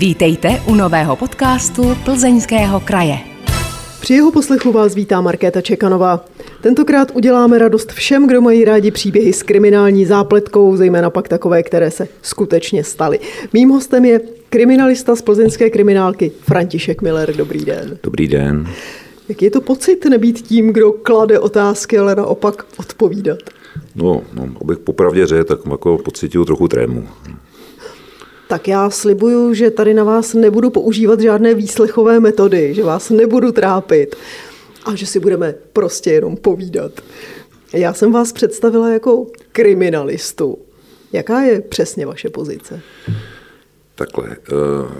Vítejte 0.00 0.62
u 0.66 0.74
nového 0.74 1.16
podcastu 1.16 1.82
Plzeňského 2.04 2.80
kraje. 2.80 3.18
Při 4.00 4.14
jeho 4.14 4.32
poslechu 4.32 4.72
vás 4.72 4.94
vítá 4.94 5.20
Markéta 5.20 5.60
Čekanová. 5.60 6.24
Tentokrát 6.60 7.10
uděláme 7.14 7.58
radost 7.58 7.92
všem, 7.92 8.26
kdo 8.26 8.40
mají 8.40 8.64
rádi 8.64 8.90
příběhy 8.90 9.32
s 9.32 9.42
kriminální 9.42 10.06
zápletkou, 10.06 10.76
zejména 10.76 11.10
pak 11.10 11.28
takové, 11.28 11.62
které 11.62 11.90
se 11.90 12.08
skutečně 12.22 12.84
staly. 12.84 13.20
Mým 13.52 13.68
hostem 13.68 14.04
je 14.04 14.20
kriminalista 14.50 15.16
z 15.16 15.22
plzeňské 15.22 15.70
kriminálky 15.70 16.32
František 16.40 17.02
Miller. 17.02 17.36
Dobrý 17.36 17.64
den. 17.64 17.98
Dobrý 18.02 18.28
den. 18.28 18.68
Jak 19.28 19.42
je 19.42 19.50
to 19.50 19.60
pocit 19.60 20.04
nebýt 20.04 20.42
tím, 20.42 20.72
kdo 20.72 20.92
klade 20.92 21.38
otázky, 21.38 21.98
ale 21.98 22.14
naopak 22.14 22.66
odpovídat? 22.78 23.38
No, 23.94 24.22
no 24.32 24.48
abych 24.60 24.78
popravdě 24.78 25.26
řekl, 25.26 25.44
tak 25.44 25.60
jako 25.70 25.98
pocituju 25.98 26.44
trochu 26.44 26.68
trému. 26.68 27.08
Tak 28.50 28.68
já 28.68 28.90
slibuju, 28.90 29.54
že 29.54 29.70
tady 29.70 29.94
na 29.94 30.04
vás 30.04 30.34
nebudu 30.34 30.70
používat 30.70 31.20
žádné 31.20 31.54
výslechové 31.54 32.20
metody, 32.20 32.74
že 32.74 32.82
vás 32.82 33.10
nebudu 33.10 33.52
trápit 33.52 34.16
a 34.84 34.94
že 34.94 35.06
si 35.06 35.20
budeme 35.20 35.54
prostě 35.72 36.10
jenom 36.10 36.36
povídat. 36.36 36.92
Já 37.72 37.94
jsem 37.94 38.12
vás 38.12 38.32
představila 38.32 38.90
jako 38.90 39.26
kriminalistu. 39.52 40.58
Jaká 41.12 41.40
je 41.40 41.60
přesně 41.60 42.06
vaše 42.06 42.30
pozice? 42.30 42.80
Takhle, 43.94 44.24
uh, 44.28 44.92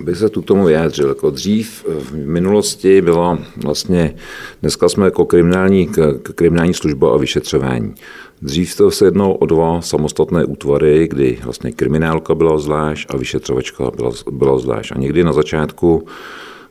aby 0.00 0.16
se 0.16 0.28
tu 0.28 0.42
tomu 0.42 0.64
vyjádřil. 0.64 1.08
Jako 1.08 1.30
dřív 1.30 1.84
v 1.88 2.14
minulosti 2.14 3.02
byla 3.02 3.38
vlastně, 3.56 4.16
dneska 4.62 4.88
jsme 4.88 5.04
jako 5.04 5.24
kriminální, 5.24 5.90
kriminální 6.34 6.74
služba 6.74 7.14
a 7.14 7.16
vyšetřování. 7.16 7.94
Dřív 8.42 8.76
to 8.76 8.90
se 8.90 9.04
jednalo 9.04 9.34
o 9.34 9.46
dva 9.46 9.82
samostatné 9.82 10.44
útvary, 10.44 11.08
kdy 11.08 11.38
vlastně 11.44 11.72
kriminálka 11.72 12.34
byla 12.34 12.58
zvlášť 12.58 13.06
a 13.10 13.16
vyšetřovačka 13.16 13.90
byla, 13.96 14.10
byla 14.30 14.58
zvlášť. 14.58 14.92
A 14.92 14.98
někdy 14.98 15.24
na 15.24 15.32
začátku 15.32 16.06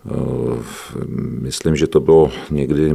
Eh, 0.05 0.57
myslím, 1.41 1.75
že 1.75 1.87
to 1.87 1.99
bylo 1.99 2.31
někdy 2.51 2.89
eh, 2.89 2.93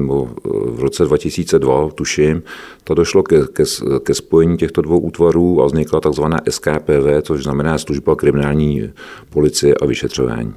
v 0.49 0.81
roce 0.81 1.05
2002, 1.05 1.91
tuším, 1.91 2.43
to 2.85 2.95
došlo 2.95 3.23
ke, 3.23 3.47
ke, 3.53 3.65
ke 4.03 4.15
spojení 4.15 4.57
těchto 4.57 4.83
dvou 4.83 4.99
útvarů 4.99 5.63
a 5.63 5.67
vznikla 5.67 6.01
takzvaná 6.01 6.39
SKPV, 6.51 7.23
což 7.23 7.43
znamená 7.43 7.79
služba 7.79 8.17
kriminální 8.17 8.91
policie 9.31 9.75
a 9.75 9.87
vyšetřování. 9.87 10.55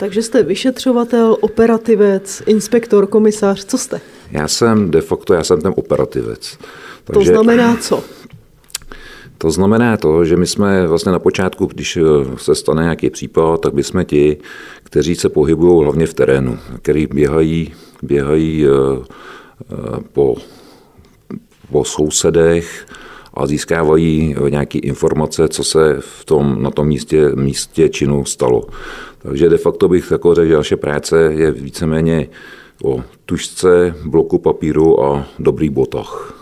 Takže 0.00 0.22
jste 0.22 0.42
vyšetřovatel, 0.42 1.36
operativec, 1.40 2.42
inspektor, 2.46 3.06
komisář, 3.06 3.64
co 3.64 3.78
jste? 3.78 4.00
Já 4.30 4.48
jsem 4.48 4.90
de 4.90 5.00
facto, 5.00 5.34
já 5.34 5.44
jsem 5.44 5.60
ten 5.60 5.72
operativec. 5.76 6.58
Takže... 7.04 7.32
To 7.32 7.36
znamená 7.36 7.76
co? 7.76 8.04
To 9.38 9.50
znamená 9.50 9.96
to, 9.96 10.24
že 10.24 10.36
my 10.36 10.46
jsme 10.46 10.86
vlastně 10.86 11.12
na 11.12 11.18
počátku, 11.18 11.66
když 11.66 11.96
eh, 11.96 12.02
se 12.36 12.54
stane 12.54 12.82
nějaký 12.82 13.10
případ, 13.10 13.60
tak 13.60 13.78
jsme 13.78 14.04
ti, 14.04 14.36
kteří 14.82 15.14
se 15.14 15.28
pohybují 15.28 15.84
hlavně 15.84 16.06
v 16.06 16.14
terénu, 16.14 16.58
který 16.82 17.06
běhají, 17.06 17.74
běhají 18.02 18.66
eh, 18.66 18.70
eh, 19.72 19.74
po, 20.12 20.36
po 21.72 21.84
sousedech 21.84 22.86
a 23.34 23.46
získávají 23.46 24.34
nějaké 24.48 24.78
informace, 24.78 25.48
co 25.48 25.64
se 25.64 25.96
v 26.00 26.24
tom, 26.24 26.62
na 26.62 26.70
tom 26.70 26.86
místě, 26.86 27.30
místě 27.34 27.88
činu 27.88 28.24
stalo. 28.24 28.62
Takže 29.22 29.48
de 29.48 29.58
facto 29.58 29.88
bych 29.88 30.10
jako 30.10 30.34
řekl, 30.34 30.48
že 30.48 30.56
naše 30.56 30.76
práce 30.76 31.22
je 31.22 31.50
víceméně 31.50 32.28
o 32.84 33.02
tušce, 33.26 33.94
bloku 34.04 34.38
papíru 34.38 35.04
a 35.04 35.26
dobrých 35.38 35.70
botách. 35.70 36.40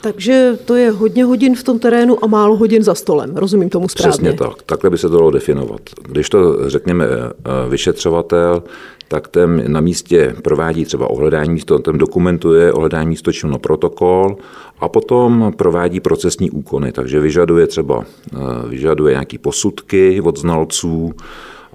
Takže 0.00 0.58
to 0.64 0.74
je 0.74 0.90
hodně 0.90 1.24
hodin 1.24 1.54
v 1.54 1.62
tom 1.62 1.78
terénu 1.78 2.24
a 2.24 2.26
málo 2.26 2.56
hodin 2.56 2.82
za 2.82 2.94
stolem. 2.94 3.36
Rozumím 3.36 3.70
tomu 3.70 3.88
správně. 3.88 4.10
Přesně 4.10 4.32
tak. 4.32 4.62
Takhle 4.62 4.90
by 4.90 4.98
se 4.98 5.08
to 5.08 5.16
dalo 5.16 5.30
definovat. 5.30 5.80
Když 6.02 6.28
to 6.28 6.70
řekněme 6.70 7.04
eh, 7.04 7.68
vyšetřovatel, 7.68 8.62
tak 9.08 9.28
ten 9.28 9.72
na 9.72 9.80
místě 9.80 10.34
provádí 10.42 10.84
třeba 10.84 11.10
ohledání 11.10 11.50
místo, 11.50 11.78
ten 11.78 11.98
dokumentuje 11.98 12.72
ohledání 12.72 13.08
místo 13.08 13.30
na 13.46 13.58
protokol 13.58 14.36
a 14.80 14.88
potom 14.88 15.52
provádí 15.56 16.00
procesní 16.00 16.50
úkony. 16.50 16.92
Takže 16.92 17.20
vyžaduje 17.20 17.66
třeba 17.66 18.04
eh, 18.04 18.68
vyžaduje 18.68 19.12
nějaké 19.12 19.38
posudky 19.38 20.20
od 20.20 20.38
znalců, 20.38 21.12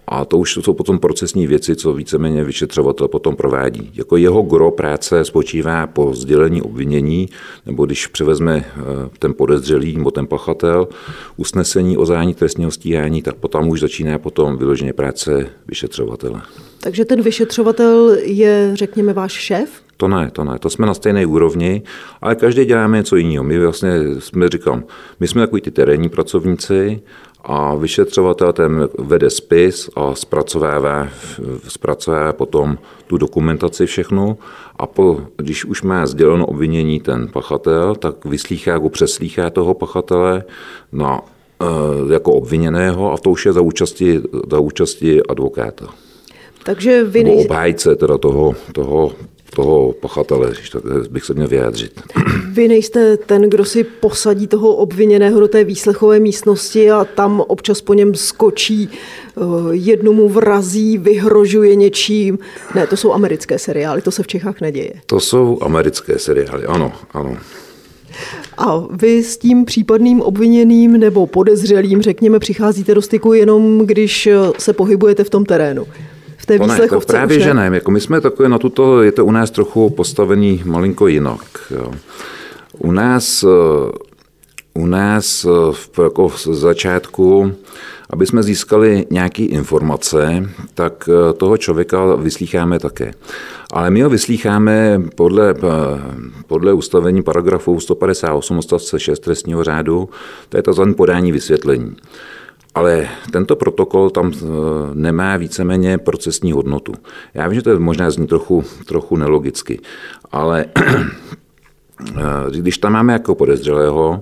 a 0.08 0.26
to 0.26 0.38
už 0.38 0.54
jsou 0.54 0.74
potom 0.74 1.00
procesní 1.00 1.48
věci, 1.48 1.76
co 1.76 1.94
víceméně 1.94 2.44
vyšetřovatel 2.44 3.08
potom 3.08 3.36
provádí. 3.36 3.92
Jako 3.94 4.18
jeho 4.18 4.42
gro 4.42 4.72
práce 4.72 5.26
spočívá 5.26 5.88
po 5.88 6.14
sdělení 6.14 6.62
obvinění, 6.62 7.30
nebo 7.66 7.86
když 7.86 8.08
převezme 8.08 8.66
eh, 8.66 8.82
ten 9.20 9.34
podezřelý 9.34 9.98
nebo 9.98 10.12
ten 10.12 10.28
pachatel 10.28 10.88
usnesení 11.38 11.98
o 11.98 12.06
zájení 12.06 12.34
trestního 12.34 12.72
stíhání, 12.72 13.22
tak 13.22 13.36
potom 13.36 13.70
už 13.70 13.80
začíná 13.80 14.20
potom 14.20 14.58
vyloženě 14.58 14.94
práce 14.94 15.50
vyšetřovatele. 15.68 16.42
Takže 16.80 17.06
ten 17.06 17.22
vyšetřovatel 17.22 18.18
je, 18.24 18.72
řekněme, 18.74 19.14
váš 19.14 19.32
šéf? 19.32 19.70
To 19.98 20.08
ne, 20.08 20.32
to 20.32 20.44
ne, 20.44 20.60
to 20.60 20.70
jsme 20.70 20.86
na 20.86 20.94
stejné 20.94 21.26
úrovni, 21.26 21.82
ale 22.22 22.36
každý 22.36 22.66
děláme 22.66 22.98
něco 22.98 23.16
jiného. 23.16 23.44
My 23.44 23.60
vlastně 23.60 23.92
jsme, 24.20 24.50
říkám, 24.50 24.84
my 25.20 25.28
jsme 25.28 25.42
takový 25.42 25.62
ty 25.62 25.72
terénní 25.72 26.10
pracovníci 26.10 27.02
a 27.44 27.76
vyšetřovatel 27.76 28.54
ten 28.54 28.90
vede 29.00 29.30
spis 29.30 29.90
a 29.96 30.16
zpracovává, 30.16 31.08
zpracovává 31.68 32.34
potom 32.34 32.78
tu 33.08 33.18
dokumentaci 33.18 33.86
všechnu 33.86 34.38
a 34.76 34.88
po, 34.88 35.22
když 35.38 35.66
už 35.66 35.82
má 35.82 36.06
sděleno 36.06 36.46
obvinění 36.46 37.00
ten 37.00 37.28
pachatel, 37.28 37.96
tak 37.96 38.26
vyslýchá 38.26 38.72
jako 38.72 38.90
přeslýchá 38.90 39.50
toho 39.50 39.74
pachatele 39.74 40.44
na, 40.92 41.22
e, 41.62 42.14
jako 42.14 42.34
obviněného 42.34 43.14
a 43.14 43.18
to 43.18 43.30
už 43.30 43.46
je 43.46 43.54
za 43.54 43.62
účasti, 43.62 44.22
za 44.52 44.60
účasti 44.60 45.24
advokáta. 45.24 45.86
Takže 46.64 47.04
vy 47.04 47.24
nej... 47.24 47.46
obhájce 47.46 47.96
teda 47.96 48.18
toho, 48.18 48.56
toho 48.74 49.12
toho 49.56 49.94
pachatele, 49.94 50.52
když 50.52 50.70
tak 50.70 50.84
bych 51.10 51.24
se 51.24 51.34
měl 51.34 51.48
vyjádřit. 51.48 52.02
Vy 52.52 52.68
nejste 52.68 53.18
ten, 53.18 53.50
kdo 53.50 53.66
si 53.66 53.84
posadí 53.84 54.48
toho 54.48 54.76
obviněného 54.76 55.40
do 55.40 55.48
té 55.48 55.64
výslechové 55.64 56.20
místnosti 56.20 56.92
a 56.92 57.06
tam 57.06 57.44
občas 57.48 57.82
po 57.82 57.94
něm 57.94 58.16
skočí, 58.16 58.90
eh, 58.92 59.42
jednomu 59.72 60.30
vrazí, 60.30 60.98
vyhrožuje 60.98 61.76
něčím. 61.76 62.40
Ne, 62.76 62.88
to 62.88 62.98
jsou 62.98 63.14
americké 63.14 63.60
seriály, 63.60 64.02
to 64.02 64.12
se 64.12 64.24
v 64.24 64.28
Čechách 64.28 64.62
neděje. 64.62 64.94
To 65.06 65.20
jsou 65.20 65.58
americké 65.62 66.20
seriály, 66.20 66.66
ano, 66.66 66.92
ano. 67.12 67.38
A 68.58 68.84
vy 68.92 69.24
s 69.24 69.38
tím 69.38 69.66
případným 69.66 70.22
obviněným 70.22 70.98
nebo 70.98 71.28
podezřelým, 71.28 72.02
řekněme, 72.02 72.40
přicházíte 72.40 72.96
do 72.96 73.02
styku 73.02 73.34
jenom, 73.34 73.80
když 73.86 74.30
se 74.58 74.74
pohybujete 74.74 75.24
v 75.24 75.30
tom 75.30 75.46
terénu 75.46 75.86
v 76.44 76.46
té 76.46 76.58
výslechovce. 76.58 77.08
To 77.08 77.14
právě, 77.14 77.40
že 77.40 77.54
ne. 77.54 77.72
Jako 77.74 77.92
my 77.92 78.02
jsme 78.02 78.22
takové 78.22 78.50
na 78.50 78.58
tuto, 78.58 79.02
je 79.02 79.12
to 79.12 79.26
u 79.26 79.32
nás 79.32 79.52
trochu 79.52 79.90
postavený 79.90 80.62
malinko 80.66 81.08
jinak. 81.08 81.72
Jo. 81.72 81.92
U 82.80 82.92
nás, 82.92 83.44
eh, 83.44 83.92
u 84.74 84.86
nás 84.86 85.46
eh, 85.46 85.50
v, 85.72 86.00
jako 86.04 86.28
v 86.28 86.40
začátku, 86.40 87.54
aby 88.10 88.26
jsme 88.26 88.44
získali 88.44 89.06
nějaké 89.10 89.44
informace, 89.44 90.50
tak 90.74 91.10
eh, 91.10 91.34
toho 91.34 91.58
člověka 91.58 92.16
vyslýcháme 92.16 92.80
také. 92.80 93.14
Ale 93.74 93.90
my 93.90 94.02
ho 94.02 94.10
vyslýcháme 94.10 95.02
podle, 95.16 95.56
podle 96.48 96.74
ustavení 96.74 97.24
paragrafu 97.24 97.80
158 97.80 98.58
odstavce 98.58 99.00
6 99.00 99.20
trestního 99.20 99.64
řádu, 99.64 100.10
to 100.50 100.58
je 100.58 100.64
to 100.64 100.74
podání 100.96 101.32
vysvětlení. 101.32 101.96
Ale 102.76 103.08
tento 103.32 103.56
protokol 103.56 104.10
tam 104.10 104.32
eh, 104.34 104.46
nemá 104.94 105.38
víceméně 105.38 105.98
procesní 105.98 106.52
hodnotu. 106.52 106.94
Já 107.34 107.48
vím, 107.48 107.56
že 107.56 107.62
to 107.62 107.70
je 107.70 107.80
možná 107.80 108.10
zní 108.10 108.28
trochu, 108.28 108.64
trochu 108.86 109.16
nelogicky, 109.16 109.80
ale 110.32 110.66
eh, 112.18 112.22
když 112.50 112.78
tam 112.78 112.94
máme 112.94 113.14
jako 113.14 113.36
podezřelého, 113.36 114.20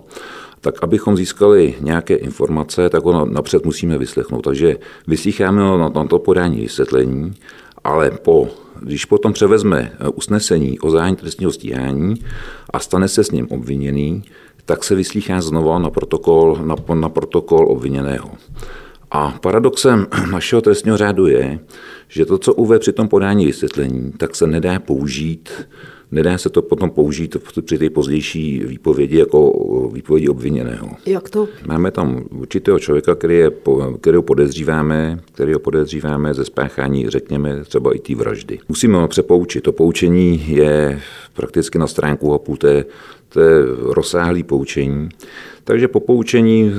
tak 0.61 0.83
abychom 0.83 1.17
získali 1.17 1.75
nějaké 1.81 2.15
informace, 2.15 2.89
tak 2.89 3.03
ho 3.03 3.25
napřed 3.25 3.65
musíme 3.65 3.97
vyslechnout. 3.97 4.41
Takže 4.41 4.77
vyslýcháme 5.07 5.61
ho 5.61 5.77
na 5.77 6.05
to 6.07 6.19
podání 6.19 6.61
vysvětlení, 6.61 7.33
ale 7.83 8.11
po, 8.11 8.49
když 8.81 9.05
potom 9.05 9.33
převezme 9.33 9.91
eh, 9.93 10.09
usnesení 10.09 10.79
o 10.79 10.89
zájení 10.89 11.15
trestního 11.15 11.51
stíhání 11.51 12.15
a 12.73 12.79
stane 12.79 13.07
se 13.07 13.23
s 13.23 13.31
ním 13.31 13.47
obviněný, 13.49 14.23
tak 14.65 14.83
se 14.83 14.95
vyslýchá 14.95 15.41
znova 15.41 15.79
na 15.79 15.89
protokol, 15.89 16.57
na, 16.65 16.75
na 16.93 17.09
protokol 17.09 17.71
obviněného. 17.71 18.29
A 19.11 19.31
paradoxem 19.41 20.07
našeho 20.31 20.61
trestního 20.61 20.97
řádu 20.97 21.27
je, 21.27 21.59
že 22.07 22.25
to, 22.25 22.37
co 22.37 22.53
uve 22.53 22.79
při 22.79 22.93
tom 22.93 23.07
podání 23.07 23.45
vysvětlení, 23.45 24.11
tak 24.17 24.35
se 24.35 24.47
nedá 24.47 24.79
použít 24.79 25.49
nedá 26.11 26.37
se 26.37 26.49
to 26.49 26.61
potom 26.61 26.89
použít 26.89 27.37
při 27.61 27.77
té 27.77 27.89
pozdější 27.89 28.63
výpovědi 28.65 29.17
jako 29.17 29.51
výpovědi 29.93 30.29
obviněného. 30.29 30.89
Jak 31.05 31.29
to? 31.29 31.47
Máme 31.67 31.91
tam 31.91 32.23
určitého 32.29 32.79
člověka, 32.79 33.15
který 33.15 33.37
je, 33.37 33.51
kterého 34.01 34.21
podezříváme, 34.21 35.19
kterého 35.31 35.59
podezříváme 35.59 36.33
ze 36.33 36.45
spáchání, 36.45 37.09
řekněme, 37.09 37.63
třeba 37.63 37.95
i 37.95 37.99
té 37.99 38.15
vraždy. 38.15 38.59
Musíme 38.69 38.97
ho 38.97 39.07
přepoučit. 39.07 39.63
To 39.63 39.71
poučení 39.71 40.43
je 40.47 41.01
prakticky 41.33 41.79
na 41.79 41.87
stránku 41.87 42.33
a 42.33 42.37
půl, 42.39 42.57
to 42.57 42.67
je, 42.67 42.85
to 43.29 43.39
je 43.39 43.55
rozsáhlý 43.79 44.43
poučení. 44.43 45.09
Takže 45.63 45.87
po 45.87 45.99
poučení 45.99 46.73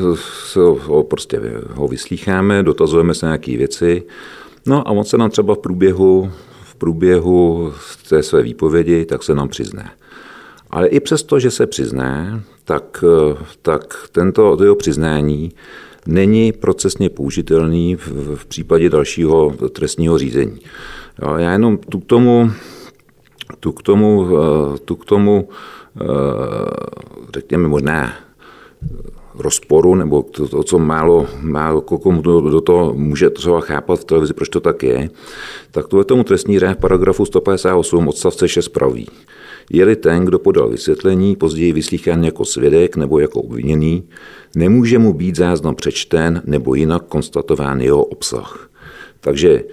ho, 0.80 1.02
prostě 1.02 1.40
ho 1.70 1.88
vyslýcháme, 1.88 2.62
dotazujeme 2.62 3.14
se 3.14 3.26
nějaké 3.26 3.56
věci, 3.56 4.02
no 4.66 4.88
a 4.88 4.90
on 4.90 5.04
se 5.04 5.18
nám 5.18 5.30
třeba 5.30 5.54
v 5.54 5.58
průběhu, 5.58 6.30
průběhu 6.82 7.72
té 8.08 8.22
své 8.22 8.42
výpovědi, 8.42 9.04
tak 9.04 9.22
se 9.22 9.34
nám 9.34 9.48
přizná. 9.48 9.90
Ale 10.70 10.86
i 10.86 11.00
přesto, 11.00 11.38
že 11.38 11.50
se 11.50 11.66
přizná, 11.66 12.42
tak, 12.64 13.04
tak 13.62 14.08
tento 14.12 14.56
to 14.56 14.64
jeho 14.64 14.74
přiznání 14.74 15.52
není 16.06 16.52
procesně 16.52 17.10
použitelný 17.10 17.96
v, 17.96 18.36
v 18.36 18.46
případě 18.46 18.90
dalšího 18.90 19.54
trestního 19.72 20.18
řízení. 20.18 20.60
Já 21.38 21.52
jenom 21.52 21.78
tu 21.78 22.00
k 22.00 22.06
tomu, 22.06 22.50
tu 23.60 23.72
k 23.72 23.82
tomu, 23.82 24.28
tu 24.84 24.96
k 24.96 25.04
tomu 25.04 25.48
řekněme 27.34 27.68
možná 27.68 28.12
rozporu, 29.38 29.94
nebo 29.94 30.22
to, 30.22 30.48
to 30.48 30.62
co 30.62 30.78
málo, 30.78 31.26
málo 31.40 31.80
komu 31.80 32.22
do, 32.22 32.40
do 32.40 32.60
toho 32.60 32.94
může 32.94 33.30
třeba 33.30 33.60
chápat 33.60 34.00
v 34.00 34.04
televizi, 34.04 34.34
proč 34.34 34.48
to 34.48 34.60
tak 34.60 34.82
je, 34.82 35.10
tak 35.70 35.88
to 35.88 35.98
je 35.98 36.04
tomu 36.04 36.24
trestní 36.24 36.58
řád 36.58 36.78
paragrafu 36.78 37.24
158 37.24 38.08
odstavce 38.08 38.48
6 38.48 38.68
praví. 38.68 39.08
Je-li 39.70 39.96
ten, 39.96 40.24
kdo 40.24 40.38
podal 40.38 40.68
vysvětlení, 40.68 41.36
později 41.36 41.72
vyslýchán 41.72 42.24
jako 42.24 42.44
svědek 42.44 42.96
nebo 42.96 43.18
jako 43.18 43.40
obviněný, 43.40 44.04
nemůže 44.56 44.98
mu 44.98 45.12
být 45.12 45.36
záznam 45.36 45.74
přečten 45.74 46.42
nebo 46.44 46.74
jinak 46.74 47.02
konstatován 47.08 47.80
jeho 47.80 48.04
obsah. 48.04 48.68
Takže 49.20 49.64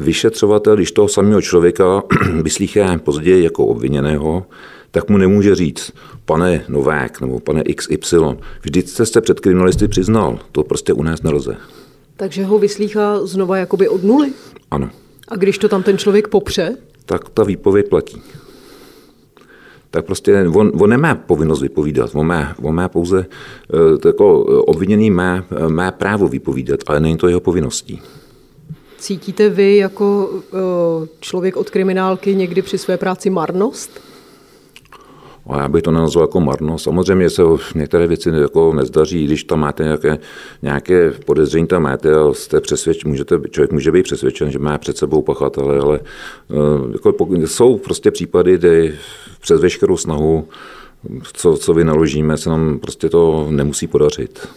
vyšetřovatel, 0.00 0.76
když 0.76 0.92
toho 0.92 1.08
samého 1.08 1.42
člověka 1.42 2.02
vyslýchá 2.42 2.98
později 2.98 3.44
jako 3.44 3.66
obviněného, 3.66 4.46
tak 4.94 5.10
mu 5.10 5.18
nemůže 5.18 5.54
říct, 5.54 5.92
pane 6.24 6.64
Novák 6.68 7.20
nebo 7.20 7.40
pane 7.40 7.64
XY, 7.64 8.16
vždyť 8.62 8.88
jste 8.88 9.06
se 9.06 9.20
před 9.20 9.40
kriminalisty 9.40 9.88
přiznal, 9.88 10.38
to 10.52 10.64
prostě 10.64 10.92
u 10.92 11.02
nás 11.02 11.22
nelze. 11.22 11.56
Takže 12.16 12.44
ho 12.44 12.58
vyslýchá 12.58 13.26
znova 13.26 13.56
jakoby 13.56 13.88
od 13.88 14.04
nuly? 14.04 14.32
Ano. 14.70 14.90
A 15.28 15.36
když 15.36 15.58
to 15.58 15.68
tam 15.68 15.82
ten 15.82 15.98
člověk 15.98 16.28
popře? 16.28 16.76
Tak 17.06 17.28
ta 17.28 17.44
výpověď 17.44 17.88
platí. 17.88 18.22
Tak 19.90 20.04
prostě 20.04 20.44
on, 20.54 20.72
on 20.80 20.90
nemá 20.90 21.14
povinnost 21.14 21.62
vypovídat, 21.62 22.10
on 22.14 22.26
má, 22.26 22.54
on 22.62 22.74
má 22.74 22.88
pouze, 22.88 23.26
eh, 23.26 24.08
jako 24.08 24.40
obviněný 24.44 25.10
má, 25.10 25.44
má 25.68 25.90
právo 25.90 26.28
vypovídat, 26.28 26.80
ale 26.86 27.00
není 27.00 27.16
to 27.16 27.28
jeho 27.28 27.40
povinností. 27.40 28.02
Cítíte 28.98 29.48
vy 29.48 29.76
jako 29.76 30.30
eh, 30.34 31.08
člověk 31.20 31.56
od 31.56 31.70
kriminálky 31.70 32.34
někdy 32.34 32.62
při 32.62 32.78
své 32.78 32.96
práci 32.96 33.30
marnost? 33.30 34.13
A 35.46 35.58
já 35.60 35.68
bych 35.68 35.82
to 35.82 35.90
nenazval 35.90 36.22
jako 36.22 36.40
marno. 36.40 36.78
Samozřejmě 36.78 37.30
se 37.30 37.42
některé 37.74 38.06
věci 38.06 38.28
jako 38.28 38.72
nezdaří, 38.72 39.26
když 39.26 39.44
tam 39.44 39.60
máte 39.60 39.82
nějaké, 39.82 40.18
nějaké 40.62 41.10
podezření, 41.10 41.66
tam 41.66 41.82
máte 41.82 42.14
a 42.14 42.32
jste 42.32 42.60
přesvědčen, 42.60 43.10
můžete, 43.10 43.40
člověk 43.50 43.72
může 43.72 43.92
být 43.92 44.02
přesvědčen, 44.02 44.50
že 44.50 44.58
má 44.58 44.78
před 44.78 44.96
sebou 44.96 45.22
pachatele, 45.22 45.78
ale 45.78 46.00
eh, 46.50 46.92
jako, 46.92 47.14
jsou 47.46 47.78
prostě 47.78 48.10
případy, 48.10 48.58
kde 48.58 48.92
přes 49.40 49.60
veškerou 49.60 49.96
snahu, 49.96 50.48
co, 51.32 51.56
co 51.56 51.74
vynaložíme, 51.74 52.36
se 52.36 52.50
nám 52.50 52.78
prostě 52.78 53.08
to 53.08 53.46
nemusí 53.50 53.86
podařit. 53.86 54.48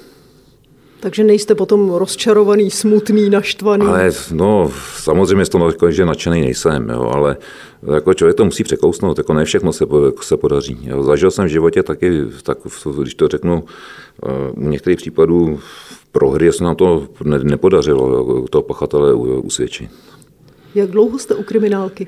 Takže 1.00 1.24
nejste 1.24 1.56
potom 1.56 1.94
rozčarovaný, 1.94 2.72
smutný, 2.72 3.30
naštvaný? 3.30 3.86
Ale 3.86 4.12
no, 4.32 4.72
samozřejmě 4.98 5.46
z 5.46 5.50
toho, 5.50 5.72
že 5.90 6.06
nadšený 6.06 6.42
nejsem, 6.42 6.90
jo, 6.90 7.12
ale 7.14 7.38
jako 7.96 8.14
člověk 8.14 8.38
to 8.38 8.46
musí 8.46 8.64
překousnout, 8.64 9.18
jako 9.18 9.34
ne 9.34 9.46
všechno 9.46 9.74
se, 9.74 9.86
se 10.22 10.38
podaří. 10.38 10.80
Jo. 10.82 11.04
Zažil 11.04 11.32
jsem 11.32 11.46
v 11.46 11.50
životě 11.50 11.84
taky, 11.84 12.22
tak, 12.44 12.58
když 13.02 13.16
to 13.16 13.28
řeknu, 13.28 13.64
eh, 14.26 14.52
u 14.52 14.70
některých 14.70 14.98
případů 14.98 15.60
prohry 16.12 16.54
se 16.54 16.64
nám 16.64 16.76
to 16.76 17.08
ne, 17.24 17.40
nepodařilo, 17.40 18.10
jo, 18.10 18.46
toho 18.50 18.62
pachatele 18.62 19.14
usvědčit. 19.14 19.90
Jak 20.76 20.90
dlouho 20.90 21.20
jste 21.20 21.36
u 21.36 21.44
kriminálky? 21.44 22.08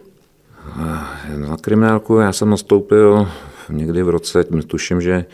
Eh, 0.81 1.37
na 1.37 1.57
kriminálku 1.57 2.15
já 2.15 2.33
jsem 2.33 2.49
nastoupil 2.49 3.27
někdy 3.69 4.03
v 4.03 4.09
roce, 4.09 4.43
tuším, 4.67 5.01
že 5.01 5.25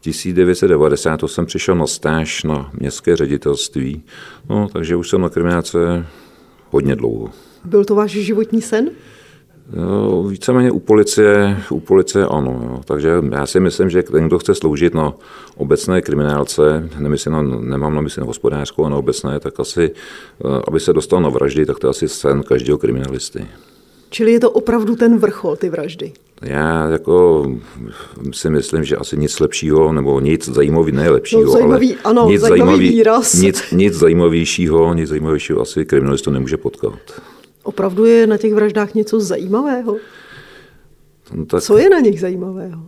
1990 0.00 1.16
to 1.16 1.28
jsem 1.28 1.46
přišel 1.46 1.74
na 1.74 1.86
stáž 1.86 2.42
na 2.44 2.70
městské 2.80 3.16
ředitelství, 3.16 4.02
no, 4.48 4.68
takže 4.72 4.96
už 4.96 5.08
jsem 5.08 5.20
na 5.20 5.28
kriminálce 5.28 6.06
hodně 6.70 6.96
dlouho. 6.96 7.30
Byl 7.64 7.84
to 7.84 7.94
váš 7.94 8.10
životní 8.10 8.62
sen? 8.62 8.90
No, 9.72 10.22
víceméně 10.22 10.70
u 10.70 10.78
policie, 10.78 11.62
u 11.70 11.80
policie 11.80 12.26
ano. 12.26 12.60
Jo. 12.64 12.80
Takže 12.84 13.10
já 13.32 13.46
si 13.46 13.60
myslím, 13.60 13.90
že 13.90 14.02
ten, 14.02 14.26
kdo 14.26 14.38
chce 14.38 14.54
sloužit 14.54 14.94
na 14.94 15.14
obecné 15.56 16.02
kriminálce, 16.02 16.88
nemyslím 16.98 17.32
na, 17.32 17.42
nemám 17.42 17.94
na 17.94 18.00
mysli 18.00 18.20
na 18.20 18.26
hospodářskou, 18.26 18.82
ale 18.82 18.90
na 18.90 18.96
obecné, 18.96 19.40
tak 19.40 19.60
asi, 19.60 19.90
eh, 19.90 20.62
aby 20.68 20.80
se 20.80 20.92
dostal 20.92 21.20
na 21.20 21.28
vraždy, 21.28 21.66
tak 21.66 21.78
to 21.78 21.86
je 21.86 21.90
asi 21.90 22.08
sen 22.08 22.42
každého 22.42 22.78
kriminalisty. 22.78 23.46
Čili 24.10 24.32
je 24.32 24.40
to 24.40 24.50
opravdu 24.50 24.96
ten 24.96 25.18
vrchol, 25.18 25.56
ty 25.56 25.68
vraždy? 25.68 26.12
Já 26.42 26.88
jako 26.88 27.46
si 28.32 28.50
myslím, 28.50 28.84
že 28.84 28.96
asi 28.96 29.16
nic 29.16 29.40
lepšího, 29.40 29.92
nebo 29.92 30.20
nic 30.20 30.48
zajímavý, 30.48 30.92
ne 30.92 31.10
lepšího, 31.10 31.44
no, 31.44 31.50
zajímavý, 31.50 31.94
ale 31.94 32.00
ano, 32.04 32.30
nic, 32.30 32.40
zajímavý 32.40 32.68
zajímavý, 32.68 32.88
výraz. 32.88 33.34
Nic, 33.34 33.64
nic 33.72 33.94
zajímavějšího, 33.94 34.94
nic 34.94 35.08
zajímavějšího 35.08 35.60
asi 35.60 35.84
kriminalistu 35.84 36.30
nemůže 36.30 36.56
potkat. 36.56 36.98
Opravdu 37.62 38.04
je 38.04 38.26
na 38.26 38.36
těch 38.36 38.54
vraždách 38.54 38.94
něco 38.94 39.20
zajímavého? 39.20 39.96
No, 41.34 41.46
tak, 41.46 41.62
Co 41.62 41.78
je 41.78 41.90
na 41.90 42.00
nich 42.00 42.20
zajímavého? 42.20 42.82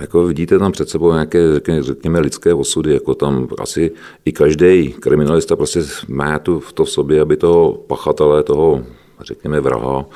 Jako 0.00 0.26
vidíte 0.26 0.58
tam 0.58 0.72
před 0.72 0.88
sebou 0.88 1.12
nějaké, 1.12 1.40
řekněme, 1.80 2.20
lidské 2.20 2.54
osudy, 2.54 2.92
jako 2.92 3.14
tam 3.14 3.48
asi 3.58 3.90
i 4.24 4.32
každý 4.32 4.92
kriminalista 4.92 5.56
prostě 5.56 5.80
má 6.08 6.38
tu, 6.38 6.62
to 6.74 6.84
v 6.84 6.90
sobě, 6.90 7.20
aby 7.20 7.36
toho 7.36 7.72
pachatele, 7.72 8.42
toho, 8.42 8.84
řekněme, 9.22 9.60
vraha, 9.60 10.06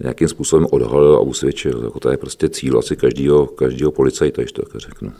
nějakým 0.00 0.28
způsobem 0.28 0.66
odhalil 0.70 1.16
a 1.16 1.20
usvědčil. 1.20 1.80
Jako 1.84 2.00
to 2.00 2.10
je 2.10 2.16
prostě 2.16 2.48
cíl 2.48 2.78
asi 2.78 2.96
každého, 2.96 3.46
každého 3.46 3.92
policajta, 3.92 4.42
když 4.42 4.52
to 4.52 4.62
tak 4.62 4.80
řeknu. 4.80 5.12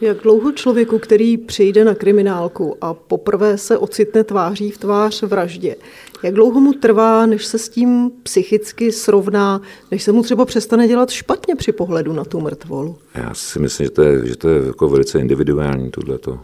Jak 0.00 0.22
dlouho 0.22 0.52
člověku, 0.52 0.98
který 0.98 1.36
přijde 1.36 1.84
na 1.84 1.94
kriminálku 1.94 2.76
a 2.80 2.94
poprvé 2.94 3.58
se 3.58 3.78
ocitne 3.78 4.24
tváří 4.24 4.70
v 4.70 4.78
tvář 4.78 5.22
vraždě, 5.22 5.76
jak 6.22 6.34
dlouho 6.34 6.60
mu 6.60 6.72
trvá, 6.72 7.26
než 7.26 7.46
se 7.46 7.58
s 7.58 7.68
tím 7.68 8.10
psychicky 8.22 8.92
srovná, 8.92 9.60
než 9.90 10.02
se 10.02 10.12
mu 10.12 10.22
třeba 10.22 10.44
přestane 10.44 10.88
dělat 10.88 11.10
špatně 11.10 11.56
při 11.56 11.72
pohledu 11.72 12.12
na 12.12 12.24
tu 12.24 12.40
mrtvolu? 12.40 12.98
Já 13.14 13.34
si 13.34 13.58
myslím, 13.58 13.84
že 13.84 13.90
to 13.90 14.02
je, 14.02 14.26
že 14.26 14.36
to 14.36 14.48
je 14.48 14.66
jako 14.66 14.88
velice 14.88 15.20
individuální 15.20 15.90
tohleto. 15.90 16.38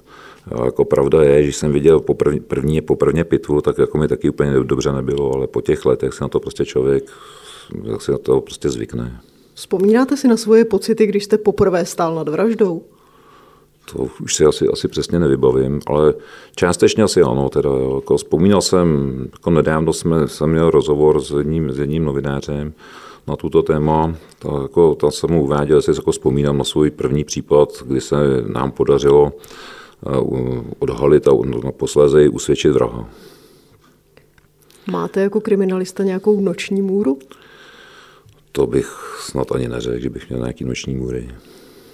Jako 0.64 0.84
pravda 0.84 1.22
je, 1.22 1.44
že 1.44 1.52
jsem 1.52 1.72
viděl 1.72 2.00
poprv, 2.00 2.40
první, 2.46 2.80
poprvně 2.80 3.24
pitvu, 3.24 3.60
tak 3.60 3.78
jako 3.78 3.98
mi 3.98 4.08
taky 4.08 4.30
úplně 4.30 4.52
dobře 4.62 4.92
nebylo, 4.92 5.34
ale 5.34 5.46
po 5.46 5.60
těch 5.60 5.84
letech 5.86 6.12
se 6.12 6.24
na 6.24 6.28
to 6.28 6.40
prostě 6.40 6.64
člověk 6.64 7.04
se 7.98 8.12
na 8.12 8.18
to 8.18 8.40
prostě 8.40 8.70
zvykne. 8.70 9.20
Vzpomínáte 9.54 10.16
si 10.16 10.28
na 10.28 10.36
svoje 10.36 10.64
pocity, 10.64 11.06
když 11.06 11.24
jste 11.24 11.38
poprvé 11.38 11.84
stál 11.84 12.14
nad 12.14 12.28
vraždou? 12.28 12.82
To 13.92 14.08
už 14.22 14.34
si 14.34 14.44
asi, 14.44 14.68
asi 14.68 14.88
přesně 14.88 15.18
nevybavím, 15.18 15.80
ale 15.86 16.14
částečně 16.56 17.02
asi 17.02 17.22
ano. 17.22 17.48
Teda, 17.48 17.70
jo. 17.70 17.94
Jako 17.94 18.16
vzpomínal 18.16 18.60
jsem, 18.60 19.18
jako 19.32 19.50
nedávno 19.50 19.92
jsme, 19.92 20.28
jsem 20.28 20.50
měl 20.50 20.70
rozhovor 20.70 21.20
s 21.20 21.30
jedním, 21.38 21.72
s 21.72 21.78
jedním 21.78 22.04
novinářem 22.04 22.72
na 23.26 23.36
tuto 23.36 23.62
téma. 23.62 24.14
To, 24.38 24.62
jako, 24.62 24.94
tam 24.94 25.10
jsem 25.10 25.30
mu 25.30 25.42
uváděl, 25.42 25.80
že 25.80 25.94
si 25.94 26.00
jako 26.00 26.12
vzpomínám 26.12 26.58
na 26.58 26.64
svůj 26.64 26.90
první 26.90 27.24
případ, 27.24 27.68
kdy 27.86 28.00
se 28.00 28.16
nám 28.46 28.70
podařilo 28.70 29.32
odhalit 30.78 31.28
a 31.28 31.30
no, 31.44 31.72
posléze 31.72 32.24
i 32.24 32.28
usvědčit 32.28 32.72
vraha. 32.72 33.08
Máte 34.90 35.20
jako 35.20 35.40
kriminalista 35.40 36.02
nějakou 36.02 36.40
noční 36.40 36.82
můru? 36.82 37.18
To 38.52 38.66
bych 38.66 39.18
snad 39.20 39.52
ani 39.52 39.68
neřekl, 39.68 39.98
že 39.98 40.10
bych 40.10 40.28
měl 40.28 40.40
nějaký 40.40 40.64
noční 40.64 40.94
můry. 40.94 41.28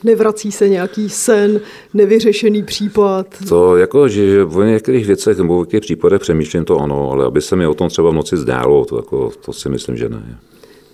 Nevrací 0.04 0.52
se 0.52 0.68
nějaký 0.68 1.08
sen, 1.08 1.60
nevyřešený 1.94 2.62
případ? 2.62 3.26
To 3.48 3.76
jako, 3.76 4.08
že 4.08 4.44
o 4.44 4.62
některých 4.62 5.06
věcech 5.06 5.38
nebo 5.38 5.56
o 5.56 5.60
některých 5.60 5.80
případech 5.80 6.20
přemýšlím 6.20 6.64
to 6.64 6.78
ano, 6.78 7.10
ale 7.10 7.24
aby 7.24 7.42
se 7.42 7.56
mi 7.56 7.66
o 7.66 7.74
tom 7.74 7.88
třeba 7.88 8.10
v 8.10 8.14
noci 8.14 8.36
zdálo, 8.36 8.84
to, 8.84 8.96
jako, 8.96 9.30
to 9.44 9.52
si 9.52 9.68
myslím, 9.68 9.96
že 9.96 10.08
ne. 10.08 10.38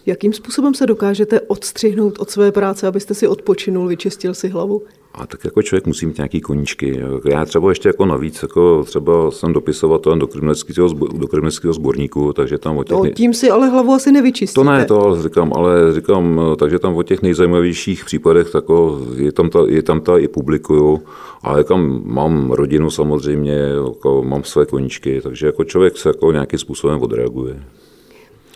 Jakým 0.06 0.32
způsobem 0.32 0.74
se 0.74 0.86
dokážete 0.86 1.40
odstřihnout 1.40 2.18
od 2.18 2.30
své 2.30 2.52
práce, 2.52 2.86
abyste 2.86 3.14
si 3.14 3.28
odpočinul, 3.28 3.86
vyčistil 3.86 4.34
si 4.34 4.48
hlavu? 4.48 4.82
A 5.14 5.26
tak 5.26 5.44
jako 5.44 5.62
člověk 5.62 5.86
musí 5.86 6.06
mít 6.06 6.16
nějaký 6.16 6.40
koníčky. 6.40 7.00
Já 7.24 7.44
třeba 7.44 7.68
ještě 7.68 7.88
jako 7.88 8.06
navíc, 8.06 8.42
jako 8.42 8.84
třeba 8.84 9.30
jsem 9.30 9.52
dopisovatel 9.52 10.18
do 10.18 10.26
kriminalistického, 10.26 10.88
do 10.88 11.26
kriminalistického 11.26 11.74
sborníku, 11.74 12.32
takže 12.32 12.58
tam 12.58 12.78
o 12.78 12.84
těch... 12.84 12.96
No, 12.96 13.08
tím 13.08 13.34
si 13.34 13.50
ale 13.50 13.68
hlavu 13.68 13.92
asi 13.92 14.12
nevyčistíte. 14.12 14.60
To 14.60 14.64
ne, 14.64 14.84
to 14.84 15.02
ale 15.02 15.22
říkám, 15.22 15.52
ale 15.56 15.94
říkám, 15.94 16.40
takže 16.58 16.78
tam 16.78 16.96
o 16.96 17.02
těch 17.02 17.22
nejzajímavějších 17.22 18.04
případech 18.04 18.50
tako, 18.50 19.00
je, 19.16 19.32
tam 19.32 19.50
ta, 19.50 19.58
je 19.68 19.82
tam 19.82 20.00
ta 20.00 20.18
i 20.18 20.28
publikuju, 20.28 21.02
ale 21.42 21.60
jako 21.60 21.76
mám 22.04 22.50
rodinu 22.50 22.90
samozřejmě, 22.90 23.58
jako 23.86 24.22
mám 24.22 24.44
své 24.44 24.66
koníčky, 24.66 25.20
takže 25.20 25.46
jako 25.46 25.64
člověk 25.64 25.98
se 25.98 26.08
jako 26.08 26.32
nějakým 26.32 26.58
způsobem 26.58 27.02
odreaguje. 27.02 27.62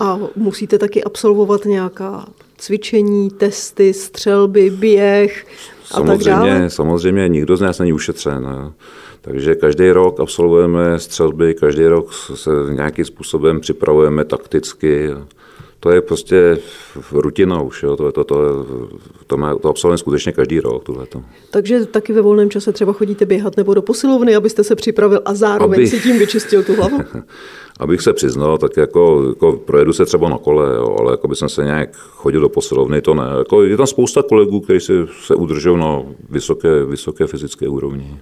A 0.00 0.18
musíte 0.36 0.78
taky 0.78 1.04
absolvovat 1.04 1.64
nějaká 1.64 2.26
cvičení, 2.56 3.30
testy, 3.30 3.94
střelby, 3.94 4.70
běh 4.70 5.46
a 5.90 5.94
samozřejmě, 5.94 6.24
tak 6.24 6.26
dále? 6.26 6.70
Samozřejmě, 6.70 7.28
nikdo 7.28 7.56
z 7.56 7.60
nás 7.60 7.78
není 7.78 7.92
ušetřen. 7.92 8.72
Takže 9.20 9.54
každý 9.54 9.90
rok 9.90 10.20
absolvujeme 10.20 10.98
střelby, 10.98 11.54
každý 11.54 11.86
rok 11.86 12.12
se 12.34 12.50
nějakým 12.70 13.04
způsobem 13.04 13.60
připravujeme 13.60 14.24
takticky. 14.24 15.10
To 15.80 15.90
je 15.90 16.00
prostě 16.00 16.58
rutina 17.12 17.62
už, 17.62 17.82
jo. 17.82 17.97
To, 17.97 18.12
to, 18.12 18.25
to, 18.25 18.66
to, 19.26 19.37
má, 19.37 19.54
to 19.54 19.68
absolvujeme 19.68 19.99
skutečně 19.99 20.32
každý 20.32 20.61
rok. 20.61 20.85
Tohleto. 20.85 21.23
Takže 21.50 21.87
taky 21.87 22.12
ve 22.12 22.20
volném 22.20 22.50
čase 22.50 22.73
třeba 22.73 22.92
chodíte 22.92 23.26
běhat 23.26 23.56
nebo 23.56 23.75
do 23.75 23.82
posilovny, 23.82 24.35
abyste 24.35 24.64
se 24.64 24.75
připravil 24.75 25.20
a 25.25 25.35
zároveň 25.35 25.80
Aby... 25.80 25.87
si 25.87 26.00
tím 26.00 26.18
vyčistil 26.18 26.62
tu 26.62 26.75
hlavu? 26.75 26.99
Abych 27.80 28.00
se 28.00 28.12
přiznal, 28.12 28.58
tak 28.58 28.76
jako, 28.76 29.25
jako 29.28 29.52
projedu 29.52 29.92
se 29.92 30.06
třeba 30.06 30.28
na 30.28 30.38
kole, 30.38 30.76
jo, 30.76 30.97
ale 31.00 31.12
jako 31.12 31.28
by 31.28 31.37
jsem 31.37 31.49
se 31.49 31.64
nějak 31.64 31.97
chodil 31.97 32.40
do 32.40 32.49
posilovny, 32.49 33.02
to 33.02 33.14
ne. 33.14 33.25
Jako 33.38 33.62
je 33.62 33.76
tam 33.76 33.87
spousta 33.87 34.23
kolegů, 34.23 34.61
kteří 34.61 34.80
se, 34.80 34.92
se 35.23 35.35
udržou 35.35 35.76
na 35.76 36.02
vysoké, 36.30 36.85
vysoké 36.85 37.26
fyzické 37.26 37.68
úrovni. 37.68 38.20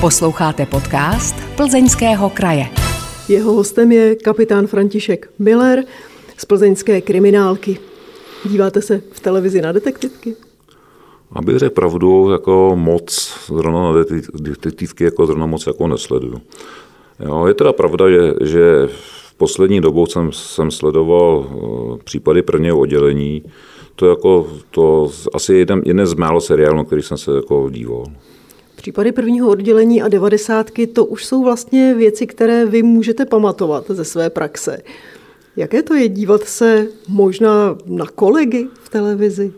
Posloucháte 0.00 0.66
podcast 0.66 1.36
Plzeňského 1.56 2.30
kraje. 2.30 2.66
Jeho 3.28 3.52
hostem 3.52 3.92
je 3.92 4.16
kapitán 4.16 4.66
František 4.66 5.30
Miller 5.38 5.84
z 6.36 6.44
plzeňské 6.44 7.00
kriminálky. 7.00 7.78
Díváte 8.44 8.82
se 8.82 9.00
v 9.12 9.20
televizi 9.20 9.62
na 9.62 9.72
detektivky? 9.72 10.36
Abych 11.32 11.58
řekl 11.58 11.74
pravdu, 11.74 12.30
jako 12.30 12.72
moc, 12.74 13.34
zrovna 13.46 13.92
na 13.92 14.04
detektivky 14.40 15.04
jako 15.04 15.26
zrovna 15.26 15.46
moc 15.46 15.66
jako 15.66 15.88
nesleduju. 15.88 16.40
Jo, 17.20 17.46
je 17.46 17.54
teda 17.54 17.72
pravda, 17.72 18.10
že, 18.10 18.34
že 18.40 18.86
v 18.86 19.34
poslední 19.34 19.80
dobou 19.80 20.06
jsem, 20.06 20.32
jsem 20.32 20.70
sledoval 20.70 21.46
eh, 21.46 21.98
případy 22.04 22.42
prvního 22.42 22.78
oddělení. 22.78 23.42
To 23.96 24.06
je 24.06 24.10
jako 24.10 24.46
to 24.70 25.10
asi 25.34 25.54
jeden, 25.54 25.82
jeden 25.86 26.06
z 26.06 26.14
málo 26.14 26.40
seriálů, 26.40 26.76
na 26.76 26.84
který 26.84 27.02
jsem 27.02 27.18
se 27.18 27.30
jako 27.36 27.70
díval. 27.70 28.04
Případy 28.76 29.12
prvního 29.12 29.48
oddělení 29.48 30.02
a 30.02 30.08
devadesátky, 30.08 30.86
to 30.86 31.04
už 31.04 31.24
jsou 31.24 31.44
vlastně 31.44 31.94
věci, 31.94 32.26
které 32.26 32.66
vy 32.66 32.82
můžete 32.82 33.24
pamatovat 33.24 33.84
ze 33.88 34.04
své 34.04 34.30
praxe. 34.30 34.82
Jaké 35.56 35.82
to 35.82 35.94
je 35.94 36.08
dívat 36.08 36.42
se 36.42 36.86
možná 37.08 37.78
na 37.86 38.06
kolegy 38.06 38.68
v 38.82 38.88
televizi? 38.88 39.52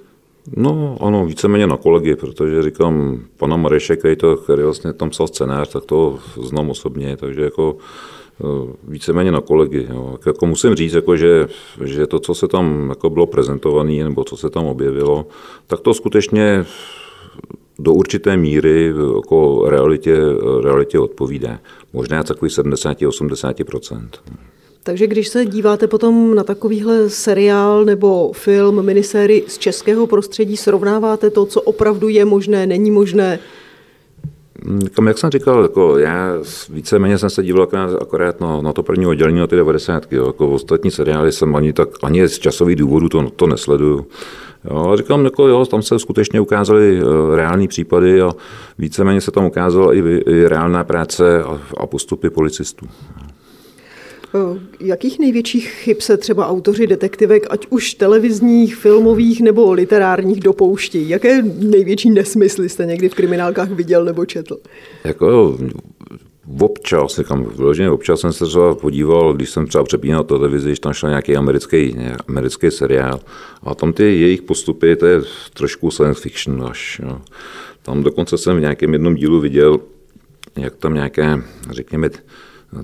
No 0.56 0.98
ano, 1.00 1.26
víceméně 1.26 1.66
na 1.66 1.76
kolegy, 1.76 2.16
protože 2.16 2.62
říkám, 2.62 3.20
pana 3.36 3.56
Mareše, 3.56 3.96
který, 3.96 4.16
to, 4.16 4.36
který 4.36 4.62
vlastně 4.62 4.92
tam 4.92 5.10
psal 5.10 5.26
scénář, 5.26 5.68
tak 5.68 5.84
to 5.84 6.18
znám 6.42 6.70
osobně, 6.70 7.16
takže 7.16 7.42
jako 7.42 7.76
eh, 8.40 8.74
víceméně 8.88 9.32
na 9.32 9.40
kolegy. 9.40 9.86
Jo. 9.90 10.18
Jako 10.26 10.46
musím 10.46 10.74
říct, 10.74 10.92
jako, 10.92 11.16
že, 11.16 11.48
že 11.84 12.06
to, 12.06 12.18
co 12.18 12.34
se 12.34 12.48
tam 12.48 12.88
jako 12.88 13.10
bylo 13.10 13.26
prezentované, 13.26 14.04
nebo 14.04 14.24
co 14.24 14.36
se 14.36 14.50
tam 14.50 14.66
objevilo, 14.66 15.26
tak 15.66 15.80
to 15.80 15.94
skutečně 15.94 16.64
do 17.78 17.92
určité 17.92 18.36
míry 18.36 18.94
jako 19.16 19.64
realitě, 19.68 20.16
realitě 20.62 20.98
odpovídá. 20.98 21.58
Možná 21.92 22.22
takový 22.22 22.50
70-80%. 22.50 24.08
Takže 24.86 25.06
když 25.06 25.28
se 25.28 25.46
díváte 25.46 25.86
potom 25.86 26.34
na 26.34 26.44
takovýhle 26.44 27.10
seriál 27.10 27.84
nebo 27.84 28.32
film, 28.32 28.82
minisérii 28.82 29.44
z 29.48 29.58
českého 29.58 30.06
prostředí, 30.06 30.56
srovnáváte 30.56 31.30
to, 31.30 31.46
co 31.46 31.60
opravdu 31.60 32.08
je 32.08 32.24
možné, 32.24 32.66
není 32.66 32.90
možné? 32.90 33.38
Jak 35.06 35.18
jsem 35.18 35.30
říkal, 35.30 35.62
jako 35.62 35.98
já 35.98 36.32
víceméně 36.70 37.18
jsem 37.18 37.30
se 37.30 37.42
díval 37.42 37.68
akorát 38.00 38.40
na, 38.40 38.60
na 38.60 38.72
to 38.72 38.82
první 38.82 39.06
oddělení, 39.06 39.38
na 39.38 39.46
ty 39.46 39.56
90. 39.56 40.12
Jako 40.12 40.48
ostatní 40.48 40.90
seriály 40.90 41.32
jsem 41.32 41.56
ani, 41.56 41.72
tak, 41.72 41.88
ani 42.02 42.28
z 42.28 42.38
časových 42.38 42.76
důvodů 42.76 43.08
to, 43.08 43.30
to 43.30 43.46
nesleduju. 43.46 44.06
Jo, 44.70 44.90
a 44.90 44.96
říkám, 44.96 45.24
jako 45.24 45.48
jo, 45.48 45.66
tam 45.66 45.82
se 45.82 45.98
skutečně 45.98 46.40
ukázaly 46.40 47.00
eh, 47.00 47.36
reální 47.36 47.68
případy 47.68 48.22
a 48.22 48.32
víceméně 48.78 49.20
se 49.20 49.30
tam 49.30 49.44
ukázala 49.44 49.94
i, 49.94 49.98
i 50.26 50.48
reálná 50.48 50.84
práce 50.84 51.42
a, 51.42 51.60
a 51.76 51.86
postupy 51.86 52.30
policistů. 52.30 52.86
Eh, 54.34 54.60
jakých 54.80 55.18
největších 55.18 55.68
chyb 55.68 55.96
se 56.00 56.16
třeba 56.16 56.48
autoři 56.48 56.86
detektivek, 56.86 57.46
ať 57.50 57.66
už 57.70 57.94
televizních, 57.94 58.76
filmových 58.76 59.40
nebo 59.40 59.72
literárních, 59.72 60.40
dopouští? 60.40 61.08
Jaké 61.08 61.42
největší 61.42 62.10
nesmysly 62.10 62.68
jste 62.68 62.86
někdy 62.86 63.08
v 63.08 63.14
kriminálkách 63.14 63.70
viděl 63.70 64.04
nebo 64.04 64.24
četl? 64.24 64.58
Jako 65.04 65.58
občas, 66.60 67.16
říkám, 67.16 67.44
vyloženě 67.56 67.90
občas 67.90 68.20
jsem 68.20 68.32
se 68.32 68.46
třeba 68.46 68.74
podíval, 68.74 69.34
když 69.34 69.50
jsem 69.50 69.66
třeba 69.66 69.84
přepínal 69.84 70.24
televizi, 70.24 70.68
když 70.68 70.80
tam 70.80 70.92
šel 70.92 71.08
nějaký 71.08 71.36
americký, 71.36 71.96
americký 72.28 72.70
seriál 72.70 73.20
a 73.62 73.74
tam 73.74 73.92
ty 73.92 74.02
jejich 74.02 74.42
postupy, 74.42 74.96
to 74.96 75.06
je 75.06 75.20
trošku 75.54 75.90
science 75.90 76.20
fiction 76.20 76.64
až. 76.70 77.00
Jo. 77.04 77.20
Tam 77.82 78.02
dokonce 78.02 78.38
jsem 78.38 78.56
v 78.56 78.60
nějakém 78.60 78.92
jednom 78.92 79.14
dílu 79.14 79.40
viděl, 79.40 79.80
jak 80.56 80.76
tam 80.76 80.94
nějaké, 80.94 81.42
řekněme, 81.70 82.10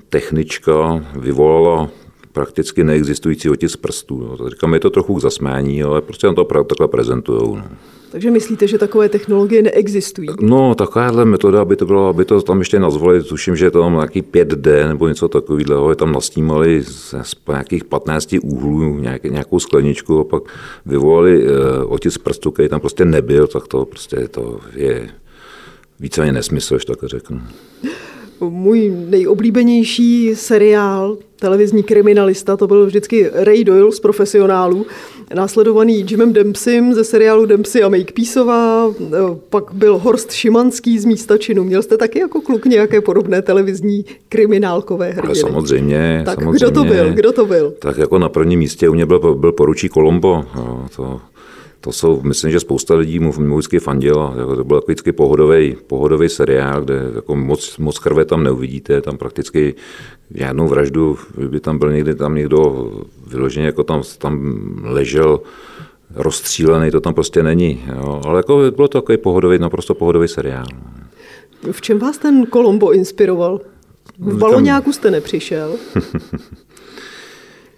technička 0.09 1.05
vyvolala 1.19 1.89
prakticky 2.31 2.83
neexistující 2.83 3.49
otisk 3.49 3.79
prstů. 3.79 4.37
No. 4.39 4.49
Říkám, 4.49 4.73
je 4.73 4.79
to 4.79 4.89
trochu 4.89 5.15
k 5.15 5.21
zasmání, 5.21 5.83
ale 5.83 6.01
prostě 6.01 6.27
nám 6.27 6.35
to 6.35 6.43
takhle 6.43 6.87
prezentují. 6.87 7.55
No. 7.55 7.63
Takže 8.11 8.31
myslíte, 8.31 8.67
že 8.67 8.77
takové 8.77 9.09
technologie 9.09 9.61
neexistují? 9.61 10.27
No, 10.41 10.75
takováhle 10.75 11.25
metoda, 11.25 11.61
aby 11.61 11.75
to 11.75 11.85
bylo, 11.85 12.07
aby 12.07 12.25
to 12.25 12.41
tam 12.41 12.59
ještě 12.59 12.79
nazvali, 12.79 13.23
tuším, 13.23 13.55
že 13.55 13.65
je 13.65 13.71
to 13.71 13.79
tam 13.79 13.93
nějaký 13.93 14.21
5D 14.21 14.87
nebo 14.87 15.07
něco 15.07 15.27
takového, 15.27 15.89
je 15.89 15.95
tam 15.95 16.11
nasnímali 16.11 16.83
z, 16.83 17.15
z 17.21 17.35
nějakých 17.47 17.83
15 17.83 18.35
úhlů 18.43 18.99
nějak, 18.99 19.23
nějakou 19.23 19.59
skleničku 19.59 20.19
a 20.19 20.23
pak 20.23 20.43
vyvolali 20.85 21.43
uh, 21.43 21.51
otisk 21.87 22.21
prstu, 22.23 22.51
který 22.51 22.69
tam 22.69 22.79
prostě 22.79 23.05
nebyl, 23.05 23.47
tak 23.47 23.67
to 23.67 23.85
prostě 23.85 24.27
to 24.27 24.59
je 24.75 25.09
víceméně 25.99 26.33
nesmysl, 26.33 26.79
že 26.79 26.85
tak 26.85 26.99
řeknu 27.03 27.41
můj 28.49 28.93
nejoblíbenější 29.09 30.35
seriál, 30.35 31.17
televizní 31.39 31.83
kriminalista, 31.83 32.57
to 32.57 32.67
byl 32.67 32.85
vždycky 32.85 33.29
Ray 33.33 33.63
Doyle 33.63 33.91
z 33.91 33.99
profesionálů, 33.99 34.85
následovaný 35.33 36.05
Jimem 36.09 36.33
Dempsem 36.33 36.93
ze 36.93 37.03
seriálu 37.03 37.45
Dempsey 37.45 37.83
a 37.83 37.89
Makepeaceová, 37.89 38.93
pak 39.49 39.63
byl 39.73 39.97
Horst 39.97 40.31
Šimanský 40.31 40.99
z 40.99 41.05
místa 41.05 41.37
činu. 41.37 41.63
Měl 41.63 41.81
jste 41.81 41.97
taky 41.97 42.19
jako 42.19 42.41
kluk 42.41 42.65
nějaké 42.65 43.01
podobné 43.01 43.41
televizní 43.41 44.05
kriminálkové 44.29 45.05
hrdiny? 45.05 45.27
Ale 45.27 45.35
samozřejmě. 45.35 46.21
Tak 46.25 46.35
samozřejmě. 46.35 46.57
kdo 46.57 46.71
to 46.71 46.83
byl? 46.83 47.13
Kdo 47.13 47.31
to 47.31 47.45
byl? 47.45 47.73
Tak 47.79 47.97
jako 47.97 48.19
na 48.19 48.29
prvním 48.29 48.59
místě 48.59 48.89
u 48.89 48.93
mě 48.93 49.05
byl, 49.05 49.35
byl 49.35 49.51
poručí 49.51 49.89
Kolombo. 49.89 50.43
No, 50.55 50.85
to, 50.95 51.21
to 51.83 51.91
jsou, 51.91 52.21
myslím, 52.21 52.51
že 52.51 52.59
spousta 52.59 52.95
lidí 52.95 53.19
mu, 53.19 53.33
mu 53.39 53.57
vždycky 53.57 53.79
fandila. 53.79 54.33
Jako 54.37 54.55
to 54.55 54.63
byl 54.63 54.77
takový 54.77 54.93
vždycky 54.93 55.11
pohodový, 55.11 55.75
pohodový 55.87 56.29
seriál, 56.29 56.81
kde 56.81 57.11
jako 57.15 57.35
moc, 57.35 57.77
moc 57.77 57.99
krve 57.99 58.25
tam 58.25 58.43
neuvidíte, 58.43 59.01
tam 59.01 59.17
prakticky 59.17 59.75
žádnou 60.35 60.67
vraždu, 60.67 61.17
by 61.47 61.59
tam 61.59 61.77
byl 61.77 61.91
někdy 61.91 62.15
tam 62.15 62.35
někdo 62.35 62.91
vyloženě, 63.27 63.65
jako 63.65 63.83
tam, 63.83 64.01
tam 64.17 64.55
ležel 64.83 65.41
rozstřílený, 66.15 66.91
to 66.91 67.01
tam 67.01 67.13
prostě 67.13 67.43
není. 67.43 67.83
Jo. 67.95 68.21
Ale 68.25 68.39
jako 68.39 68.71
bylo 68.75 68.87
to 68.87 69.01
takový 69.01 69.17
pohodový, 69.17 69.59
naprosto 69.59 69.93
pohodový 69.93 70.27
seriál. 70.27 70.65
V 71.71 71.81
čem 71.81 71.99
vás 71.99 72.17
ten 72.17 72.45
Kolombo 72.45 72.91
inspiroval? 72.91 73.61
V 74.19 74.37
baloňáku 74.37 74.93
jste 74.93 75.11
nepřišel? 75.11 75.75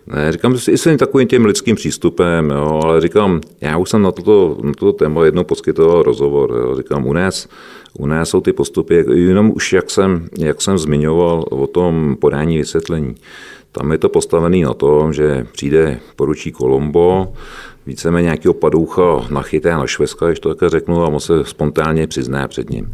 Ne, 0.08 0.32
říkám, 0.32 0.58
že 0.58 0.72
jsem 0.72 0.98
takovým 0.98 1.28
tím 1.28 1.46
lidským 1.46 1.76
přístupem, 1.76 2.50
jo, 2.50 2.80
ale 2.84 3.02
říkám, 3.02 3.42
já 3.62 3.78
už 3.78 3.90
jsem 3.90 4.02
na 4.02 4.12
toto, 4.12 4.58
na 4.64 4.72
toto 4.78 4.94
téma 4.94 5.26
jednou 5.26 5.44
poskytoval 5.44 6.04
rozhovor. 6.04 6.52
Jo, 6.52 6.76
říkám, 6.76 7.08
u 7.08 7.14
nás, 7.14 7.48
u 8.00 8.06
nás 8.06 8.30
jsou 8.30 8.42
ty 8.42 8.54
postupy, 8.54 9.06
jenom 9.14 9.52
už 9.56 9.74
jak 9.74 9.90
jsem, 9.90 10.28
jak 10.38 10.62
jsem 10.62 10.78
zmiňoval 10.78 11.46
o 11.50 11.68
tom 11.68 12.18
podání 12.20 12.58
vysvětlení. 12.58 13.16
Tam 13.72 13.92
je 13.92 13.98
to 13.98 14.10
postavené 14.10 14.58
na 14.58 14.74
tom, 14.74 15.14
že 15.14 15.48
přijde 15.52 16.00
poručí 16.16 16.52
Kolombo, 16.52 17.34
víceméně 17.86 18.26
nějakého 18.26 18.54
padoucha 18.54 19.28
nachyté 19.30 19.72
na 19.72 19.88
šveska, 19.88 20.28
když 20.28 20.40
to 20.40 20.50
také 20.50 20.70
řeknu, 20.70 21.04
a 21.04 21.08
on 21.08 21.20
se 21.20 21.34
spontánně 21.44 22.08
přizná 22.08 22.48
před 22.48 22.70
ním. 22.70 22.94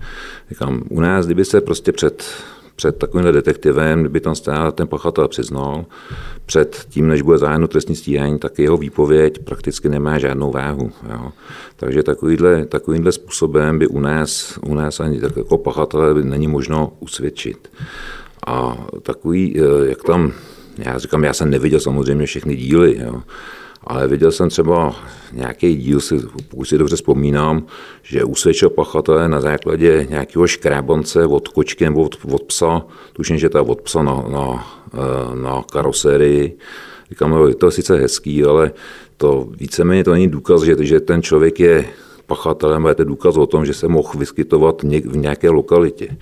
Říkám, 0.49 0.83
u 0.89 0.99
nás, 1.01 1.25
kdyby 1.25 1.45
se 1.45 1.61
prostě 1.61 1.91
před 1.91 2.25
před 2.75 2.97
takovýmhle 2.97 3.31
detektivem, 3.31 4.01
kdyby 4.01 4.19
tam 4.19 4.35
stál 4.35 4.71
ten 4.71 4.87
pachatel 4.87 5.27
přiznal, 5.27 5.85
před 6.45 6.85
tím, 6.89 7.07
než 7.07 7.21
bude 7.21 7.37
zájemno 7.37 7.67
trestní 7.67 7.95
stíhání, 7.95 8.39
tak 8.39 8.59
jeho 8.59 8.77
výpověď 8.77 9.39
prakticky 9.39 9.89
nemá 9.89 10.19
žádnou 10.19 10.51
váhu. 10.51 10.91
Jo. 11.09 11.31
Takže 11.75 12.03
takovýhle, 12.03 12.65
takovýmhle 12.65 13.11
způsobem 13.11 13.79
by 13.79 13.87
u 13.87 13.99
nás, 13.99 14.59
u 14.65 14.75
nás 14.75 14.99
ani 14.99 15.19
tak 15.19 15.37
jako 15.37 15.57
pachatele 15.57 16.13
by 16.13 16.23
není 16.23 16.47
možno 16.47 16.93
usvědčit. 16.99 17.71
A 18.47 18.85
takový, 19.01 19.59
eh, 19.59 19.89
jak 19.89 20.03
tam, 20.03 20.31
já 20.77 20.97
říkám, 20.97 21.23
já 21.23 21.33
jsem 21.33 21.49
neviděl 21.49 21.79
samozřejmě 21.79 22.25
všechny 22.25 22.55
díly, 22.55 22.99
jo, 22.99 23.21
ale 23.83 24.07
viděl 24.07 24.31
jsem 24.31 24.49
třeba 24.49 24.95
nějaký 25.31 25.75
díl, 25.75 25.99
si, 25.99 26.19
pokud 26.49 26.65
si 26.65 26.77
dobře 26.77 26.95
vzpomínám, 26.95 27.65
že 28.03 28.23
usvědčil 28.23 28.69
pachatele 28.69 29.29
na 29.29 29.41
základě 29.41 30.07
nějakého 30.09 30.47
škrábance 30.47 31.25
od 31.25 31.47
kočky 31.47 31.85
nebo 31.85 32.03
od, 32.03 32.17
od 32.31 32.43
psa, 32.43 32.85
tuším, 33.13 33.37
že 33.37 33.49
to 33.49 33.57
je 33.57 33.61
od 33.61 33.81
psa 33.81 34.03
na, 34.03 34.23
na, 34.27 34.67
eh, 34.93 35.35
na 35.35 35.63
karosérii. 35.71 36.57
Říkám, 37.09 37.31
jo, 37.31 37.53
to 37.53 37.65
je 37.65 37.71
sice 37.71 37.95
hezký, 37.95 38.43
ale 38.43 38.71
to 39.17 39.47
víceméně 39.57 40.03
to 40.03 40.11
není 40.11 40.27
důkaz, 40.27 40.61
že, 40.61 40.75
že 40.79 40.99
ten 40.99 41.21
člověk 41.21 41.59
je 41.59 41.85
pachatelem, 42.25 42.83
ale 42.85 42.91
je 42.91 42.95
to 42.95 43.03
důkaz 43.03 43.37
o 43.37 43.45
tom, 43.45 43.65
že 43.65 43.73
se 43.73 43.87
mohl 43.87 44.19
vyskytovat 44.19 44.83
v 44.83 45.17
nějaké 45.17 45.49
lokalitě. 45.49 46.17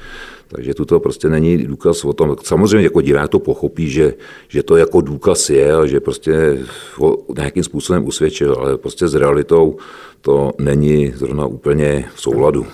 Takže 0.52 0.74
tuto 0.74 1.00
prostě 1.00 1.30
není 1.30 1.58
důkaz 1.58 2.06
o 2.06 2.14
tom. 2.14 2.36
Samozřejmě 2.44 2.84
jako 2.84 3.02
divák 3.02 3.30
to 3.30 3.40
pochopí, 3.40 3.90
že, 3.90 4.14
že 4.48 4.64
to 4.64 4.78
jako 4.78 5.02
důkaz 5.02 5.50
je 5.50 5.74
a 5.74 5.86
že 5.86 6.00
prostě 6.00 6.58
ho 6.96 7.18
nějakým 7.38 7.64
způsobem 7.64 8.08
usvědčil, 8.08 8.56
ale 8.60 8.78
prostě 8.78 9.08
s 9.08 9.16
realitou 9.16 9.78
to 10.22 10.52
není 10.60 11.14
zrovna 11.16 11.46
úplně 11.46 12.10
v 12.16 12.22
souladu. 12.22 12.66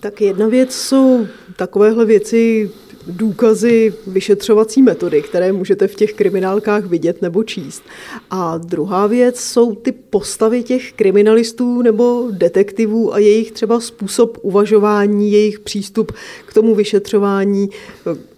Tak 0.00 0.20
jedna 0.20 0.46
věc 0.46 0.74
jsou 0.74 1.26
takovéhle 1.56 2.04
věci, 2.04 2.70
důkazy 3.06 3.92
vyšetřovací 4.06 4.82
metody, 4.82 5.22
které 5.22 5.52
můžete 5.52 5.86
v 5.86 5.94
těch 5.94 6.12
kriminálkách 6.12 6.84
vidět 6.84 7.22
nebo 7.22 7.44
číst. 7.44 7.82
A 8.30 8.58
druhá 8.58 9.06
věc 9.06 9.40
jsou 9.40 9.74
ty 9.74 9.92
postavy 9.92 10.62
těch 10.62 10.92
kriminalistů 10.92 11.82
nebo 11.82 12.28
detektivů 12.30 13.14
a 13.14 13.18
jejich 13.18 13.52
třeba 13.52 13.80
způsob 13.80 14.38
uvažování, 14.42 15.32
jejich 15.32 15.60
přístup 15.60 16.12
k 16.46 16.54
tomu 16.54 16.74
vyšetřování, 16.74 17.70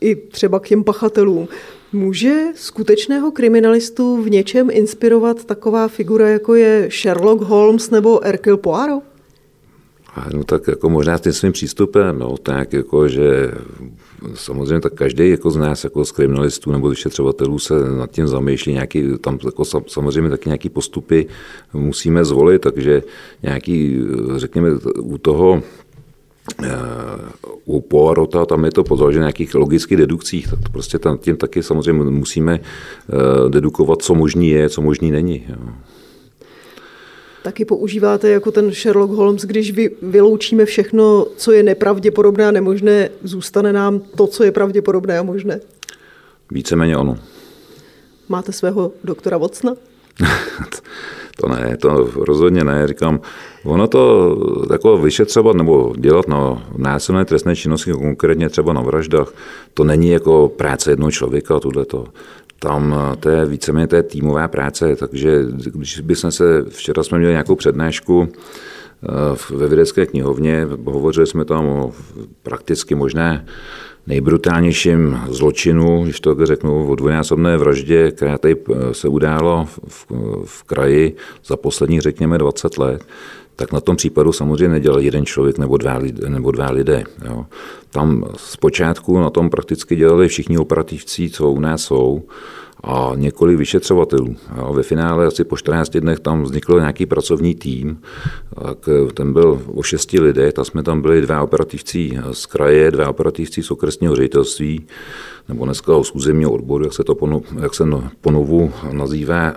i 0.00 0.16
třeba 0.16 0.61
k 0.61 0.68
těm 0.68 0.85
pachatelům. 0.85 1.49
Může 1.92 2.44
skutečného 2.54 3.30
kriminalistu 3.30 4.23
v 4.23 4.30
něčem 4.30 4.70
inspirovat 4.70 5.44
taková 5.44 5.88
figura, 5.88 6.28
jako 6.28 6.54
je 6.54 6.88
Sherlock 7.02 7.42
Holmes 7.42 7.90
nebo 7.90 8.20
Hercule 8.25 8.56
Poirot? 8.56 9.02
No 10.35 10.44
tak 10.44 10.68
jako 10.68 10.90
možná 10.90 11.18
s 11.18 11.20
tím 11.20 11.32
svým 11.32 11.52
přístupem, 11.52 12.18
no, 12.18 12.37
tak 12.37 12.73
jako, 12.73 13.08
že 13.08 13.52
samozřejmě 14.35 14.80
tak 14.80 14.92
každý 14.92 15.30
jako 15.30 15.50
z 15.50 15.56
nás, 15.56 15.85
jako 15.85 16.04
z 16.04 16.12
kriminalistů 16.12 16.73
nebo 16.73 16.88
vyšetřovatelů 16.88 17.58
se 17.58 17.75
nad 17.99 18.11
tím 18.11 18.26
zamýšlí, 18.26 18.73
nějaký, 18.73 19.04
tam 19.20 19.38
jako 19.44 19.64
samozřejmě 19.87 20.30
taky 20.30 20.49
nějaký 20.49 20.68
postupy 20.68 21.26
musíme 21.73 22.25
zvolit, 22.25 22.62
takže 22.62 23.02
nějaký, 23.42 24.00
řekněme, 24.37 24.68
u 25.00 25.18
toho 25.18 25.62
eh, 26.64 26.68
u 27.64 27.80
Poirota 27.80 28.46
tam 28.46 28.64
je 28.64 28.70
to 28.70 28.85
po 28.85 28.96
na 28.96 29.11
nějakých 29.11 29.54
logických 29.54 29.99
dedukcích, 29.99 30.49
tak 30.49 30.68
prostě 30.73 30.99
tam 30.99 31.18
tím 31.18 31.37
taky 31.37 31.62
samozřejmě 31.62 32.02
musíme 32.11 32.61
eh, 32.61 33.50
dedukovat, 33.50 34.02
co 34.02 34.14
možný 34.14 34.49
je, 34.49 34.68
co 34.68 34.82
možný 34.82 35.11
není. 35.11 35.44
Jo 35.49 35.73
taky 37.47 37.65
používáte 37.65 38.29
jako 38.29 38.50
ten 38.50 38.73
Sherlock 38.73 39.12
Holmes, 39.12 39.43
když 39.43 39.73
vy, 39.73 39.91
vyloučíme 40.03 40.65
všechno, 40.65 41.26
co 41.37 41.53
je 41.53 41.62
nepravděpodobné 41.62 42.47
a 42.47 42.50
nemožné, 42.50 43.09
zůstane 43.23 43.73
nám 43.73 44.00
to, 44.00 44.26
co 44.26 44.45
je 44.45 44.53
pravděpodobné 44.53 45.19
a 45.19 45.23
možné? 45.23 45.61
Víceméně 46.50 46.97
ono. 46.97 47.19
Máte 48.29 48.53
svého 48.53 48.93
doktora 49.05 49.38
Vocna? 49.38 49.75
to 51.41 51.49
ne, 51.49 51.76
to 51.76 52.11
rozhodně 52.17 52.65
ne. 52.65 52.88
Říkám, 52.88 53.21
ono 53.65 53.87
to 53.87 54.37
jako 54.73 54.99
vyšetřovat 54.99 55.57
nebo 55.57 55.95
dělat 55.99 56.29
na 56.29 56.67
násilné 56.76 57.25
trestné 57.25 57.57
činnosti, 57.57 57.93
konkrétně 57.93 58.49
třeba 58.49 58.73
na 58.73 58.83
vraždách, 58.83 59.33
to 59.75 59.85
není 59.85 60.09
jako 60.09 60.49
práce 60.49 60.91
jednoho 60.91 61.11
člověka, 61.11 61.61
tohle 61.61 61.85
to 61.85 62.05
tam 62.58 62.94
eh, 63.12 63.16
to 63.16 63.28
je 63.28 63.46
víceméně 63.46 63.86
to 63.86 63.96
je 63.96 64.02
týmová 64.02 64.48
práce, 64.48 64.96
takže 64.96 65.44
když 65.75 66.00
bychom 66.00 66.30
se, 66.30 66.64
včera 66.68 67.02
jsme 67.02 67.18
měli 67.18 67.32
nějakou 67.32 67.56
přednášku 67.56 68.28
eh, 68.28 69.56
ve 69.56 69.68
vědecké 69.68 70.06
knihovně, 70.06 70.66
hovořili 70.84 71.26
jsme 71.26 71.44
tam 71.44 71.66
o 71.66 71.92
prakticky 72.42 72.94
možné 72.94 73.46
nejbrutálnějším 74.06 75.20
zločinu, 75.28 76.04
když 76.04 76.20
to 76.20 76.46
řeknu, 76.46 76.88
o 76.88 76.94
dvojnásobné 76.94 77.56
vraždě, 77.56 78.10
která 78.10 78.38
tady 78.38 78.56
eh, 78.56 78.94
se 78.94 79.08
udála 79.08 79.64
v, 79.88 80.06
v 80.44 80.62
kraji 80.62 81.16
za 81.44 81.56
posledních, 81.56 82.00
řekněme, 82.00 82.38
20 82.38 82.78
let, 82.78 83.06
tak 83.56 83.72
na 83.72 83.80
tom 83.80 83.96
případu 83.96 84.32
samozřejmě 84.32 84.68
nedělal 84.68 85.00
jeden 85.00 85.26
člověk 85.26 85.58
nebo 85.58 85.76
dva, 85.76 85.96
lidé, 85.98 86.30
nebo 86.30 86.50
dva 86.50 86.70
lidé. 86.70 87.04
Jo. 87.25 87.46
Tam 87.97 88.25
zpočátku 88.37 89.21
na 89.21 89.31
tom 89.31 89.50
prakticky 89.50 89.97
dělali 89.97 90.29
všichni 90.29 90.59
operativci, 90.59 91.31
co 91.31 91.50
u 91.50 91.61
nás 91.61 91.83
jsou, 91.83 92.23
a 92.85 93.12
několik 93.15 93.59
vyšetřovatelů. 93.59 94.37
Jo. 94.56 94.73
Ve 94.73 94.82
finále 94.82 95.26
asi 95.26 95.45
po 95.45 95.56
14 95.56 95.91
dnech 95.91 96.21
tam 96.21 96.43
vznikl 96.43 96.80
nějaký 96.80 97.06
pracovní 97.06 97.54
tým, 97.54 98.00
tak 98.65 98.89
ten 99.15 99.32
byl 99.32 99.63
o 99.75 99.82
šesti 99.82 100.21
lidé, 100.21 100.52
tak 100.52 100.67
jsme 100.67 100.82
tam 100.82 101.00
byli 101.00 101.21
dva 101.21 101.43
operativci 101.43 102.19
z 102.32 102.47
kraje, 102.47 102.91
dva 102.91 103.09
operativci 103.09 103.63
z 103.63 103.71
okresního 103.71 104.17
ředitelství, 104.17 104.87
nebo 105.49 105.65
dneska 105.65 106.02
z 106.02 106.11
územního 106.11 106.52
odboru, 106.52 106.85
jak 106.85 106.93
se 106.93 107.04
to 107.04 107.15
pono, 107.15 107.43
jak 107.61 107.75
se 107.75 107.85
ponovu 108.21 108.73
nazývá 108.93 109.54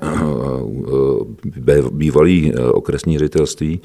bývalý 1.91 2.53
okresní 2.55 3.17
ředitelství 3.17 3.81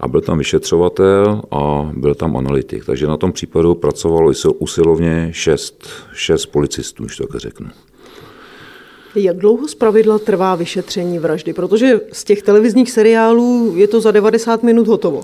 a 0.00 0.08
byl 0.08 0.20
tam 0.20 0.38
vyšetřovatel 0.38 1.42
a 1.50 1.90
byl 1.96 2.14
tam 2.14 2.36
analytik. 2.36 2.84
Takže 2.84 3.06
na 3.06 3.16
tom 3.16 3.32
případu 3.32 3.74
pracovalo 3.98 4.32
usilovně 4.58 5.28
šest, 5.32 5.88
šest 6.12 6.46
policistů, 6.46 7.04
když 7.04 7.16
tak 7.16 7.34
řeknu. 7.36 7.68
Jak 9.14 9.36
dlouho 9.36 9.68
zpravidla 9.68 10.18
trvá 10.18 10.54
vyšetření 10.54 11.18
vraždy? 11.18 11.52
Protože 11.52 12.00
z 12.12 12.24
těch 12.24 12.42
televizních 12.42 12.90
seriálů 12.90 13.74
je 13.76 13.88
to 13.88 14.00
za 14.00 14.10
90 14.10 14.62
minut 14.62 14.88
hotovo. 14.88 15.22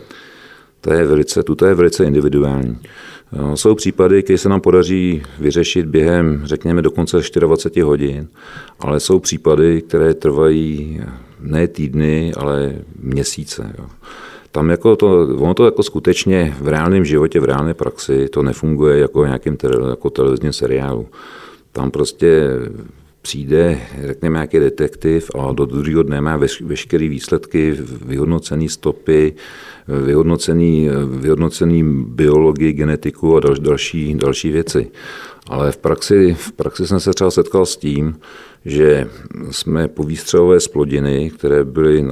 To 0.80 0.92
je 0.92 1.06
velice, 1.06 1.42
tuto 1.42 1.66
je 1.66 1.74
velice 1.74 2.04
individuální. 2.04 2.78
Eh, 3.32 3.56
jsou 3.56 3.74
případy, 3.74 4.22
které 4.22 4.38
se 4.38 4.48
nám 4.48 4.60
podaří 4.60 5.22
vyřešit 5.38 5.87
během, 5.87 6.42
řekněme, 6.44 6.82
dokonce 6.82 7.16
24 7.16 7.80
hodin, 7.80 8.28
ale 8.80 9.00
jsou 9.00 9.18
případy, 9.18 9.82
které 9.82 10.14
trvají 10.14 11.00
ne 11.40 11.68
týdny, 11.68 12.32
ale 12.37 12.74
měsíce. 12.98 13.74
Jo. 13.78 13.87
Tam 14.55 14.71
jako 14.71 14.97
to, 14.97 15.29
ono 15.37 15.55
to 15.55 15.64
jako 15.64 15.83
skutečně 15.83 16.57
v 16.61 16.69
reálném 16.69 17.05
životě, 17.05 17.40
v 17.40 17.45
reálné 17.45 17.75
praxi, 17.75 18.29
to 18.29 18.43
nefunguje 18.43 18.99
jako 18.99 19.25
nějakým 19.25 19.57
jako 19.90 20.11
televizním 20.11 20.53
seriálu. 20.53 21.07
Tam 21.73 21.90
prostě 21.90 22.49
přijde, 23.23 23.81
řekněme, 24.07 24.35
nějaký 24.35 24.59
detektiv 24.59 25.31
a 25.35 25.53
do 25.53 25.64
druhého 25.64 26.03
dne 26.03 26.21
má 26.21 26.38
veškeré 26.61 27.09
výsledky, 27.09 27.77
vyhodnocené 28.05 28.69
stopy, 28.69 29.35
vyhodnocený, 30.05 30.88
vyhodnocený 31.21 32.05
biologii, 32.07 32.73
genetiku 32.73 33.37
a 33.37 33.40
dal, 33.40 33.55
další, 33.55 34.14
další 34.14 34.51
věci. 34.51 34.90
Ale 35.49 35.73
v 35.73 35.77
praxi, 35.77 36.35
v 36.38 36.53
praxi 36.53 36.87
jsem 36.87 37.01
se 37.01 37.11
třeba 37.11 37.31
setkal 37.31 37.67
s 37.67 37.77
tím, 37.77 38.19
že 38.64 39.09
jsme 39.51 39.88
po 39.88 40.03
výstřelové 40.03 40.61
splodiny, 40.61 41.31
které 41.31 41.64
byly 41.64 42.03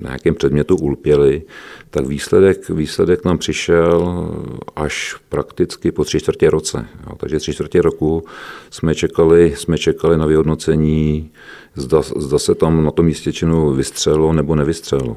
na 0.00 0.08
nějakém 0.08 0.34
předmětu 0.34 0.76
ulpěly, 0.76 1.42
tak 1.90 2.06
výsledek, 2.06 2.68
výsledek 2.68 3.24
nám 3.24 3.38
přišel 3.38 4.28
až 4.76 5.16
prakticky 5.28 5.92
po 5.92 6.04
tři 6.04 6.20
čtvrtě 6.20 6.50
roce. 6.50 6.86
Jo, 7.06 7.16
takže 7.16 7.38
tři 7.38 7.52
čtvrtě 7.52 7.82
roku 7.82 8.24
jsme 8.70 8.94
čekali, 8.94 9.54
jsme 9.56 9.78
čekali 9.78 10.18
na 10.18 10.26
vyhodnocení, 10.26 11.30
zda, 11.74 12.02
zda 12.16 12.38
se 12.38 12.54
tam 12.54 12.84
na 12.84 12.90
tom 12.90 13.06
místě 13.06 13.32
činu 13.32 13.72
vystřelo 13.72 14.32
nebo 14.32 14.54
nevystřelo. 14.54 15.16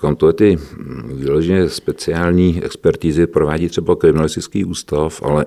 Kam 0.00 0.16
to 0.16 0.26
je 0.26 0.32
ty 0.32 0.58
vyloženě 1.04 1.68
speciální 1.68 2.64
expertízy 2.64 3.26
provádí 3.26 3.68
třeba 3.68 3.96
kriminalistický 3.96 4.64
ústav, 4.64 5.22
ale 5.22 5.46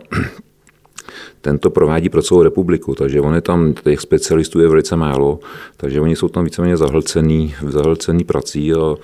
tento 1.42 1.70
provádí 1.70 2.10
pro 2.10 2.22
celou 2.22 2.42
republiku, 2.42 2.96
takže 2.96 3.22
on 3.22 3.36
je 3.36 3.42
tam, 3.42 3.74
těch 3.74 4.00
specialistů 4.02 4.60
je 4.60 4.68
velice 4.68 4.96
málo, 4.96 5.40
takže 5.78 6.02
oni 6.02 6.16
jsou 6.16 6.30
tam 6.30 6.44
víceméně 6.44 6.78
zahlcený, 6.78 7.56
zahlcený 7.68 8.24
prací 8.24 8.74
a 8.74 8.96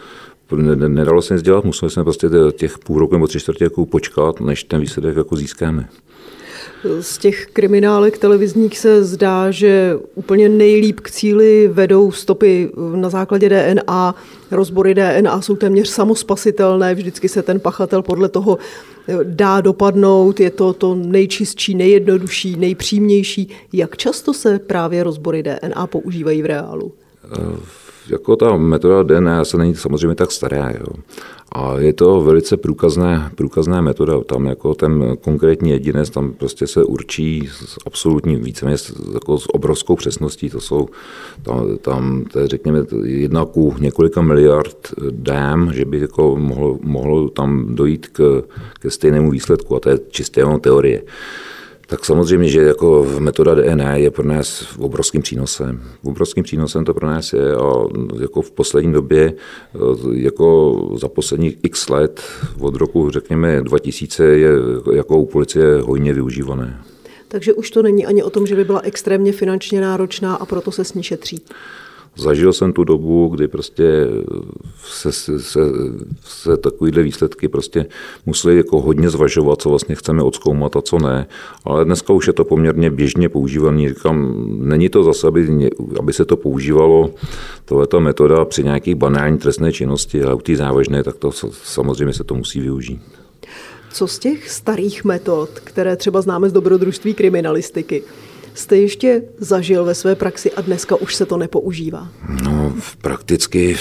nedalo 0.88 1.22
se 1.22 1.34
nic 1.34 1.44
dělat, 1.44 1.66
museli 1.66 1.92
jsme 1.92 2.04
prostě 2.04 2.28
těch 2.56 2.80
půl 2.80 3.00
roku 3.00 3.14
nebo 3.14 3.28
tři 3.28 3.40
čtvrtě 3.40 3.66
roku 3.66 3.86
počkat, 3.86 4.40
než 4.40 4.64
ten 4.64 4.82
výsledek 4.82 5.18
jako 5.18 5.36
získáme. 5.36 5.90
Z 7.02 7.18
těch 7.18 7.46
kriminálek 7.46 8.18
televizních 8.18 8.80
se 8.80 9.04
zdá, 9.04 9.52
že 9.52 10.00
úplně 10.16 10.50
nejlíp 10.50 11.00
k 11.00 11.12
cíli 11.12 11.68
vedou 11.68 12.12
stopy 12.12 12.72
na 12.96 13.10
základě 13.10 13.50
DNA. 13.50 14.16
Rozbory 14.52 14.96
DNA 14.96 15.42
jsou 15.42 15.56
téměř 15.56 15.90
samospasitelné, 15.90 16.96
vždycky 16.96 17.30
se 17.30 17.42
ten 17.42 17.60
pachatel 17.60 18.02
podle 18.02 18.30
toho 18.30 18.58
dá 19.24 19.62
dopadnout, 19.62 20.40
je 20.40 20.52
to 20.52 20.74
to 20.74 20.96
nejčistší, 20.96 21.76
nejjednodušší, 21.76 22.56
nejpřímější. 22.56 23.50
Jak 23.74 23.98
často 23.98 24.34
se 24.34 24.60
právě 24.60 25.04
rozbory 25.04 25.44
DNA 25.44 25.88
používají 25.88 26.42
v 26.42 26.46
reálu? 26.46 26.92
Uh 27.40 27.58
jako 28.10 28.36
ta 28.36 28.58
metoda 28.58 29.04
DNA 29.04 29.46
se 29.46 29.58
není 29.58 29.76
samozřejmě 29.76 30.16
tak 30.16 30.32
stará. 30.32 30.70
Jo. 30.70 30.88
A 31.52 31.80
je 31.80 31.94
to 31.94 32.22
velice 32.22 32.58
průkazná, 32.58 33.32
průkazná 33.36 33.82
metoda. 33.82 34.22
Tam 34.24 34.46
jako 34.46 34.74
ten 34.74 35.18
konkrétní 35.22 35.70
jedinec, 35.70 36.10
tam 36.10 36.34
prostě 36.34 36.68
se 36.68 36.84
určí 36.84 37.50
s 37.52 37.78
absolutní 37.86 38.36
víceméně 38.36 38.78
jako 39.14 39.40
s 39.40 39.54
obrovskou 39.54 39.96
přesností. 39.96 40.50
To 40.50 40.62
jsou 40.62 40.88
tam, 41.44 41.78
tam 41.78 42.26
to 42.32 42.40
je, 42.40 42.48
řekněme, 42.48 42.86
jedna 43.04 43.46
ku 43.46 43.76
několika 43.80 44.22
miliard 44.22 44.94
dám, 45.10 45.74
že 45.74 45.86
by 45.86 46.00
jako 46.00 46.36
mohlo, 46.36 46.80
mohlo 46.82 47.30
tam 47.30 47.76
dojít 47.76 48.08
k, 48.08 48.44
ke 48.80 48.92
stejnému 48.92 49.32
výsledku. 49.32 49.76
A 49.76 49.80
to 49.80 49.90
je 49.90 50.00
čistě 50.10 50.40
jenom 50.40 50.60
teorie. 50.60 51.04
Tak 51.90 52.06
samozřejmě, 52.06 52.50
že 52.50 52.62
jako 52.62 53.08
metoda 53.20 53.56
DNA 53.56 53.96
je 53.96 54.12
pro 54.12 54.28
nás 54.28 54.76
obrovským 54.80 55.22
přínosem. 55.22 55.84
Obrovským 56.04 56.44
přínosem 56.44 56.86
to 56.86 56.94
pro 56.94 57.08
nás 57.08 57.34
je 57.34 57.56
a 57.56 57.86
jako 58.22 58.42
v 58.42 58.52
poslední 58.52 58.94
době, 58.94 59.34
jako 60.12 60.76
za 61.02 61.08
posledních 61.08 61.58
x 61.64 61.90
let, 61.90 62.22
od 62.60 62.76
roku 62.76 63.10
řekněme 63.10 63.62
2000, 63.62 64.24
je 64.24 64.50
jako 64.94 65.18
u 65.18 65.26
policie 65.26 65.82
hojně 65.82 66.14
využívané. 66.14 66.82
Takže 67.28 67.54
už 67.54 67.72
to 67.72 67.82
není 67.82 68.06
ani 68.06 68.24
o 68.24 68.30
tom, 68.30 68.48
že 68.48 68.56
by 68.56 68.64
byla 68.64 68.82
extrémně 68.84 69.32
finančně 69.32 69.82
náročná 69.82 70.36
a 70.36 70.46
proto 70.46 70.72
se 70.72 70.84
s 70.84 70.94
ní 70.94 71.04
šetří. 71.04 71.42
Zažil 72.18 72.54
jsem 72.54 72.74
tu 72.74 72.84
dobu, 72.84 73.28
kdy 73.28 73.48
prostě 73.48 74.08
se, 74.84 75.12
se, 75.12 75.40
se, 75.40 75.60
se 76.24 76.58
takovýhle 76.58 77.04
výsledky 77.04 77.48
prostě 77.48 77.86
museli 78.26 78.58
jako 78.58 78.82
hodně 78.82 79.10
zvažovat, 79.10 79.62
co 79.62 79.70
vlastně 79.70 79.96
chceme 79.96 80.24
odzkoumat 80.24 80.76
a 80.76 80.82
co 80.82 81.00
ne. 81.00 81.28
Ale 81.64 81.86
dneska 81.86 82.14
už 82.14 82.28
je 82.28 82.34
to 82.34 82.46
poměrně 82.46 82.90
běžně 82.90 83.30
používaný. 83.30 83.90
Říkám, 83.90 84.46
není 84.60 84.90
to 84.90 85.04
zase, 85.04 85.28
aby, 85.28 85.70
aby 86.00 86.14
se 86.14 86.26
to 86.26 86.38
používalo, 86.38 87.10
tohleto 87.66 88.00
metoda 88.00 88.46
při 88.46 88.64
nějakých 88.64 88.96
banální 88.96 89.38
trestné 89.38 89.74
činnosti, 89.74 90.24
ale 90.24 90.36
u 90.36 90.42
té 90.42 90.56
závažné, 90.56 91.04
tak 91.04 91.16
to 91.18 91.32
samozřejmě 91.64 92.14
se 92.14 92.24
to 92.24 92.36
musí 92.36 92.60
využít. 92.60 93.02
Co 93.94 94.08
z 94.08 94.20
těch 94.20 94.50
starých 94.50 95.06
metod, 95.06 95.50
které 95.50 95.96
třeba 95.96 96.22
známe 96.22 96.50
z 96.50 96.54
dobrodružství 96.54 97.14
kriminalistiky, 97.14 98.04
jste 98.58 98.78
ještě 98.78 99.24
zažil 99.38 99.86
ve 99.86 99.96
své 99.96 100.16
praxi 100.16 100.52
a 100.52 100.62
dneska 100.62 100.96
už 100.96 101.16
se 101.16 101.26
to 101.26 101.38
nepoužívá? 101.38 102.08
No, 102.44 102.74
prakticky 103.02 103.76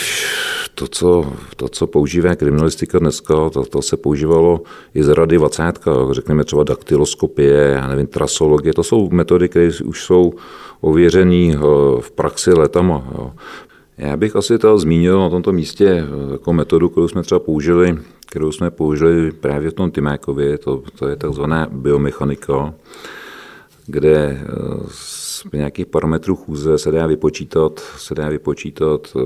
to, 0.75 0.89
co, 0.89 1.33
to, 1.57 1.69
co 1.69 1.87
používá 1.87 2.35
kriminalistika 2.35 2.99
dneska, 2.99 3.51
to, 3.51 3.65
to 3.65 3.83
se 3.83 3.97
používalo 3.97 4.61
i 4.95 5.03
z 5.03 5.09
rady 5.09 5.37
20, 5.37 5.63
řekněme 6.11 6.45
třeba 6.45 6.65
daktyloskopie, 6.65 7.55
já 7.55 7.89
nevím, 7.89 8.07
trasologie, 8.07 8.75
to 8.75 8.85
jsou 8.85 9.11
metody, 9.11 9.49
které 9.49 9.71
už 9.85 10.05
jsou 10.05 10.33
ověřené 10.81 11.55
eh, 11.55 11.59
v 12.01 12.11
praxi 12.15 12.53
letama. 12.53 13.09
Jo. 13.19 13.33
Já 13.99 14.17
bych 14.17 14.37
asi 14.37 14.59
to 14.59 14.79
zmínil 14.79 15.21
na 15.21 15.31
tomto 15.31 15.53
místě 15.53 15.87
eh, 15.87 16.33
jako 16.33 16.53
metodu, 16.53 16.89
kterou 16.89 17.09
jsme 17.09 17.23
třeba 17.23 17.39
použili, 17.39 17.99
kterou 18.27 18.53
jsme 18.53 18.71
použili 18.71 19.33
právě 19.33 19.71
v 19.71 19.75
tom 19.75 19.91
Timákově, 19.91 20.59
to, 20.59 20.83
to 20.99 21.09
je 21.09 21.17
takzvaná 21.17 21.69
biomechanika, 21.71 22.75
kde 23.87 24.15
eh, 24.15 24.47
z 24.91 25.45
nějakých 25.53 25.87
parametrů 25.87 26.37
chůze 26.37 26.79
se 26.79 26.91
dá 26.91 27.07
vypočítat, 27.07 27.81
se 27.97 28.15
dá 28.15 28.29
vypočítat, 28.29 29.17
eh, 29.17 29.21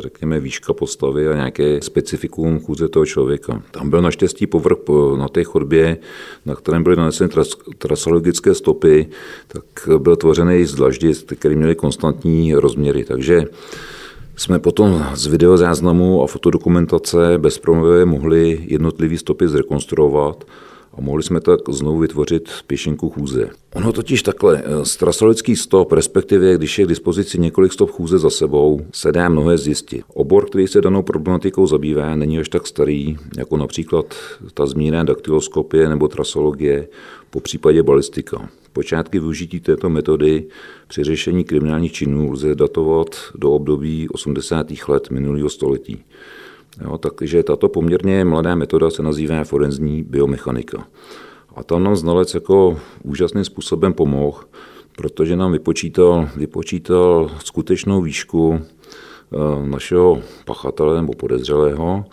řekněme, 0.00 0.40
výška 0.40 0.72
postavy 0.72 1.28
a 1.28 1.34
nějaké 1.34 1.82
specifikum 1.82 2.60
chůze 2.60 2.88
toho 2.88 3.06
člověka. 3.06 3.62
Tam 3.70 3.90
byl 3.90 4.02
naštěstí 4.02 4.46
povrch 4.46 4.78
na 5.18 5.28
té 5.28 5.44
chodbě, 5.44 5.96
na 6.46 6.54
kterém 6.54 6.82
byly 6.82 6.96
naneseny 6.96 7.30
tras, 7.30 7.48
trasologické 7.78 8.54
stopy, 8.54 9.08
tak 9.48 9.88
byl 9.98 10.16
tvořený 10.16 10.64
z 10.64 10.74
dlaždic, 10.74 11.24
které 11.38 11.56
měly 11.56 11.74
konstantní 11.74 12.54
rozměry. 12.54 13.04
Takže 13.04 13.44
jsme 14.36 14.58
potom 14.58 15.06
z 15.14 15.26
videozáznamu 15.26 16.22
a 16.22 16.26
fotodokumentace 16.26 17.38
bezproblémově 17.38 18.04
mohli 18.04 18.64
jednotlivé 18.66 19.18
stopy 19.18 19.48
zrekonstruovat 19.48 20.44
a 20.98 21.00
mohli 21.00 21.22
jsme 21.22 21.40
tak 21.40 21.60
znovu 21.68 21.98
vytvořit 21.98 22.48
pěšinku 22.66 23.10
chůze. 23.10 23.50
Ono 23.74 23.92
totiž 23.92 24.22
takhle, 24.22 24.62
eh, 24.64 24.84
strasolický 24.84 25.56
stop, 25.56 25.92
respektive 25.92 26.56
když 26.56 26.78
je 26.78 26.84
k 26.84 26.88
dispozici 26.88 27.40
několik 27.40 27.72
stop 27.72 27.90
chůze 27.90 28.18
za 28.18 28.30
sebou, 28.30 28.80
se 28.92 29.12
dá 29.12 29.28
mnohé 29.28 29.58
zjistit. 29.58 30.02
Obor, 30.14 30.46
který 30.46 30.66
se 30.66 30.80
danou 30.80 31.02
problematikou 31.02 31.66
zabývá, 31.66 32.16
není 32.16 32.38
až 32.38 32.48
tak 32.48 32.66
starý, 32.66 33.16
jako 33.36 33.56
například 33.56 34.14
ta 34.54 34.66
zmíněná 34.66 35.04
daktyloskopie 35.04 35.88
nebo 35.88 36.08
trasologie, 36.08 36.88
po 37.30 37.40
případě 37.40 37.82
balistika. 37.82 38.48
Počátky 38.72 39.18
využití 39.18 39.60
této 39.60 39.90
metody 39.90 40.46
při 40.88 41.04
řešení 41.04 41.44
kriminálních 41.44 41.92
činů 41.92 42.32
lze 42.32 42.54
datovat 42.54 43.16
do 43.34 43.52
období 43.52 44.08
80. 44.08 44.66
let 44.88 45.10
minulého 45.10 45.50
století. 45.50 45.98
Jo, 46.80 46.98
takže 46.98 47.42
tato 47.42 47.68
poměrně 47.68 48.24
mladá 48.24 48.54
metoda 48.54 48.90
se 48.90 49.02
nazývá 49.02 49.44
forenzní 49.44 50.02
biomechanika. 50.02 50.86
A 51.56 51.62
tam 51.62 51.84
nám 51.84 51.96
znalec 51.96 52.34
jako 52.34 52.80
úžasným 53.02 53.44
způsobem 53.44 53.92
pomohl, 53.92 54.40
protože 54.96 55.36
nám 55.36 55.52
vypočítal, 55.52 56.28
vypočítal 56.36 57.30
skutečnou 57.44 58.02
výšku 58.02 58.60
eh, 58.60 59.68
našeho 59.68 60.22
pachatele 60.44 60.96
nebo 60.96 61.12
podezřelého 61.12 62.04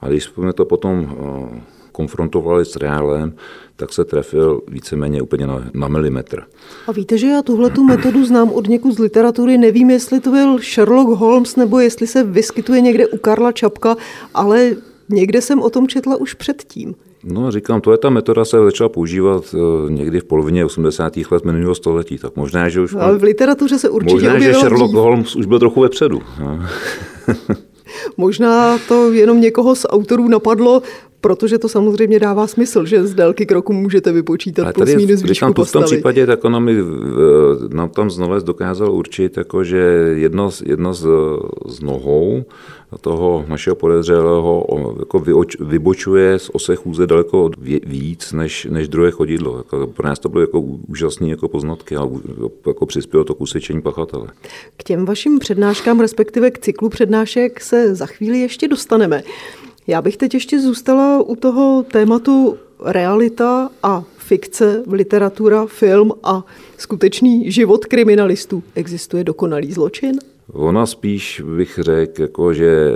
a 0.00 0.08
když 0.08 0.24
jsme 0.24 0.52
to 0.52 0.64
potom 0.64 1.16
eh, 1.54 1.75
konfrontovali 1.96 2.64
s 2.64 2.76
reálem, 2.76 3.34
tak 3.76 3.92
se 3.92 4.04
trefil 4.04 4.60
víceméně 4.68 5.22
úplně 5.22 5.46
na, 5.46 5.64
na 5.74 5.88
milimetr. 5.88 6.42
A 6.86 6.92
víte, 6.92 7.18
že 7.18 7.26
já 7.26 7.42
tuhle 7.42 7.70
tu 7.70 7.84
metodu 7.84 8.24
znám 8.24 8.52
od 8.52 8.68
někud 8.68 8.94
z 8.94 8.98
literatury, 8.98 9.58
nevím, 9.58 9.90
jestli 9.90 10.20
to 10.20 10.30
byl 10.30 10.58
Sherlock 10.58 11.08
Holmes, 11.08 11.56
nebo 11.56 11.80
jestli 11.80 12.06
se 12.06 12.24
vyskytuje 12.24 12.80
někde 12.80 13.06
u 13.06 13.18
Karla 13.18 13.52
Čapka, 13.52 13.96
ale 14.34 14.70
někde 15.08 15.40
jsem 15.42 15.62
o 15.62 15.70
tom 15.70 15.88
četla 15.88 16.16
už 16.16 16.34
předtím. 16.34 16.94
No, 17.24 17.50
říkám, 17.50 17.80
to 17.80 17.92
je 17.92 17.98
ta 17.98 18.10
metoda 18.10 18.44
se 18.44 18.56
začala 18.64 18.88
používat 18.88 19.54
eh, 19.54 19.92
někdy 19.92 20.20
v 20.20 20.24
polovině 20.24 20.64
80. 20.64 21.16
let 21.30 21.44
minulého 21.44 21.74
století, 21.74 22.18
tak 22.18 22.36
možná, 22.36 22.68
že 22.68 22.80
už... 22.80 22.94
Ale 22.94 23.18
v 23.18 23.22
literatuře 23.22 23.78
se 23.78 23.88
určitě 23.88 24.14
Možná, 24.14 24.38
že 24.38 24.54
Sherlock 24.54 24.92
dřív. 24.92 25.00
Holmes 25.00 25.36
už 25.36 25.46
byl 25.46 25.58
trochu 25.58 25.80
vepředu. 25.80 26.22
No. 26.40 26.58
Možná 28.16 28.78
to 28.88 29.12
jenom 29.12 29.40
někoho 29.40 29.74
z 29.74 29.86
autorů 29.88 30.28
napadlo, 30.28 30.82
protože 31.26 31.58
to 31.58 31.68
samozřejmě 31.68 32.18
dává 32.20 32.46
smysl, 32.46 32.84
že 32.84 33.06
z 33.06 33.14
délky 33.14 33.46
kroku 33.46 33.72
můžete 33.72 34.12
vypočítat 34.12 34.62
Ale 34.62 34.72
plus 34.72 34.94
minus 34.94 35.22
výšku 35.22 35.64
V 35.64 35.72
tom 35.72 35.84
případě 35.84 36.26
tak 36.26 36.44
ono 36.44 36.60
mi, 36.60 36.76
nám 37.68 37.88
tam 37.88 38.10
znalec 38.10 38.44
dokázal 38.44 38.92
určit, 38.92 39.36
jako, 39.36 39.64
že 39.64 39.76
jedno, 40.14 40.50
jedno 40.64 40.94
z, 40.94 41.06
z 41.66 41.80
nohou 41.80 42.44
toho 43.00 43.44
našeho 43.48 43.76
podezřelého 43.76 44.66
jako 44.98 45.24
vybočuje 45.60 46.38
z 46.38 46.50
ose 46.52 46.76
chůze 46.76 47.06
daleko 47.06 47.50
víc 47.86 48.32
než, 48.32 48.66
než 48.70 48.88
druhé 48.88 49.10
chodidlo. 49.10 49.56
Jako 49.56 49.86
pro 49.86 50.08
nás 50.08 50.18
to 50.18 50.28
bylo 50.28 50.40
jako 50.40 50.60
úžasné 50.60 51.28
jako 51.28 51.48
poznatky 51.48 51.96
a 51.96 52.08
jako 52.66 52.86
přispělo 52.86 53.24
to 53.24 53.34
k 53.34 53.40
usvědčení 53.40 53.82
pachatele. 53.82 54.26
K 54.76 54.84
těm 54.84 55.04
vašim 55.04 55.38
přednáškám, 55.38 56.00
respektive 56.00 56.50
k 56.50 56.58
cyklu 56.58 56.88
přednášek 56.88 57.60
se 57.60 57.94
za 57.94 58.06
chvíli 58.06 58.40
ještě 58.40 58.68
dostaneme. 58.68 59.22
Já 59.86 60.02
bych 60.02 60.16
teď 60.16 60.34
ještě 60.34 60.60
zůstala 60.60 61.22
u 61.22 61.36
toho 61.36 61.82
tématu 61.92 62.56
realita 62.84 63.70
a 63.82 64.04
fikce, 64.18 64.82
literatura, 64.90 65.66
film 65.66 66.12
a 66.22 66.44
skutečný 66.78 67.52
život 67.52 67.84
kriminalistů. 67.86 68.62
Existuje 68.74 69.24
dokonalý 69.24 69.72
zločin? 69.72 70.18
Ona 70.52 70.86
spíš 70.86 71.42
bych 71.56 71.78
řekl, 71.82 72.22
jako, 72.22 72.54
že 72.54 72.92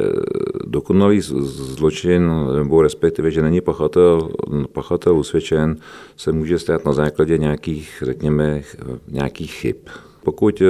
dokonalý 0.66 1.20
zločin, 1.20 2.30
nebo 2.56 2.82
respektive, 2.82 3.30
že 3.30 3.42
není 3.42 3.60
pachatel, 3.60 4.30
pachatel 4.72 5.16
usvědčen, 5.16 5.76
se 6.16 6.32
může 6.32 6.58
stát 6.58 6.84
na 6.84 6.92
základě 6.92 7.38
nějakých, 7.38 8.02
řekněme, 8.06 8.62
nějakých 9.08 9.52
chyb. 9.52 9.76
Pokud 10.24 10.62
eh, 10.62 10.66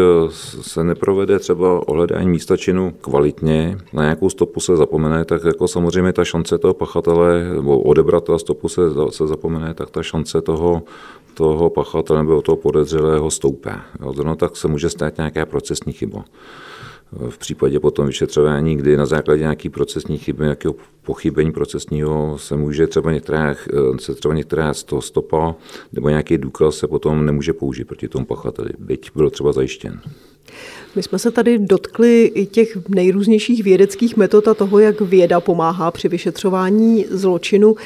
se 0.61 0.85
neprovede 0.85 1.39
třeba 1.39 1.89
ohledání 1.89 2.29
místa 2.29 2.57
činu 2.57 2.95
kvalitně, 3.01 3.79
na 3.93 4.03
nějakou 4.03 4.31
stopu 4.31 4.61
se 4.61 4.77
zapomene, 4.77 5.25
tak 5.25 5.45
jako 5.45 5.69
samozřejmě 5.69 6.13
ta 6.13 6.25
šance 6.25 6.59
toho 6.59 6.75
pachatele, 6.75 7.45
nebo 7.55 7.81
odebrat 7.81 8.31
stopu 8.37 8.69
se, 8.69 8.83
se 9.11 9.27
zapomene, 9.27 9.75
tak 9.75 9.91
ta 9.91 10.03
šance 10.03 10.43
toho, 10.43 10.83
toho 11.35 11.71
pachatele 11.71 12.19
nebo 12.19 12.43
toho 12.43 12.57
podezřelého 12.57 13.31
stoupá. 13.31 13.81
No 14.25 14.37
tak 14.37 14.57
se 14.57 14.69
může 14.69 14.91
stát 14.91 15.17
nějaká 15.17 15.47
procesní 15.47 15.93
chyba. 15.93 16.25
V 17.29 17.39
případě 17.39 17.81
potom 17.81 18.07
vyšetřování, 18.07 18.77
kdy 18.77 18.97
na 18.97 19.07
základě 19.07 19.41
nějaký 19.41 19.69
procesní 19.69 20.19
chyby, 20.19 20.45
nějakého 20.45 20.75
pochybení 21.03 21.53
procesního 21.53 22.39
se 22.39 22.57
může 22.57 22.87
třeba 22.87 23.13
některá, 23.13 23.55
se 23.99 24.15
třeba 24.15 24.35
některá 24.35 24.75
z 24.75 24.85
toho 24.85 25.03
stopa 25.03 25.55
nebo 25.93 26.09
nějaký 26.09 26.39
důkaz 26.39 26.77
se 26.77 26.87
potom 26.87 27.27
nemůže 27.27 27.53
použít 27.53 27.85
proti 27.85 28.09
tomu 28.09 28.25
pachateli, 28.25 28.71
byť 28.79 29.11
byl 29.17 29.31
třeba 29.31 29.53
zajištěn. 29.53 30.01
My 30.97 31.03
jsme 31.03 31.19
se 31.19 31.31
tady 31.31 31.59
dotkli 31.59 32.25
i 32.25 32.47
těch 32.47 32.79
nejrůznějších 32.89 33.63
vědeckých 33.63 34.17
metod 34.17 34.49
a 34.49 34.55
toho, 34.55 34.79
jak 34.79 35.01
věda 35.01 35.41
pomáhá 35.41 35.91
při 35.91 36.09
vyšetřování 36.09 37.07
zločinu. 37.11 37.77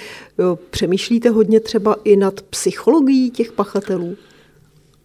Přemýšlíte 0.70 1.30
hodně 1.30 1.60
třeba 1.60 1.96
i 2.04 2.16
nad 2.16 2.42
psychologií 2.42 3.30
těch 3.30 3.52
pachatelů? 3.52 4.16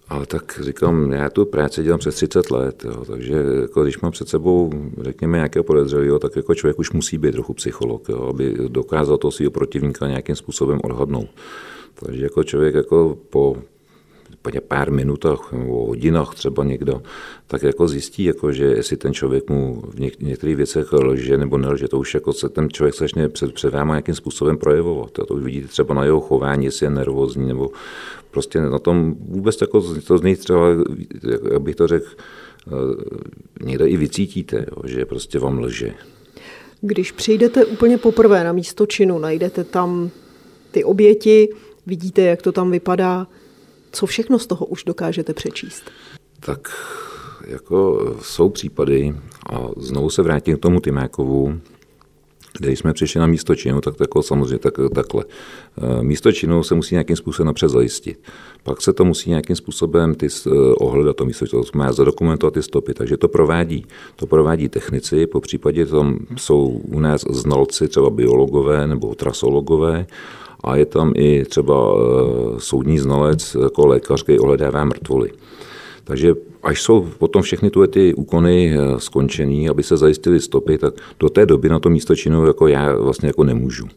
Ale 0.10 0.26
tak 0.26 0.60
říkám, 0.63 1.12
já 1.12 1.30
tu 1.30 1.45
práci 1.45 1.84
dělám 1.84 2.00
přes 2.00 2.15
30 2.15 2.52
let, 2.52 2.86
jo, 2.86 3.06
takže 3.06 3.34
jako 3.62 3.84
když 3.84 4.02
mám 4.02 4.12
před 4.12 4.30
sebou, 4.30 4.72
řekněme, 5.02 5.38
nějakého 5.38 5.63
podezřelého, 5.63 6.19
tak 6.19 6.36
jako 6.36 6.56
člověk 6.56 6.80
už 6.80 6.91
musí 6.91 7.17
být 7.17 7.32
trochu 7.32 7.54
psycholog, 7.54 8.10
jo, 8.10 8.22
aby 8.30 8.56
dokázal 8.67 9.17
toho 9.17 9.32
svého 9.32 9.52
protivníka 9.52 10.08
nějakým 10.08 10.36
způsobem 10.36 10.80
odhadnout. 10.84 11.30
Takže 11.93 12.24
jako 12.24 12.43
člověk 12.43 12.76
jako 12.76 13.17
po 13.30 13.58
pár 14.68 14.92
minutách 14.92 15.52
nebo 15.52 15.86
hodinách 15.86 16.36
třeba 16.36 16.63
někdo, 16.63 17.02
tak 17.48 17.63
jako 17.63 17.88
zjistí, 17.88 18.24
jako, 18.24 18.52
že 18.52 18.65
jestli 18.65 18.98
ten 18.98 19.13
člověk 19.13 19.50
mu 19.50 19.82
v 19.88 19.96
něk- 19.96 20.20
některých 20.20 20.56
věcech 20.56 20.94
lže 20.94 21.38
nebo 21.38 21.58
nelže, 21.58 21.88
to 21.88 22.00
už 22.00 22.13
jako 22.13 22.34
se 22.34 22.50
ten 22.50 22.70
člověk 22.70 22.96
začne 22.96 23.30
před, 23.30 23.54
před 23.54 23.74
váma 23.74 23.94
nějakým 23.94 24.15
způsobem 24.15 24.58
projevovat. 24.58 25.20
A 25.20 25.26
to 25.26 25.34
už 25.34 25.44
vidíte 25.44 25.68
třeba 25.68 25.94
na 25.94 26.04
jeho 26.06 26.22
chování, 26.22 26.65
jestli 26.65 26.86
je 26.86 26.89
nervózní, 26.89 27.48
nebo 27.48 27.70
prostě 28.32 28.62
na 28.62 28.80
tom 28.80 29.15
vůbec 29.20 29.62
jako 29.62 29.82
to 30.08 30.18
z 30.18 30.22
něj 30.22 30.36
třeba, 30.36 30.68
jak 31.52 31.62
bych 31.62 31.76
to 31.76 31.88
řekl, 31.88 32.08
eh, 32.68 33.65
někde 33.65 33.88
i 33.88 33.98
vycítíte, 33.98 34.58
jo, 34.58 34.84
že 34.86 35.06
prostě 35.06 35.39
vám 35.39 35.60
lže. 35.60 35.94
Když 36.82 37.12
přijdete 37.12 37.65
úplně 37.65 37.98
poprvé 37.98 38.44
na 38.44 38.54
místo 38.54 38.86
činu, 38.86 39.20
najdete 39.20 39.63
tam 39.63 40.10
ty 40.72 40.84
oběti, 40.84 41.50
vidíte, 41.86 42.22
jak 42.22 42.42
to 42.42 42.52
tam 42.52 42.72
vypadá, 42.72 43.28
co 43.91 44.06
všechno 44.06 44.39
z 44.39 44.47
toho 44.47 44.65
už 44.65 44.84
dokážete 44.84 45.34
přečíst? 45.34 45.84
Tak 46.39 46.69
jako 47.47 47.99
jsou 48.21 48.49
případy, 48.49 49.15
a 49.49 49.60
znovu 49.78 50.10
se 50.10 50.21
vrátím 50.21 50.58
k 50.58 50.60
tomu 50.60 50.80
Tymákovu, 50.80 51.60
když 52.60 52.80
jsme 52.80 52.93
přišli 52.93 53.19
na 53.19 53.28
místo 53.28 53.56
činu, 53.56 53.82
tak 53.82 53.95
jako 53.99 54.23
samozřejmě 54.23 54.60
tak, 54.60 54.73
takhle. 54.95 55.25
Eh, 55.78 56.04
místo 56.04 56.32
činu 56.32 56.63
se 56.63 56.75
musí 56.75 56.95
nějakým 56.95 57.15
způsobem 57.15 57.47
napřed 57.47 57.69
zajistit. 57.69 58.19
Pak 58.63 58.82
se 58.82 58.93
to 58.93 59.06
musí 59.06 59.30
nějakým 59.30 59.56
způsobem 59.56 60.15
ty, 60.15 60.28
eh, 60.28 60.49
ohledat 60.80 61.15
to 61.15 61.25
místo, 61.25 61.45
to 61.45 61.63
má 61.75 61.93
zadokumentovat 61.93 62.54
ty 62.54 62.63
stopy, 62.63 62.93
takže 62.93 63.17
to 63.17 63.28
provádí, 63.28 63.86
to 64.15 64.28
provádí 64.28 64.69
technici, 64.69 65.28
po 65.28 65.41
případě 65.41 65.86
tam 65.86 66.19
jsou 66.38 66.67
u 66.67 66.99
nás 66.99 67.21
znalci, 67.30 67.88
třeba 67.88 68.10
biologové 68.10 68.88
nebo 68.88 69.15
trasologové, 69.15 70.08
a 70.63 70.76
je 70.76 70.86
tam 70.86 71.13
i 71.15 71.45
třeba 71.45 71.76
eh, 71.76 72.56
soudní 72.58 73.00
znalec 73.00 73.56
jako 73.62 73.88
lékař, 73.88 74.24
který 74.24 74.39
ohledává 74.39 74.86
mrtvoly. 74.86 75.32
Takže 76.04 76.34
až 76.63 76.82
jsou 76.82 77.08
potom 77.17 77.41
všechny 77.41 77.69
tu 77.69 77.88
ty 77.88 78.13
úkony 78.13 78.74
eh, 78.74 79.00
skončený, 79.00 79.69
aby 79.69 79.84
se 79.84 79.98
zajistily 79.98 80.39
stopy, 80.39 80.78
tak 80.78 80.93
do 81.19 81.30
té 81.30 81.45
doby 81.45 81.69
na 81.69 81.80
to 81.80 81.89
místo 81.89 82.15
činu 82.15 82.45
jako 82.45 82.67
já 82.67 82.95
vlastně 82.95 83.28
jako 83.28 83.43
nemůžu. 83.43 83.88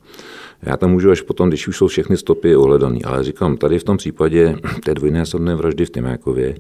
Já 0.63 0.77
tam 0.77 0.91
můžu 0.91 1.11
až 1.11 1.21
potom, 1.21 1.49
když 1.49 1.69
už 1.69 1.77
jsou 1.77 1.87
všechny 1.87 2.17
stopy 2.17 2.57
ohledané. 2.57 2.99
Ale 3.05 3.25
říkám, 3.25 3.57
tady 3.57 3.79
v 3.79 3.85
tom 3.85 3.97
případě 3.97 4.57
té 4.85 4.95
dvojnásobné 4.95 5.55
vraždy 5.55 5.85
v 5.85 5.91
Tymákově, 5.91 6.57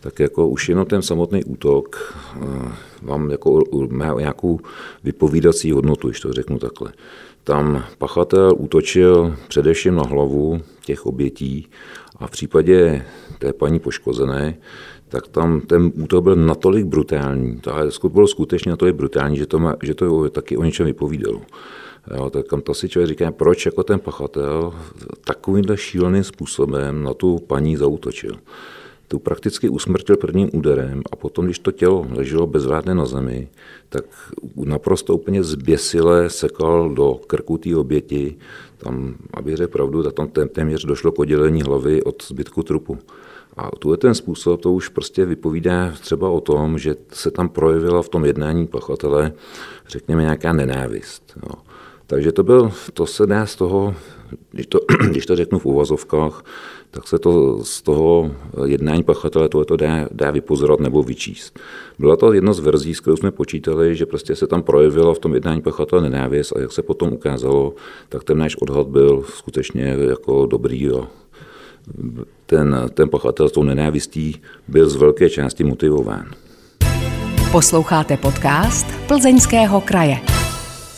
tak 0.00 0.18
jako 0.20 0.48
už 0.48 0.68
jenom 0.68 0.86
ten 0.86 1.02
samotný 1.02 1.44
útok 1.44 2.14
eh, 2.36 2.72
vám 3.02 3.30
jako 3.30 3.62
má 3.90 4.14
nějakou 4.18 4.60
vypovídací 5.04 5.72
hodnotu, 5.72 6.08
když 6.08 6.20
to 6.20 6.32
řeknu 6.32 6.58
takhle. 6.58 6.92
Tam 7.46 7.84
pachatel 7.98 8.54
útočil 8.56 9.36
především 9.48 9.94
na 9.94 10.02
hlavu 10.02 10.60
těch 10.84 11.06
obětí 11.06 11.68
a 12.16 12.26
v 12.26 12.30
případě 12.30 13.04
té 13.38 13.52
paní 13.52 13.78
poškozené, 13.78 14.58
tak 15.08 15.28
tam 15.28 15.60
ten 15.60 15.92
útok 15.94 16.24
byl 16.24 16.36
natolik 16.36 16.86
brutální, 16.86 17.60
to 18.00 18.08
bylo 18.08 18.26
skutečně 18.26 18.70
natolik 18.70 18.94
brutální, 18.94 19.36
že 19.36 19.46
to, 19.46 19.58
má, 19.58 19.76
že 19.82 19.94
to 19.94 20.30
taky 20.30 20.56
o 20.56 20.64
něčem 20.64 20.86
vypovídalo. 20.86 21.40
Jo, 22.16 22.30
tak 22.30 22.46
tam 22.46 22.60
to 22.60 22.74
si 22.74 22.88
člověk 22.88 23.08
říká, 23.08 23.32
proč 23.32 23.66
jako 23.66 23.82
ten 23.82 23.98
pachatel 23.98 24.74
takovýmhle 25.24 25.76
šíleným 25.76 26.24
způsobem 26.24 27.02
na 27.02 27.14
tu 27.14 27.38
paní 27.38 27.76
zautočil 27.76 28.36
tu 29.08 29.18
prakticky 29.18 29.68
usmrtil 29.68 30.16
prvním 30.16 30.50
úderem 30.52 31.02
a 31.12 31.16
potom, 31.16 31.44
když 31.44 31.58
to 31.58 31.72
tělo 31.72 32.06
leželo 32.10 32.46
bezvádné 32.46 32.94
na 32.94 33.06
zemi, 33.06 33.48
tak 33.88 34.04
naprosto 34.64 35.14
úplně 35.14 35.42
zběsile 35.42 36.30
sekal 36.30 36.90
do 36.90 37.20
krku 37.26 37.58
té 37.58 37.76
oběti. 37.76 38.36
Tam, 38.78 39.14
aby 39.34 39.56
řekl 39.56 39.72
pravdu, 39.72 40.02
tam 40.02 40.28
téměř 40.28 40.84
došlo 40.84 41.12
k 41.12 41.18
oddělení 41.18 41.62
hlavy 41.62 42.02
od 42.02 42.22
zbytku 42.22 42.62
trupu. 42.62 42.98
A 43.56 43.70
tu 43.78 43.92
je 43.92 43.96
ten 43.96 44.14
způsob, 44.14 44.60
to 44.60 44.72
už 44.72 44.88
prostě 44.88 45.24
vypovídá 45.24 45.92
třeba 46.00 46.28
o 46.28 46.40
tom, 46.40 46.78
že 46.78 46.96
se 47.12 47.30
tam 47.30 47.48
projevila 47.48 48.02
v 48.02 48.08
tom 48.08 48.24
jednání 48.24 48.66
pachatele, 48.66 49.32
řekněme, 49.88 50.22
nějaká 50.22 50.52
nenávist. 50.52 51.32
Jo. 51.42 51.54
Takže 52.06 52.32
to, 52.32 52.42
byl, 52.42 52.72
to 52.92 53.06
se 53.06 53.26
dá 53.26 53.46
z 53.46 53.56
toho, 53.56 53.94
když 54.50 54.66
to, 54.66 54.78
když 55.10 55.26
to 55.26 55.36
řeknu 55.36 55.58
v 55.58 55.66
uvazovkách, 55.66 56.44
tak 56.90 57.08
se 57.08 57.18
to 57.18 57.64
z 57.64 57.82
toho 57.82 58.30
jednání 58.64 59.02
pachatele 59.02 59.48
to 59.48 59.76
dá, 59.76 60.08
dá 60.10 60.30
vypozorovat 60.30 60.80
nebo 60.80 61.02
vyčíst. 61.02 61.58
Byla 61.98 62.16
to 62.16 62.32
jedna 62.32 62.52
z 62.52 62.58
verzí, 62.58 62.94
s 62.94 63.00
kterou 63.00 63.16
jsme 63.16 63.30
počítali, 63.30 63.96
že 63.96 64.06
prostě 64.06 64.36
se 64.36 64.46
tam 64.46 64.62
projevilo 64.62 65.14
v 65.14 65.18
tom 65.18 65.34
jednání 65.34 65.62
pachatele 65.62 66.02
nenávist 66.02 66.52
a 66.56 66.60
jak 66.60 66.72
se 66.72 66.82
potom 66.82 67.12
ukázalo, 67.12 67.74
tak 68.08 68.24
ten 68.24 68.38
náš 68.38 68.56
odhad 68.56 68.86
byl 68.86 69.24
skutečně 69.28 69.96
jako 70.08 70.46
dobrý. 70.46 70.90
A 70.90 71.08
ten, 72.46 72.76
ten 72.94 73.08
pachatel 73.08 73.48
s 73.48 73.52
tou 73.52 73.62
nenávistí 73.62 74.40
byl 74.68 74.88
z 74.88 74.96
velké 74.96 75.30
části 75.30 75.64
motivován. 75.64 76.26
Posloucháte 77.52 78.16
podcast 78.16 78.86
Plzeňského 79.06 79.80
kraje 79.80 80.16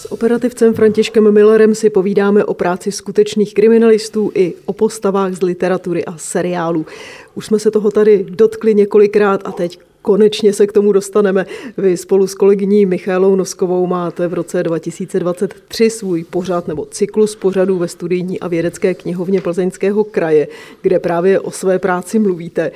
operativcem 0.06 0.74
Františkem 0.74 1.32
Millerem 1.32 1.74
si 1.74 1.90
povídáme 1.90 2.44
o 2.44 2.54
práci 2.54 2.92
skutečných 2.92 3.54
kriminalistů 3.54 4.32
i 4.34 4.54
o 4.66 4.72
postavách 4.72 5.34
z 5.34 5.42
literatury 5.42 6.04
a 6.04 6.18
seriálů. 6.18 6.86
Už 7.34 7.46
jsme 7.46 7.58
se 7.58 7.70
toho 7.70 7.90
tady 7.90 8.26
dotkli 8.28 8.74
několikrát 8.74 9.40
a 9.44 9.52
teď 9.52 9.78
konečně 10.02 10.52
se 10.52 10.66
k 10.66 10.72
tomu 10.72 10.92
dostaneme. 10.92 11.46
Vy 11.76 11.96
spolu 11.96 12.26
s 12.26 12.34
kolegyní 12.34 12.86
Michálou 12.86 13.36
Noskovou 13.36 13.86
máte 13.86 14.28
v 14.28 14.34
roce 14.34 14.62
2023 14.62 15.90
svůj 15.90 16.24
pořad 16.24 16.68
nebo 16.68 16.86
cyklus 16.86 17.36
pořadů 17.36 17.78
ve 17.78 17.88
studijní 17.88 18.40
a 18.40 18.48
vědecké 18.48 18.94
knihovně 18.94 19.40
Plzeňského 19.40 20.04
kraje, 20.04 20.48
kde 20.82 20.98
právě 20.98 21.40
o 21.40 21.50
své 21.50 21.78
práci 21.78 22.18
mluvíte. 22.18 22.70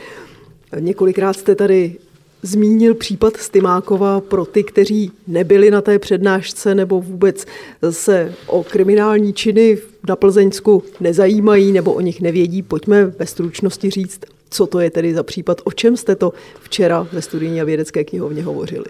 Několikrát 0.81 1.33
jste 1.33 1.55
tady 1.55 1.97
zmínil 2.43 2.95
případ 2.95 3.37
Stymákova 3.37 4.21
pro 4.21 4.45
ty, 4.45 4.65
kteří 4.65 5.13
nebyli 5.27 5.71
na 5.71 5.81
té 5.81 5.99
přednášce 5.99 6.75
nebo 6.75 7.01
vůbec 7.01 7.47
se 7.91 8.35
o 8.47 8.65
kriminální 8.65 9.33
činy 9.33 9.79
na 10.09 10.17
Plzeňsku 10.17 10.83
nezajímají 11.01 11.73
nebo 11.73 11.93
o 11.93 12.01
nich 12.01 12.21
nevědí. 12.21 12.63
Pojďme 12.63 13.07
ve 13.07 13.27
stručnosti 13.27 13.91
říct, 13.91 14.21
co 14.51 14.67
to 14.67 14.81
je 14.81 14.91
tedy 14.91 15.15
za 15.15 15.23
případ, 15.23 15.61
o 15.65 15.73
čem 15.73 15.97
jste 15.97 16.17
to 16.17 16.33
včera 16.61 17.09
ve 17.13 17.23
studijní 17.23 17.61
a 17.61 17.65
vědecké 17.65 18.05
knihovně 18.05 18.43
hovořili. 18.43 18.87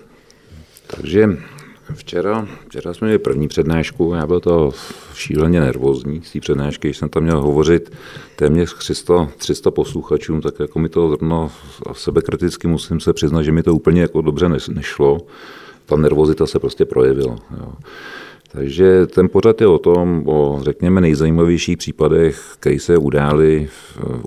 Takže 0.87 1.29
Včera, 1.95 2.49
včera 2.68 2.95
jsme 2.95 3.07
měli 3.07 3.18
první 3.18 3.49
přednášku, 3.49 4.12
já 4.14 4.27
byl 4.27 4.40
to 4.40 4.71
šíleně 5.14 5.61
nervózní 5.61 6.23
z 6.25 6.33
té 6.33 6.40
přednášky, 6.40 6.88
když 6.88 6.97
jsem 6.99 7.09
tam 7.09 7.23
měl 7.23 7.40
hovořit 7.40 7.92
téměř 8.37 8.75
300, 8.75 9.29
300 9.37 9.71
posluchačům, 9.71 10.40
tak 10.40 10.55
jako 10.61 10.79
mi 10.79 10.88
to 10.88 11.09
zrovna 11.09 11.49
sebekriticky 11.92 12.68
musím 12.68 13.01
se 13.01 13.12
přiznat, 13.12 13.42
že 13.42 13.53
mi 13.53 13.62
to 13.62 13.75
úplně 13.75 14.01
jako 14.01 14.23
dobře 14.23 14.49
nešlo. 14.49 15.21
Ta 15.87 15.97
nervozita 15.97 16.47
se 16.47 16.59
prostě 16.59 16.85
projevila. 16.85 17.38
Jo. 17.59 17.73
Takže 18.53 19.07
ten 19.07 19.29
pořad 19.29 19.61
je 19.61 19.67
o 19.67 19.79
tom, 19.79 20.23
o 20.27 20.59
řekněme 20.62 21.01
nejzajímavějších 21.01 21.77
případech, 21.77 22.43
které 22.61 22.79
se 22.79 22.99
udály, 22.99 23.69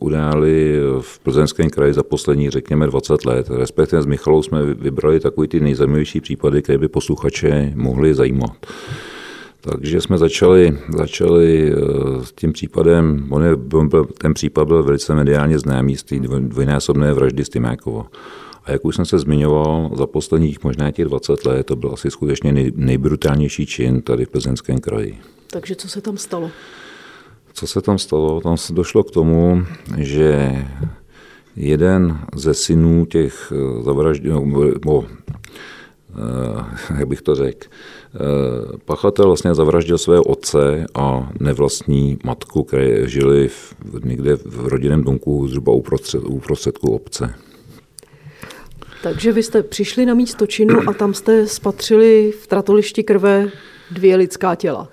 udály 0.01 0.79
v 1.01 1.19
plzeňském 1.19 1.69
kraji 1.69 1.93
za 1.93 2.03
poslední, 2.03 2.49
řekněme, 2.49 2.87
20 2.87 3.25
let. 3.25 3.49
Respektive 3.49 4.01
s 4.01 4.05
Michalou 4.05 4.43
jsme 4.43 4.65
vybrali 4.65 5.19
takový 5.19 5.47
ty 5.47 5.59
nejzajímavější 5.59 6.21
případy, 6.21 6.61
které 6.61 6.77
by 6.77 6.87
posluchače 6.87 7.71
mohly 7.75 8.13
zajímat. 8.13 8.65
Takže 9.61 10.01
jsme 10.01 10.17
začali, 10.17 10.77
začali 10.97 11.73
eh, 11.73 12.25
s 12.25 12.31
tím 12.31 12.53
případem, 12.53 13.27
on 13.29 13.43
je, 13.43 13.51
ten 14.17 14.33
případ 14.33 14.67
byl 14.67 14.83
velice 14.83 15.15
mediálně 15.15 15.59
známý 15.59 15.97
z 15.97 16.03
té 16.03 16.15
dvojnásobné 16.39 17.13
vraždy 17.13 17.45
Stymákova. 17.45 18.07
A 18.65 18.71
jak 18.71 18.85
už 18.85 18.95
jsem 18.95 19.05
se 19.05 19.19
zmiňoval, 19.19 19.91
za 19.93 20.07
posledních 20.07 20.63
možná 20.63 20.91
těch 20.91 21.05
20 21.05 21.45
let 21.45 21.65
to 21.65 21.75
byl 21.75 21.91
asi 21.93 22.11
skutečně 22.11 22.51
nej, 22.51 22.71
nejbrutálnější 22.75 23.65
čin 23.65 24.01
tady 24.01 24.25
v 24.25 24.29
Plzeňském 24.29 24.77
kraji. 24.77 25.19
Takže 25.49 25.75
co 25.75 25.89
se 25.89 26.01
tam 26.01 26.17
stalo? 26.17 26.51
Co 27.53 27.67
se 27.67 27.81
tam 27.81 27.97
stalo? 27.97 28.41
Tam 28.41 28.57
se 28.57 28.73
došlo 28.73 29.03
k 29.03 29.11
tomu, 29.11 29.65
že 29.97 30.65
jeden 31.55 32.19
ze 32.35 32.53
synů 32.53 33.05
těch 33.05 33.53
eh, 33.55 33.83
zavražděných, 33.83 34.55
jak 36.97 37.07
bych 37.07 37.21
to 37.21 37.35
řekl, 37.35 37.67
pachatel 38.85 39.25
vlastně 39.25 39.55
zavraždil 39.55 39.97
svého 39.97 40.23
otce 40.23 40.85
a 40.93 41.31
nevlastní 41.39 42.17
matku, 42.23 42.63
které 42.63 43.07
žili 43.09 43.47
v, 43.47 43.75
někde 44.05 44.35
v 44.35 44.67
rodinném 44.67 45.03
domku 45.03 45.47
zhruba 45.47 45.73
uprostřed, 45.73 46.23
uprostředku 46.23 46.95
obce. 46.95 47.33
Takže 49.05 49.31
vy 49.31 49.43
jste 49.43 49.63
přišli 49.63 50.05
na 50.05 50.13
místo 50.13 50.47
činu 50.47 50.79
a 50.87 50.93
tam 50.93 51.13
jste 51.13 51.47
spatřili 51.47 52.33
v 52.41 52.47
tratolišti 52.47 53.03
krve 53.03 53.49
dvě 53.91 54.15
lidská 54.15 54.55
těla. 54.55 54.89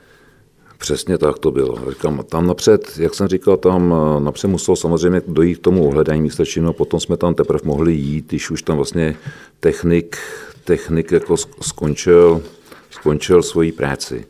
Přesně 0.79 1.19
tak 1.19 1.39
to 1.39 1.51
bylo. 1.51 1.91
Říkám, 1.91 2.25
tam 2.29 2.47
napřed, 2.47 2.99
jak 2.99 3.15
jsem 3.15 3.29
říkal, 3.29 3.57
tam 3.57 3.95
eh, 3.95 4.21
napřed 4.21 4.49
muselo 4.49 4.77
samozřejmě 4.77 5.23
dojít 5.29 5.59
k 5.59 5.63
tomu 5.63 5.89
ohledání 5.89 6.23
místa 6.23 6.45
činu, 6.45 6.73
potom 6.73 7.01
jsme 7.01 7.17
tam 7.17 7.35
teprve 7.35 7.61
mohli 7.65 7.93
jít, 7.93 8.27
když 8.29 8.51
už 8.51 8.63
tam 8.63 8.77
vlastně 8.77 9.17
technik, 9.61 10.19
technik 10.65 11.13
jako 11.13 11.37
skončil, 11.37 12.43
skončil 12.91 13.43
svoji 13.43 13.73
práci. 13.73 14.27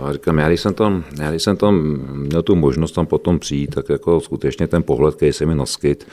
A 0.00 0.12
říkám, 0.12 0.38
já 0.38 0.48
když, 0.48 0.60
jsem 0.60 0.74
tam, 0.74 1.04
já 1.20 1.30
když 1.30 1.42
jsem 1.42 1.56
tam 1.56 1.74
měl 2.12 2.42
tu 2.42 2.54
možnost 2.54 2.92
tam 2.92 3.06
potom 3.06 3.38
přijít, 3.38 3.74
tak 3.74 3.88
jako 3.88 4.20
skutečně 4.20 4.66
ten 4.66 4.82
pohled, 4.82 5.14
který 5.14 5.32
se 5.32 5.46
mi 5.46 5.54
naskyt, 5.54 6.06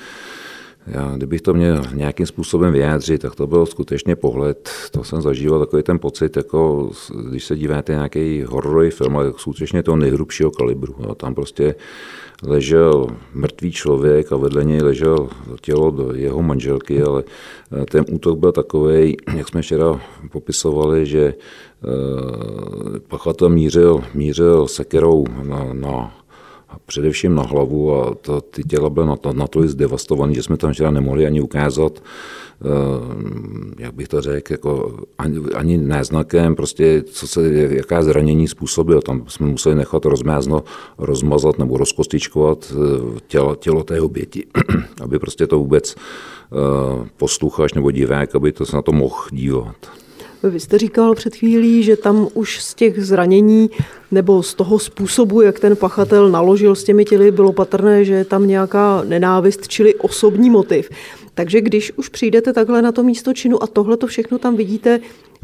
já, 0.88 1.14
kdybych 1.18 1.42
to 1.42 1.54
měl 1.54 1.82
nějakým 1.94 2.26
způsobem 2.26 2.74
vyjádřit, 2.74 3.22
tak 3.22 3.36
to 3.36 3.48
byl 3.48 3.66
skutečně 3.66 4.16
pohled, 4.16 4.70
to 4.92 5.04
jsem 5.04 5.22
zažíval 5.22 5.60
takový 5.60 5.84
ten 5.84 6.00
pocit, 6.00 6.38
jako 6.38 6.92
když 7.30 7.46
se 7.46 7.56
díváte 7.56 7.94
nějaký 7.94 8.44
hororový 8.48 8.90
film, 8.90 9.18
ale 9.18 9.34
skutečně 9.38 9.84
toho 9.84 9.98
nejhrubšího 9.98 10.52
kalibru. 10.52 10.96
A 11.12 11.16
tam 11.16 11.36
prostě 11.36 11.76
ležel 12.44 13.08
mrtvý 13.34 13.72
člověk 13.72 14.32
a 14.32 14.38
vedle 14.38 14.64
něj 14.64 14.82
ležel 14.82 15.30
tělo 15.62 15.92
do 15.92 16.14
jeho 16.14 16.42
manželky, 16.42 17.02
ale 17.02 17.24
eh, 17.82 17.86
ten 17.86 18.06
útok 18.12 18.40
byl 18.40 18.52
takový, 18.52 19.18
jak 19.36 19.48
jsme 19.48 19.62
včera 19.62 20.02
popisovali, 20.32 21.06
že 21.06 21.34
eh, 21.34 23.00
pachatel 23.08 23.50
mířil, 23.50 24.04
mířil 24.14 24.68
sekerou 24.68 25.26
na, 25.44 25.70
na 25.74 26.23
především 26.86 27.36
na 27.36 27.44
hlavu 27.44 27.96
a 27.96 28.16
to, 28.16 28.42
ty 28.42 28.64
těla 28.64 28.90
byly 28.90 29.08
natolik 29.34 29.70
zdevastované, 29.70 30.34
že 30.34 30.44
jsme 30.44 30.58
tam 30.58 30.74
včera 30.74 30.92
nemohli 30.92 31.26
ani 31.26 31.42
ukázat, 31.42 32.04
eh, 32.62 32.66
jak 33.84 33.94
bych 33.94 34.08
to 34.08 34.22
řekl, 34.22 34.54
jako 34.54 34.98
ani, 35.18 35.38
ani 35.56 35.78
náznakem, 35.78 36.56
prostě 36.56 37.04
co 37.04 37.28
se, 37.28 37.54
jaká 37.54 38.04
zranění 38.04 38.48
způsobil. 38.48 39.02
Tam 39.02 39.24
jsme 39.28 39.48
museli 39.48 39.76
nechat 39.76 40.06
rozmázno, 40.06 40.64
rozmazat 40.98 41.60
nebo 41.60 41.78
rozkostičkovat 41.78 42.74
eh, 42.74 43.20
tělo, 43.28 43.56
tělo 43.56 43.84
té 43.84 44.02
oběti, 44.02 44.46
aby 45.02 45.20
prostě 45.20 45.48
to 45.48 45.60
vůbec 45.60 45.96
eh, 45.96 47.10
posluchač 47.18 47.74
nebo 47.74 47.92
divák, 47.92 48.36
aby 48.36 48.52
to 48.52 48.66
se 48.66 48.76
na 48.76 48.82
to 48.82 48.92
mohl 48.92 49.18
dívat. 49.32 50.03
Vy 50.50 50.60
jste 50.60 50.78
říkal 50.78 51.16
před 51.16 51.36
chvílí, 51.36 51.84
že 51.84 51.98
tam 51.98 52.28
už 52.34 52.64
z 52.64 52.74
těch 52.74 53.06
zranění 53.06 53.70
nebo 54.12 54.44
z 54.44 54.54
toho 54.54 54.80
způsobu, 54.80 55.42
jak 55.42 55.60
ten 55.60 55.76
pachatel 55.76 56.30
naložil 56.30 56.76
s 56.76 56.84
těmi 56.84 57.06
těly, 57.06 57.32
bylo 57.32 57.54
patrné, 57.54 58.06
že 58.06 58.14
je 58.14 58.26
tam 58.26 58.48
nějaká 58.48 59.04
nenávist, 59.08 59.68
čili 59.68 59.96
osobní 59.96 60.50
motiv. 60.50 60.90
Takže 61.34 61.62
když 61.62 61.92
už 61.96 62.10
přijdete 62.10 62.54
takhle 62.54 62.82
na 62.82 62.92
to 62.92 63.04
místo 63.04 63.34
činu 63.34 63.64
a 63.64 63.68
tohle 63.68 63.98
to 63.98 64.08
všechno 64.08 64.38
tam 64.38 64.56
vidíte, 64.56 65.00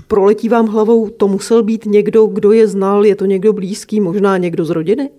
proletí 0.07 0.49
vám 0.49 0.67
hlavou, 0.67 1.09
to 1.09 1.27
musel 1.27 1.63
být 1.63 1.85
někdo, 1.85 2.25
kdo 2.25 2.51
je 2.51 2.67
znal, 2.67 3.05
je 3.05 3.15
to 3.15 3.25
někdo 3.25 3.53
blízký, 3.53 3.99
možná 3.99 4.37
někdo 4.37 4.65
z 4.65 4.69
rodiny? 4.69 5.09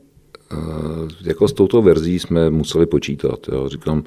Uh, 0.52 1.08
jako 1.22 1.48
s 1.48 1.52
touto 1.52 1.82
verzí 1.82 2.18
jsme 2.18 2.50
museli 2.50 2.86
počítat. 2.86 3.38
Jo. 3.52 3.68
Říkám, 3.68 4.04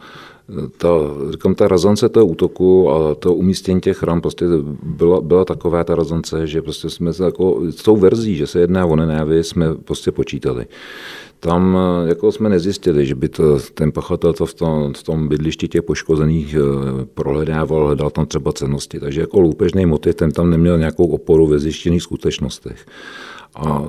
ta, 0.77 0.89
říkám, 1.31 1.55
ta 1.55 1.67
razance 1.67 2.09
toho 2.09 2.25
útoku 2.25 2.91
a 2.91 3.15
to 3.15 3.33
umístění 3.33 3.81
těch 3.81 4.03
ran 4.03 4.21
prostě 4.21 4.45
byla, 4.83 5.21
byla 5.21 5.45
taková 5.45 5.83
ta 5.83 5.95
razance, 5.95 6.47
že 6.47 6.61
prostě 6.61 6.89
jsme 6.89 7.13
se 7.13 7.23
jako, 7.23 7.61
s 7.69 7.83
tou 7.83 7.95
verzí, 7.95 8.35
že 8.35 8.47
se 8.47 8.59
jedná 8.59 8.85
o 8.85 8.95
nenávist, 8.95 9.49
jsme 9.49 9.75
prostě 9.75 10.11
počítali. 10.11 10.65
Tam 11.39 11.77
jako 12.05 12.31
jsme 12.31 12.49
nezjistili, 12.49 13.05
že 13.05 13.15
by 13.15 13.29
to, 13.29 13.59
ten 13.73 13.91
pachatel 13.91 14.33
to 14.33 14.45
v 14.45 14.53
tom, 14.53 14.93
v 14.93 15.03
tom 15.03 15.27
bydlišti 15.27 15.67
těch 15.67 15.83
poškozených 15.83 16.55
eh, 16.55 16.59
prohledával, 17.13 17.85
hledal 17.85 18.09
tam 18.09 18.25
třeba 18.25 18.51
cennosti. 18.51 18.99
Takže 18.99 19.21
jako 19.21 19.39
loupežný 19.39 19.85
motiv, 19.85 20.15
ten 20.15 20.31
tam 20.31 20.49
neměl 20.49 20.77
nějakou 20.77 21.05
oporu 21.05 21.47
ve 21.47 21.59
zjištěných 21.59 22.03
skutečnostech. 22.03 22.85
A 23.55 23.83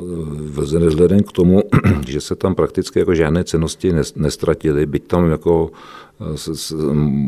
vzhledem 0.48 1.22
k 1.22 1.32
tomu, 1.32 1.62
že 2.08 2.20
se 2.20 2.36
tam 2.36 2.54
prakticky 2.54 2.98
jako 2.98 3.14
žádné 3.14 3.44
cenosti 3.44 3.92
nestratily, 4.16 4.86
byť 4.86 5.06
tam 5.06 5.30
jako 5.30 5.70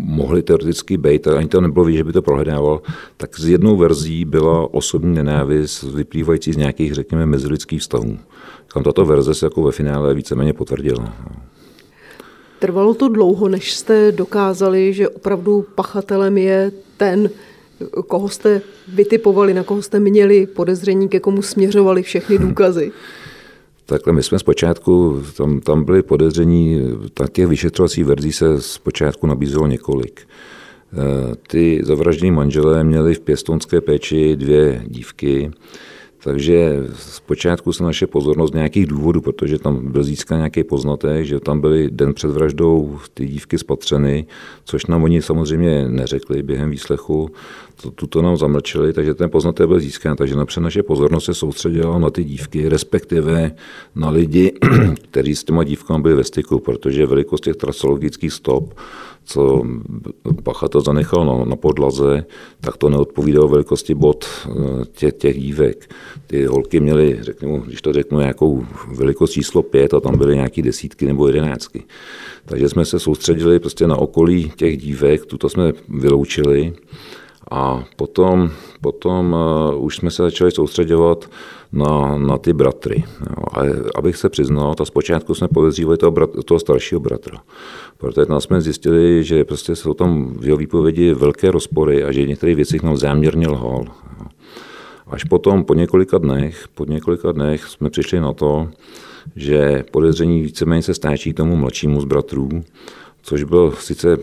mohli 0.04 0.42
teoreticky 0.42 0.96
být, 0.96 1.28
ani 1.28 1.48
to 1.48 1.60
nebylo 1.60 1.84
vidět, 1.84 1.96
že 1.96 2.04
by 2.04 2.12
to 2.12 2.22
prohledával, 2.22 2.82
tak 3.16 3.40
z 3.40 3.48
jednou 3.48 3.76
verzí 3.76 4.24
byla 4.24 4.74
osobní 4.74 5.14
nenávist 5.14 5.82
vyplývající 5.82 6.52
z 6.52 6.56
nějakých, 6.56 6.94
řekněme, 6.94 7.26
mezilidských 7.26 7.80
vztahů. 7.80 8.18
Tam 8.74 8.82
tato 8.82 9.04
verze 9.06 9.34
se 9.34 9.46
jako 9.46 9.62
ve 9.62 9.72
finále 9.72 10.14
víceméně 10.14 10.52
potvrdila. 10.52 11.12
Trvalo 12.58 12.94
to 12.94 13.08
dlouho, 13.08 13.48
než 13.48 13.74
jste 13.74 14.12
dokázali, 14.12 14.92
že 14.92 15.08
opravdu 15.08 15.66
pachatelem 15.74 16.38
je 16.38 16.72
ten, 16.96 17.30
koho 18.06 18.28
jste 18.28 18.62
vytipovali, 18.88 19.54
na 19.54 19.62
koho 19.62 19.82
jste 19.82 20.00
měli 20.00 20.46
podezření, 20.46 21.08
ke 21.08 21.20
komu 21.20 21.42
směřovali 21.42 22.02
všechny 22.02 22.38
důkazy? 22.48 22.92
Takhle 23.86 24.12
my 24.12 24.22
jsme 24.22 24.38
zpočátku, 24.38 25.22
tam, 25.36 25.60
tam 25.60 25.84
byly 25.84 26.02
podezření, 26.02 26.82
tak 27.14 27.32
těch 27.32 27.46
vyšetřovací 27.46 28.04
verzí 28.04 28.32
se 28.32 28.62
zpočátku 28.62 29.26
nabízelo 29.26 29.66
několik. 29.66 30.20
Eh, 30.92 31.34
ty 31.48 31.80
zavraždění 31.84 32.32
manželé 32.32 32.84
měli 32.84 33.14
v 33.14 33.20
pěstonské 33.20 33.80
péči 33.80 34.36
dvě 34.36 34.82
dívky, 34.86 35.50
takže 36.26 36.84
zpočátku 36.96 37.72
se 37.72 37.84
naše 37.84 38.06
pozornost 38.06 38.54
nějakých 38.54 38.86
důvodů, 38.86 39.20
protože 39.20 39.58
tam 39.58 39.92
byl 39.92 40.02
získán 40.02 40.38
nějaký 40.38 40.64
poznatek, 40.64 41.26
že 41.26 41.40
tam 41.40 41.60
byly 41.60 41.90
den 41.90 42.14
před 42.14 42.30
vraždou 42.30 42.98
ty 43.14 43.26
dívky 43.26 43.58
spatřeny, 43.58 44.26
což 44.64 44.86
nám 44.86 45.02
oni 45.02 45.22
samozřejmě 45.22 45.88
neřekli 45.88 46.42
během 46.42 46.70
výslechu, 46.70 47.30
to, 47.82 47.90
tuto 47.90 48.22
nám 48.22 48.36
zamlčeli, 48.36 48.92
takže 48.92 49.14
ten 49.14 49.30
poznatek 49.30 49.68
byl 49.68 49.80
získán, 49.80 50.16
takže 50.16 50.36
napřed 50.36 50.60
naše 50.60 50.82
pozornost 50.82 51.24
se 51.24 51.34
soustředila 51.34 51.98
na 51.98 52.10
ty 52.10 52.24
dívky, 52.24 52.68
respektive 52.68 53.52
na 53.94 54.10
lidi, 54.10 54.52
kteří 55.02 55.36
s 55.36 55.44
těma 55.44 55.64
dívkami 55.64 56.02
byli 56.02 56.14
ve 56.14 56.24
styku, 56.24 56.58
protože 56.58 57.06
velikost 57.06 57.44
těch 57.44 57.56
trasologických 57.56 58.32
stop 58.32 58.74
co 59.26 59.62
pachatel 60.42 60.80
zanechal 60.80 61.24
na, 61.26 61.44
na 61.44 61.56
podlaze, 61.56 62.24
tak 62.60 62.76
to 62.76 62.88
neodpovídalo 62.88 63.48
velikosti 63.48 63.94
bod 63.94 64.24
eh, 64.24 64.50
těch, 64.92 65.14
těch 65.14 65.40
dívek. 65.40 65.94
Ty 66.26 66.44
holky 66.44 66.80
měly, 66.80 67.18
řeknu, 67.20 67.58
když 67.58 67.82
to 67.82 67.92
řeknu, 67.92 68.18
nějakou 68.18 68.66
velikost 68.94 69.30
číslo 69.30 69.62
pět 69.62 69.94
a 69.94 70.00
tam 70.00 70.18
byly 70.18 70.34
nějaké 70.34 70.62
desítky 70.62 71.06
nebo 71.06 71.26
jedenáctky. 71.26 71.82
Takže 72.44 72.68
jsme 72.68 72.84
se 72.84 72.98
soustředili 72.98 73.58
prostě 73.58 73.86
na 73.86 73.96
okolí 73.96 74.52
těch 74.56 74.78
dívek, 74.78 75.26
tuto 75.26 75.48
jsme 75.48 75.72
vyloučili 75.88 76.72
a 77.50 77.84
potom, 77.96 78.50
potom 78.80 79.36
uh, 79.74 79.84
už 79.84 79.96
jsme 79.96 80.10
se 80.10 80.22
začali 80.22 80.50
soustředovat 80.50 81.30
na, 81.72 82.18
na 82.18 82.38
ty 82.38 82.52
bratry. 82.52 83.04
A 83.52 83.60
abych 83.94 84.16
se 84.16 84.28
přiznal, 84.28 84.74
ta 84.74 84.84
zpočátku 84.84 85.34
jsme 85.34 85.48
podezřívali 85.48 85.98
toho, 85.98 86.10
brat, 86.10 86.30
toho 86.44 86.60
staršího 86.60 87.00
bratra. 87.00 87.42
Protože 87.98 88.26
tam 88.26 88.40
jsme 88.40 88.60
zjistili, 88.60 89.24
že 89.24 89.44
prostě 89.44 89.76
jsou 89.76 89.94
tam 89.94 90.34
v 90.38 90.44
jeho 90.44 90.56
výpovědi 90.56 91.14
velké 91.14 91.50
rozpory 91.50 92.04
a 92.04 92.12
že 92.12 92.24
v 92.24 92.28
některých 92.28 92.82
nám 92.82 92.96
záměrně 92.96 93.48
lhal. 93.48 93.84
Až 95.06 95.24
potom, 95.24 95.64
po 95.64 95.74
několika 95.74 96.18
dnech, 96.18 96.68
po 96.74 96.84
několika 96.84 97.32
dnech 97.32 97.64
jsme 97.64 97.90
přišli 97.90 98.20
na 98.20 98.32
to, 98.32 98.68
že 99.36 99.84
podezření 99.90 100.42
víceméně 100.42 100.82
se 100.82 100.94
stáčí 100.94 101.32
tomu 101.32 101.56
mladšímu 101.56 102.00
z 102.00 102.04
bratrů, 102.04 102.48
což 103.22 103.44
byl 103.44 103.72
sice, 103.78 104.18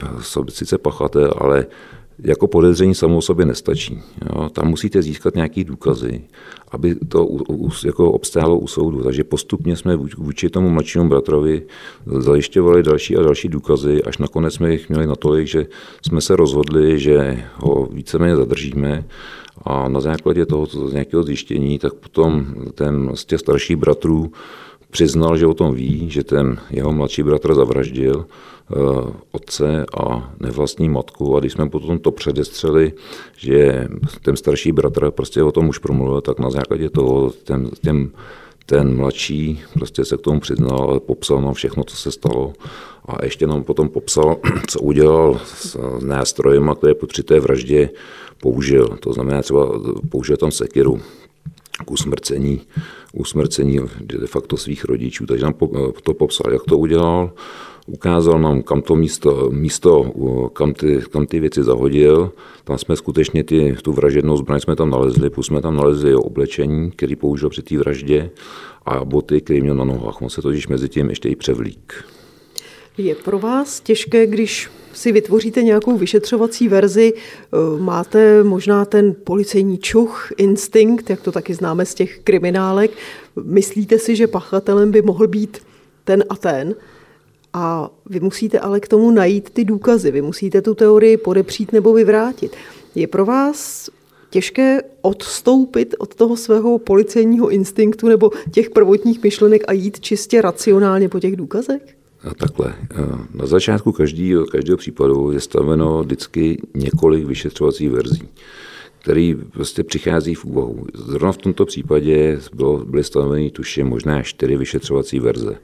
sice 0.49 0.77
pachatel, 0.77 1.33
ale 1.37 1.65
jako 2.19 2.47
podezření 2.47 2.95
samo 2.95 3.21
sobě 3.21 3.45
nestačí. 3.45 4.01
Jo. 4.25 4.49
Tam 4.49 4.67
musíte 4.67 5.01
získat 5.01 5.35
nějaké 5.35 5.63
důkazy, 5.63 6.21
aby 6.71 6.95
to 6.95 7.25
u, 7.25 7.65
u, 7.65 7.71
jako 7.85 8.11
obstálo 8.11 8.59
u 8.59 8.67
soudu. 8.67 9.03
Takže 9.03 9.23
postupně 9.23 9.75
jsme 9.75 9.95
vůči 10.17 10.49
tomu 10.49 10.69
mladšímu 10.69 11.09
bratrovi 11.09 11.61
zajišťovali 12.05 12.83
další 12.83 13.17
a 13.17 13.21
další 13.21 13.47
důkazy, 13.49 14.03
až 14.03 14.17
nakonec 14.17 14.53
jsme 14.53 14.71
jich 14.71 14.89
měli 14.89 15.07
natolik, 15.07 15.47
že 15.47 15.65
jsme 16.07 16.21
se 16.21 16.35
rozhodli, 16.35 16.99
že 16.99 17.43
ho 17.55 17.87
víceméně 17.91 18.35
zadržíme 18.35 19.03
a 19.65 19.89
na 19.89 20.01
základě 20.01 20.45
toho 20.45 20.65
z 20.65 20.93
nějakého 20.93 21.23
zjištění, 21.23 21.79
tak 21.79 21.93
potom 21.93 22.45
ten 22.75 23.11
z 23.13 23.25
těch 23.25 23.39
starších 23.39 23.77
bratrů 23.77 24.31
přiznal, 24.93 25.37
že 25.37 25.47
o 25.47 25.53
tom 25.53 25.73
ví, 25.73 26.09
že 26.09 26.23
ten 26.23 26.57
jeho 26.69 26.91
mladší 26.91 27.23
bratr 27.23 27.53
zavraždil 27.53 28.25
eh, 28.25 28.75
otce 29.31 29.85
a 29.97 30.33
nevlastní 30.39 30.89
matku. 30.89 31.37
A 31.37 31.39
když 31.39 31.53
jsme 31.53 31.69
potom 31.69 31.99
to 31.99 32.11
předestřeli, 32.11 32.93
že 33.37 33.87
ten 34.21 34.35
starší 34.35 34.71
bratr 34.71 35.11
prostě 35.11 35.43
o 35.43 35.51
tom 35.51 35.69
už 35.69 35.77
promluvil, 35.77 36.21
tak 36.21 36.39
na 36.39 36.49
základě 36.49 36.89
toho 36.89 37.29
ten, 37.43 37.69
těm 37.81 38.11
ten 38.65 38.95
mladší 38.95 39.61
prostě 39.73 40.05
se 40.05 40.17
k 40.17 40.21
tomu 40.21 40.39
přiznal, 40.39 40.99
popsal 40.99 41.41
nám 41.41 41.53
všechno, 41.53 41.83
co 41.83 41.95
se 41.95 42.11
stalo. 42.11 42.53
A 43.05 43.25
ještě 43.25 43.47
nám 43.47 43.63
potom 43.63 43.89
popsal, 43.89 44.37
co 44.67 44.79
udělal 44.79 45.41
s 45.45 45.77
nástrojem, 46.05 46.71
které 46.77 46.93
při 47.07 47.23
té 47.23 47.39
vraždě 47.39 47.89
použil. 48.41 48.87
To 48.99 49.13
znamená 49.13 49.41
třeba 49.41 49.79
použil 50.09 50.37
tam 50.37 50.51
sekiru 50.51 51.01
k 51.83 51.91
usmrcení, 51.91 52.61
usmrcení 53.13 53.79
de 54.01 54.27
facto 54.27 54.57
svých 54.57 54.85
rodičů. 54.85 55.25
Takže 55.25 55.45
nám 55.45 55.53
to 56.03 56.13
popsal, 56.13 56.53
jak 56.53 56.63
to 56.63 56.77
udělal, 56.77 57.31
ukázal 57.87 58.41
nám, 58.41 58.63
kam 58.63 58.81
to 58.81 58.95
místo, 58.95 59.49
místo 59.51 60.11
kam, 60.53 60.73
ty, 60.73 61.01
kam 61.11 61.25
ty 61.25 61.39
věci 61.39 61.63
zahodil. 61.63 62.31
Tam 62.63 62.77
jsme 62.77 62.95
skutečně 62.95 63.43
ty, 63.43 63.75
tu 63.81 63.91
vražednou 63.91 64.37
zbraň 64.37 64.59
jsme 64.59 64.75
tam 64.75 64.89
nalezli, 64.89 65.29
plus 65.29 65.45
jsme 65.45 65.61
tam 65.61 65.75
nalezli 65.75 66.09
jeho 66.09 66.21
oblečení, 66.21 66.91
který 66.91 67.15
použil 67.15 67.49
při 67.49 67.61
té 67.61 67.77
vraždě 67.77 68.29
a 68.85 69.05
boty, 69.05 69.41
které 69.41 69.61
měl 69.61 69.75
na 69.75 69.85
nohách. 69.85 70.21
On 70.21 70.29
se 70.29 70.41
totiž 70.41 70.67
mezi 70.67 70.89
tím 70.89 71.09
ještě 71.09 71.29
i 71.29 71.35
převlík. 71.35 71.93
Je 72.97 73.15
pro 73.15 73.39
vás 73.39 73.79
těžké, 73.79 74.27
když 74.27 74.69
si 74.93 75.11
vytvoříte 75.11 75.63
nějakou 75.63 75.97
vyšetřovací 75.97 76.67
verzi, 76.67 77.13
eh, 77.15 77.79
máte 77.79 78.43
možná 78.43 78.85
ten 78.85 79.15
policejní 79.23 79.77
čuch, 79.77 80.29
instinkt, 80.37 81.09
jak 81.09 81.21
to 81.21 81.31
taky 81.31 81.53
známe 81.53 81.85
z 81.85 81.93
těch 81.93 82.19
kriminálek, 82.19 82.91
myslíte 83.43 83.99
si, 83.99 84.15
že 84.15 84.27
pachatelem 84.27 84.91
by 84.91 85.01
mohl 85.01 85.27
být 85.27 85.57
ten 86.03 86.23
a 86.29 86.35
ten, 86.35 86.75
a 87.53 87.89
vy 88.05 88.19
musíte 88.19 88.59
ale 88.59 88.79
k 88.79 88.87
tomu 88.87 89.11
najít 89.11 89.49
ty 89.49 89.65
důkazy, 89.65 90.11
vy 90.11 90.21
musíte 90.21 90.61
tu 90.61 90.75
teorii 90.75 91.17
podepřít 91.17 91.73
nebo 91.73 91.93
vyvrátit. 91.93 92.51
Je 92.95 93.07
pro 93.07 93.25
vás 93.25 93.89
těžké 94.29 94.81
odstoupit 95.01 95.95
od 95.97 96.15
toho 96.15 96.37
svého 96.37 96.79
policejního 96.79 97.49
instinktu 97.49 98.07
nebo 98.07 98.31
těch 98.51 98.69
prvotních 98.69 99.23
myšlenek 99.23 99.63
a 99.67 99.73
jít 99.73 99.99
čistě 99.99 100.41
racionálně 100.41 101.09
po 101.09 101.19
těch 101.19 101.35
důkazech? 101.35 102.02
Takhle. 102.37 102.73
Na 103.33 103.45
začátku 103.45 103.91
každého, 103.91 104.45
každého 104.45 104.77
případu 104.77 105.31
je 105.31 105.39
staveno 105.39 106.03
vždycky 106.03 106.61
několik 106.75 107.25
vyšetřovacích 107.25 107.89
verzí, 107.89 108.29
který 108.99 109.35
prostě 109.35 109.83
přichází 109.83 110.35
v 110.35 110.45
úvahu. 110.45 110.85
Zrovna 110.93 111.31
v 111.31 111.37
tomto 111.37 111.65
případě 111.65 112.39
bylo, 112.53 112.85
byly 112.85 113.03
stanoveny 113.03 113.51
tuším 113.51 113.87
možná 113.87 114.23
čtyři 114.23 114.57
vyšetřovací 114.57 115.19
verze. 115.19 115.57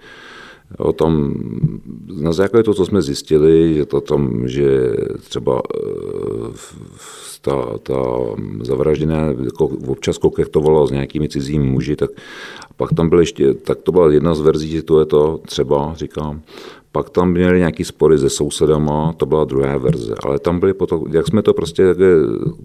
O 0.77 0.93
tom, 0.93 1.33
na 2.21 2.33
základě 2.33 2.63
toho, 2.63 2.75
co 2.75 2.85
jsme 2.85 3.01
zjistili, 3.01 3.71
je 3.71 3.85
to 3.85 4.01
tam, 4.01 4.47
že 4.47 4.93
třeba 5.29 5.61
eh, 5.75 6.51
ta, 7.41 7.77
ta 7.83 7.95
zavražděná 8.61 9.25
jako 9.43 9.65
občas 9.65 10.17
koketovala 10.17 10.87
s 10.87 10.91
nějakými 10.91 11.29
cizími 11.29 11.65
muži, 11.65 11.95
tak 11.95 12.09
pak 12.77 12.93
tam 12.93 13.09
byl 13.09 13.19
ještě, 13.19 13.53
tak 13.53 13.81
to 13.81 13.91
byla 13.91 14.11
jedna 14.11 14.35
z 14.35 14.41
verzí, 14.41 14.69
že 14.69 14.83
to 14.83 14.99
je 14.99 15.05
to 15.05 15.39
třeba, 15.45 15.93
říkám. 15.95 16.41
Pak 16.91 17.09
tam 17.09 17.31
měli 17.31 17.57
nějaký 17.57 17.83
spory 17.83 18.17
se 18.17 18.29
sousedama, 18.29 19.13
to 19.13 19.25
byla 19.25 19.43
druhá 19.43 19.77
verze, 19.77 20.13
ale 20.23 20.39
tam 20.39 20.59
byly 20.59 20.73
potom, 20.73 21.03
jak 21.11 21.27
jsme 21.27 21.41
to 21.41 21.53
prostě 21.53 21.83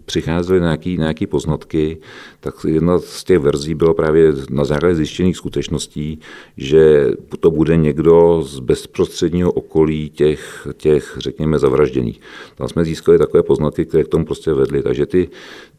přicházeli 0.05 0.61
na 0.61 0.67
nějaký, 0.67 0.99
nějaký 0.99 1.27
poznatky, 1.27 1.99
tak 2.41 2.55
jedna 2.69 2.99
z 2.99 3.25
těch 3.25 3.39
verzí 3.39 3.75
byla 3.75 3.95
právě 3.95 4.33
na 4.51 4.65
základě 4.65 4.95
zjištěných 4.95 5.37
skutečností, 5.37 6.21
že 6.57 7.11
to 7.41 7.51
bude 7.51 7.77
někdo 7.77 8.43
z 8.43 8.59
bezprostředního 8.59 9.53
okolí 9.53 10.11
těch, 10.11 10.69
těch 10.77 11.17
řekněme, 11.19 11.59
zavražděných. 11.59 12.21
Tam 12.55 12.69
jsme 12.69 12.85
získali 12.85 13.19
takové 13.19 13.43
poznatky, 13.43 13.85
které 13.85 14.05
k 14.05 14.09
tomu 14.09 14.25
prostě 14.25 14.53
vedly. 14.53 14.83
Takže 14.83 15.07
ty, 15.07 15.29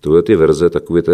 tyhle 0.06 0.24
ty 0.24 0.36
verze, 0.36 0.70
takové, 0.70 1.02
ty, 1.02 1.12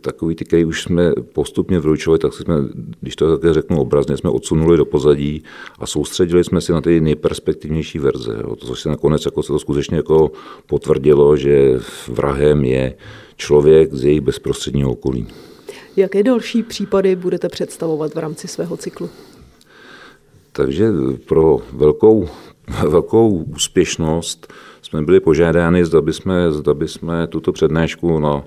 takové 0.00 0.34
ty, 0.34 0.44
které 0.44 0.64
už 0.66 0.82
jsme 0.82 1.12
postupně 1.32 1.80
vylučovali, 1.80 2.18
tak 2.18 2.32
jsme, 2.32 2.54
když 3.00 3.16
to 3.16 3.36
také 3.36 3.54
řeknu 3.54 3.80
obrazně, 3.80 4.16
jsme 4.16 4.30
odsunuli 4.30 4.76
do 4.76 4.84
pozadí 4.84 5.42
a 5.78 5.86
soustředili 5.86 6.44
jsme 6.44 6.60
si 6.60 6.72
na 6.72 6.80
ty 6.80 7.00
nejperspektivnější 7.00 7.98
verze. 7.98 8.38
Jo. 8.40 8.56
To, 8.56 8.66
což 8.66 8.80
se 8.80 8.88
nakonec 8.88 9.24
jako 9.24 9.42
se 9.42 9.48
to 9.48 9.58
skutečně 9.58 9.96
jako 9.96 10.32
potvrdilo, 10.66 11.36
že 11.36 11.80
vrahem 12.08 12.64
je 12.64 12.94
člověk 13.36 13.94
z 13.94 14.04
jejich 14.04 14.20
bezprostředního 14.20 14.90
okolí. 14.90 15.26
Jaké 15.96 16.22
další 16.22 16.62
případy 16.62 17.16
budete 17.16 17.48
představovat 17.48 18.14
v 18.14 18.18
rámci 18.18 18.48
svého 18.48 18.76
cyklu? 18.76 19.10
Takže 20.52 20.88
pro 21.26 21.58
velkou, 21.72 22.28
velkou 22.88 23.28
úspěšnost 23.28 24.52
jsme 24.82 25.02
byli 25.02 25.20
požádáni, 25.20 25.84
zda 25.84 26.00
bychom, 26.00 26.32
zda 26.50 26.74
bychom 26.74 27.12
tuto 27.28 27.52
přednášku 27.52 28.18
na 28.18 28.44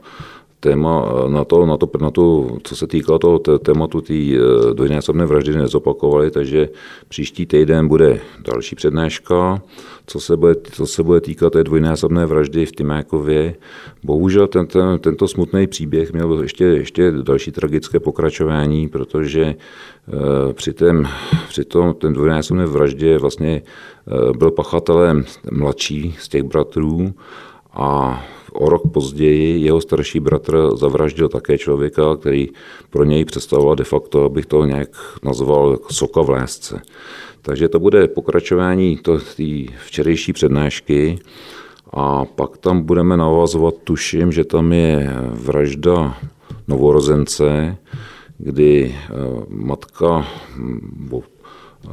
téma, 0.60 1.06
na 1.28 1.44
to, 1.44 1.66
na 1.66 1.78
to, 1.78 1.90
na 2.02 2.12
to 2.12 2.48
co 2.64 2.76
se 2.76 2.88
týká 2.88 3.18
toho 3.18 3.40
tématu 3.40 4.02
té 4.02 4.14
eh, 4.14 4.74
dvojnásobné 4.74 5.26
vraždy 5.26 5.56
nezopakovali, 5.58 6.32
takže 6.32 6.70
příští 7.08 7.46
týden 7.46 7.88
bude 7.88 8.20
další 8.40 8.76
přednáška, 8.76 9.62
co 10.08 10.20
se 10.20 10.38
bude, 10.38 10.56
co 10.72 10.86
se 10.86 11.04
bude 11.04 11.22
týkat 11.22 11.54
té 11.54 11.64
dvojnásobné 11.64 12.26
vraždy 12.26 12.66
v 12.66 12.72
Tymákově. 12.72 13.56
Bohužel 14.04 14.48
ten, 14.48 14.68
ten, 14.68 15.00
tento 15.00 15.28
smutný 15.28 15.68
příběh 15.68 16.14
měl 16.14 16.42
ještě, 16.42 16.64
ještě 16.66 17.12
další 17.12 17.52
tragické 17.52 18.00
pokračování, 18.00 18.88
protože 18.90 19.44
e, 19.44 19.56
při, 20.54 20.74
tém, 20.74 21.08
při 21.48 21.66
tom 21.66 21.94
ten 21.94 22.14
dvojnásobné 22.14 22.66
vraždě 22.66 23.18
vlastně 23.18 23.62
byl 24.38 24.52
pachatelem 24.52 25.26
mladší 25.52 26.16
z 26.20 26.30
těch 26.30 26.44
bratrů 26.44 27.14
a 27.74 28.22
o 28.56 28.70
rok 28.70 28.82
později 28.92 29.62
jeho 29.62 29.82
starší 29.82 30.20
bratr 30.20 30.70
zavraždil 30.76 31.30
také 31.30 31.58
člověka, 31.58 32.16
který 32.16 32.50
pro 32.90 33.04
něj 33.04 33.26
představoval 33.26 33.76
de 33.76 33.84
facto, 33.84 34.24
abych 34.24 34.46
to 34.46 34.66
nějak 34.66 34.90
nazval 35.24 35.72
jako 35.72 35.94
soka 35.94 36.22
v 36.22 36.30
lásce. 36.30 36.82
Takže 37.42 37.70
to 37.70 37.80
bude 37.80 38.08
pokračování 38.08 38.98
té 38.98 39.12
včerejší 39.86 40.34
přednášky 40.34 41.20
a 41.94 42.26
pak 42.26 42.58
tam 42.58 42.82
budeme 42.82 43.18
navazovat, 43.18 43.76
tuším, 43.84 44.32
že 44.32 44.44
tam 44.44 44.74
je 44.74 45.10
vražda 45.34 46.18
novorozence, 46.68 47.78
kdy 48.38 48.96
eh, 48.96 49.14
matka 49.50 50.28
bo 50.98 51.22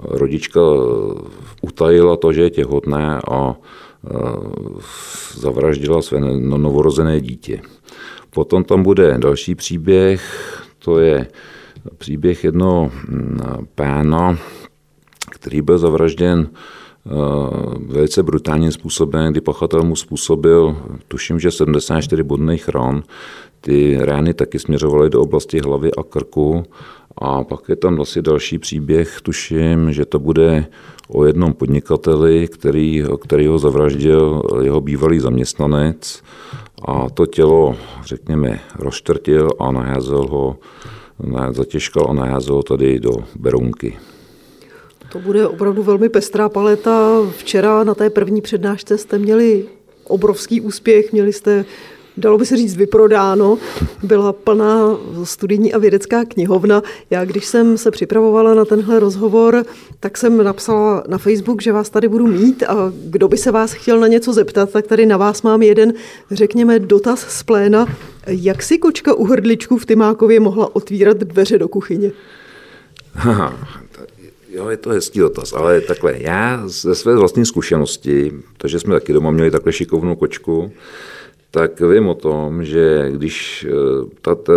rodička 0.05 0.61
utajila 1.63 2.17
to, 2.17 2.33
že 2.33 2.43
je 2.43 2.51
těhotné 2.51 3.21
a 3.31 3.55
zavraždila 5.35 6.03
své 6.03 6.21
novorozené 6.41 7.21
dítě. 7.21 7.61
Potom 8.31 8.65
tam 8.65 8.83
bude 8.83 9.19
další 9.19 9.55
příběh, 9.55 10.23
to 10.79 10.99
je 10.99 11.27
příběh 11.99 12.45
jednoho 12.45 12.91
mm, 13.09 13.39
pána, 13.75 14.39
který 15.31 15.63
byl 15.63 15.79
zavražděn 15.79 16.51
velice 17.87 18.23
brutálním 18.23 18.73
způsobem, 18.73 19.33
kdy 19.33 19.41
pachatel 19.41 19.83
mu 19.83 19.97
způsobil, 19.97 20.77
tuším, 21.09 21.41
že 21.41 21.51
74 21.51 22.23
bodných 22.23 22.69
ran. 22.69 23.03
Ty 23.61 23.99
rány 24.01 24.35
taky 24.35 24.59
směřovaly 24.59 25.11
do 25.11 25.21
oblasti 25.21 25.61
hlavy 25.61 25.91
a 25.99 26.03
krku. 26.03 26.65
A 27.19 27.45
pak 27.45 27.69
je 27.69 27.77
tam 27.77 28.01
asi 28.01 28.23
další 28.23 28.59
příběh, 28.59 29.21
tuším, 29.23 29.93
že 29.93 30.05
to 30.05 30.19
bude 30.19 30.67
o 31.09 31.25
jednom 31.25 31.53
podnikateli, 31.53 32.49
který, 32.49 33.05
který 33.21 33.47
ho 33.47 33.59
zavraždil 33.59 34.43
jeho 34.63 34.81
bývalý 34.81 35.21
zaměstnanec 35.21 36.23
a 36.89 37.11
to 37.11 37.27
tělo, 37.27 37.77
řekněme, 38.05 38.61
rozštrtil 38.79 39.51
a 39.59 39.73
naházel 39.73 40.27
ho, 40.27 40.57
zatěžkal 41.51 42.07
a 42.11 42.13
naházel 42.13 42.55
ho 42.55 42.63
tady 42.63 43.01
do 43.01 43.13
Berounky. 43.37 43.99
To 45.13 45.19
bude 45.19 45.47
opravdu 45.47 45.83
velmi 45.83 46.09
pestrá 46.09 46.49
paleta. 46.49 47.21
Včera 47.37 47.85
na 47.85 47.95
té 47.95 48.11
první 48.11 48.41
přednášce 48.41 48.99
jste 48.99 49.19
měli 49.19 49.65
obrovský 50.05 50.61
úspěch, 50.61 51.13
měli 51.13 51.33
jste 51.33 51.65
dalo 52.17 52.39
by 52.39 52.47
se 52.47 52.57
říct, 52.57 52.77
vyprodáno. 52.77 53.59
Byla 54.03 54.33
plná 54.33 54.99
studijní 55.25 55.73
a 55.73 55.79
vědecká 55.79 56.25
knihovna. 56.25 56.83
Já, 57.11 57.25
když 57.25 57.47
jsem 57.47 57.79
se 57.79 57.91
připravovala 57.91 58.55
na 58.55 58.65
tenhle 58.65 59.01
rozhovor, 59.01 59.65
tak 60.01 60.19
jsem 60.19 60.45
napsala 60.45 61.05
na 61.09 61.19
Facebook, 61.19 61.63
že 61.63 61.73
vás 61.73 61.91
tady 61.91 62.09
budu 62.09 62.27
mít 62.27 62.63
a 62.63 62.93
kdo 63.05 63.29
by 63.29 63.37
se 63.37 63.51
vás 63.51 63.73
chtěl 63.73 64.01
na 64.01 64.07
něco 64.07 64.33
zeptat, 64.33 64.71
tak 64.71 64.87
tady 64.87 65.07
na 65.07 65.17
vás 65.17 65.43
mám 65.43 65.63
jeden, 65.63 65.93
řekněme, 66.31 66.79
dotaz 66.79 67.21
z 67.21 67.43
pléna. 67.43 67.87
Jak 68.27 68.63
si 68.63 68.79
kočka 68.79 69.15
u 69.15 69.25
hrdličku 69.25 69.79
v 69.79 69.87
Tymákově 69.87 70.41
mohla 70.41 70.77
otvírat 70.77 71.17
dveře 71.17 71.59
do 71.59 71.69
kuchyně? 71.69 72.11
Jo, 74.49 74.69
je 74.69 74.77
to 74.77 74.91
hezký 74.91 75.19
dotaz, 75.19 75.53
ale 75.53 75.81
takhle, 75.81 76.15
já 76.17 76.63
ze 76.67 76.95
své 76.95 77.17
vlastní 77.17 77.47
zkušenosti, 77.47 78.33
takže 78.59 78.81
jsme 78.81 78.95
taky 78.95 79.13
doma 79.13 79.31
měli 79.31 79.51
takhle 79.51 79.73
šikovnou 79.73 80.17
kočku, 80.17 80.73
tak 81.55 81.81
vím 81.81 82.09
o 82.09 82.15
tom, 82.15 82.65
že 82.65 83.11
když, 83.11 83.67
eh, 83.69 84.09
ta, 84.21 84.35
ta, 84.35 84.53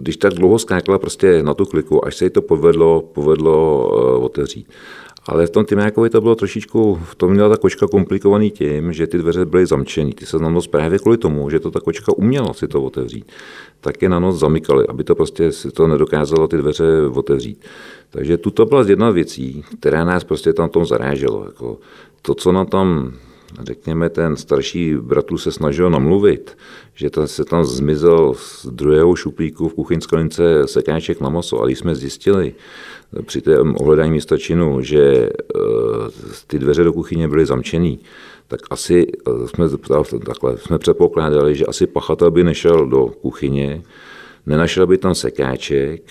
když 0.00 0.16
tak 0.16 0.34
dlouho 0.34 0.58
skákala 0.58 0.98
prostě 0.98 1.42
na 1.42 1.54
tu 1.54 1.64
kliku, 1.64 2.06
až 2.06 2.16
se 2.16 2.24
jí 2.24 2.30
to 2.30 2.42
povedlo, 2.42 3.02
povedlo 3.12 3.88
uh, 3.88 4.24
otevřít. 4.24 4.66
Ale 5.26 5.46
v 5.46 5.50
tom 5.50 5.64
Tymákovi 5.64 6.10
to 6.10 6.20
bylo 6.20 6.34
trošičku, 6.34 7.00
v 7.04 7.14
tom 7.14 7.32
měla 7.32 7.48
ta 7.48 7.56
kočka 7.56 7.86
komplikovaný 7.86 8.50
tím, 8.50 8.92
že 8.92 9.06
ty 9.06 9.18
dveře 9.18 9.44
byly 9.44 9.66
zamčený. 9.66 10.12
Ty 10.12 10.26
se 10.26 10.38
na 10.38 10.48
noc 10.48 10.66
právě 10.66 10.98
kvůli 10.98 11.16
tomu, 11.18 11.50
že 11.50 11.60
to 11.60 11.70
ta 11.70 11.80
kočka 11.80 12.12
uměla 12.16 12.54
si 12.54 12.68
to 12.68 12.82
otevřít, 12.82 13.32
tak 13.80 14.02
je 14.02 14.08
na 14.08 14.18
noc 14.18 14.36
zamykaly, 14.36 14.86
aby 14.88 15.04
to 15.04 15.14
prostě 15.14 15.52
si 15.52 15.70
to 15.70 15.86
nedokázalo 15.86 16.48
ty 16.48 16.56
dveře 16.56 16.84
otevřít. 17.14 17.64
Takže 18.10 18.38
tuto 18.38 18.66
byla 18.66 18.84
jedna 18.88 19.10
věcí, 19.10 19.64
která 19.80 20.04
nás 20.04 20.24
prostě 20.24 20.52
tam 20.52 20.68
tom 20.68 20.86
zaráželo. 20.86 21.44
Jako 21.44 21.78
to, 22.22 22.34
co 22.34 22.52
na 22.52 22.64
tom 22.64 23.12
řekněme, 23.62 24.08
ten 24.08 24.36
starší 24.36 24.94
bratru 24.96 25.38
se 25.38 25.52
snažil 25.52 25.90
namluvit, 25.90 26.56
že 26.94 27.10
to 27.10 27.26
se 27.26 27.44
tam 27.44 27.64
zmizel 27.64 28.34
z 28.34 28.66
druhého 28.66 29.16
šuplíku 29.16 29.68
v 29.68 29.74
kuchyňské 29.74 30.16
lince 30.16 30.62
sekáček 30.66 31.20
na 31.20 31.28
maso, 31.28 31.58
ale 31.58 31.68
když 31.68 31.78
jsme 31.78 31.94
zjistili 31.94 32.54
při 33.22 33.40
té 33.40 33.58
ohledání 33.58 34.10
místa 34.10 34.38
činu, 34.38 34.82
že 34.82 35.02
eh, 35.04 35.30
ty 36.46 36.58
dveře 36.58 36.84
do 36.84 36.92
kuchyně 36.92 37.28
byly 37.28 37.46
zamčený, 37.46 37.98
tak 38.48 38.60
asi 38.70 39.06
eh, 39.28 39.48
jsme, 39.48 39.68
takhle, 40.26 40.58
jsme 40.58 40.78
předpokládali, 40.78 41.54
že 41.54 41.66
asi 41.66 41.86
pachatel 41.86 42.30
by 42.30 42.44
nešel 42.44 42.86
do 42.86 43.06
kuchyně, 43.06 43.82
nenašel 44.46 44.86
by 44.86 44.98
tam 44.98 45.14
sekáček, 45.14 46.02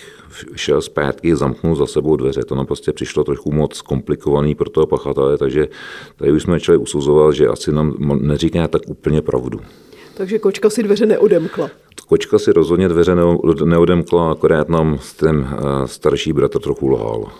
šel 0.56 0.82
zpátky, 0.82 1.36
zamknul 1.36 1.76
za 1.76 1.86
sebou 1.86 2.16
dveře. 2.16 2.40
To 2.44 2.54
nám 2.54 2.66
prostě 2.66 2.92
přišlo 2.92 3.24
trochu 3.24 3.52
moc 3.52 3.80
komplikovaný 3.80 4.54
pro 4.54 4.70
toho 4.70 4.86
pachatele, 4.86 5.38
takže 5.38 5.68
tady 6.16 6.32
už 6.32 6.42
jsme 6.42 6.52
začali 6.54 6.78
usuzovat, 6.78 7.34
že 7.34 7.48
asi 7.48 7.72
nám 7.72 7.94
neříká 8.20 8.68
tak 8.68 8.82
úplně 8.86 9.22
pravdu. 9.22 9.60
Takže 10.16 10.38
kočka 10.38 10.70
si 10.70 10.82
dveře 10.82 11.06
neodemkla. 11.06 11.70
Kočka 12.08 12.38
si 12.38 12.52
rozhodně 12.52 12.88
dveře 12.88 13.16
neodemkla, 13.64 14.30
akorát 14.30 14.68
nám 14.68 14.98
ten 15.16 15.48
eh, 15.52 15.88
starší 15.88 16.32
bratr 16.32 16.58
trochu 16.58 16.88
lhal. 16.88 17.32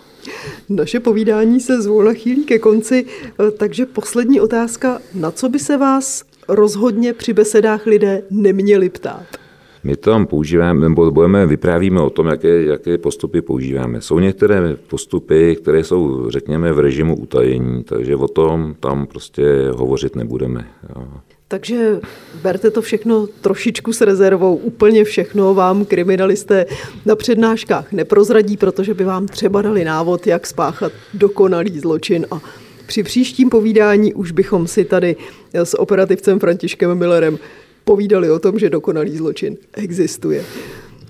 Naše 0.68 1.00
povídání 1.00 1.60
se 1.60 1.82
zvolna 1.82 2.12
chýlí 2.12 2.44
ke 2.44 2.58
konci, 2.58 3.06
eh, 3.06 3.50
takže 3.50 3.86
poslední 3.86 4.40
otázka. 4.40 5.00
Na 5.14 5.30
co 5.30 5.48
by 5.48 5.58
se 5.58 5.76
vás 5.76 6.24
rozhodně 6.48 7.12
při 7.12 7.32
besedách 7.32 7.86
lidé 7.86 8.22
neměli 8.30 8.88
ptát? 8.88 9.43
My 9.84 9.96
tam 9.96 10.26
používáme, 10.26 10.88
nebo 10.88 11.10
budeme, 11.10 11.46
vyprávíme 11.46 12.00
o 12.00 12.10
tom, 12.10 12.26
jaké, 12.26 12.62
jaké 12.62 12.98
postupy 12.98 13.42
používáme. 13.42 14.00
Jsou 14.00 14.18
některé 14.18 14.76
postupy, 14.88 15.56
které 15.56 15.84
jsou, 15.84 16.30
řekněme, 16.30 16.72
v 16.72 16.78
režimu 16.78 17.16
utajení, 17.16 17.84
takže 17.84 18.16
o 18.16 18.28
tom 18.28 18.74
tam 18.80 19.06
prostě 19.06 19.44
hovořit 19.70 20.16
nebudeme. 20.16 20.66
Jo. 20.96 21.06
Takže 21.48 22.00
berte 22.42 22.70
to 22.70 22.82
všechno 22.82 23.26
trošičku 23.26 23.92
s 23.92 24.00
rezervou. 24.00 24.56
Úplně 24.56 25.04
všechno 25.04 25.54
vám 25.54 25.84
kriminalisté 25.84 26.66
na 27.06 27.16
přednáškách 27.16 27.92
neprozradí, 27.92 28.56
protože 28.56 28.94
by 28.94 29.04
vám 29.04 29.26
třeba 29.26 29.62
dali 29.62 29.84
návod, 29.84 30.26
jak 30.26 30.46
spáchat 30.46 30.92
dokonalý 31.14 31.78
zločin 31.78 32.26
a 32.30 32.40
při 32.86 33.02
příštím 33.02 33.50
povídání 33.50 34.14
už 34.14 34.30
bychom 34.30 34.66
si 34.66 34.84
tady 34.84 35.16
s 35.54 35.80
operativcem 35.80 36.40
Františkem 36.40 36.94
Millerem 36.94 37.38
povídali 37.84 38.30
o 38.30 38.38
tom, 38.38 38.58
že 38.58 38.70
dokonalý 38.70 39.16
zločin 39.16 39.56
existuje. 39.72 40.44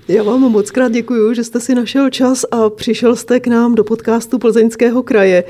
Já 0.09 0.23
vám 0.23 0.41
moc 0.41 0.71
krát 0.71 0.93
děkuji, 0.93 1.35
že 1.35 1.45
jste 1.45 1.61
si 1.61 1.75
našel 1.75 2.11
čas 2.11 2.45
a 2.51 2.71
přišel 2.71 3.17
jste 3.17 3.41
k 3.41 3.47
nám 3.47 3.75
do 3.75 3.85
podcastu 3.85 4.39
Plzeňského 4.39 5.03
kraje. 5.03 5.45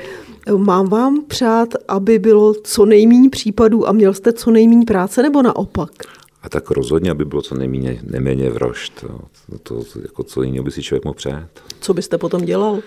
Mám 0.57 0.89
vám 0.89 1.23
přát, 1.27 1.69
aby 1.87 2.19
bylo 2.19 2.53
co 2.53 2.85
nejméně 2.85 3.29
případů 3.29 3.87
a 3.87 3.91
měl 3.91 4.13
jste 4.13 4.33
co 4.33 4.51
nejméně 4.51 4.85
práce, 4.85 5.21
nebo 5.21 5.41
naopak? 5.41 5.91
A 6.41 6.49
tak 6.49 6.71
rozhodně, 6.71 7.11
aby 7.11 7.25
bylo 7.25 7.41
co 7.41 7.55
nejméně, 7.55 7.99
neméně 8.03 8.49
vražd. 8.49 9.05
To, 9.63 9.83
to, 9.83 9.99
jako 10.01 10.23
co 10.23 10.43
jiného 10.43 10.63
by 10.63 10.71
si 10.71 10.83
člověk 10.83 11.05
mohl 11.05 11.15
přát. 11.15 11.49
Co 11.79 11.93
byste 11.93 12.17
potom 12.17 12.45
dělal? 12.45 12.79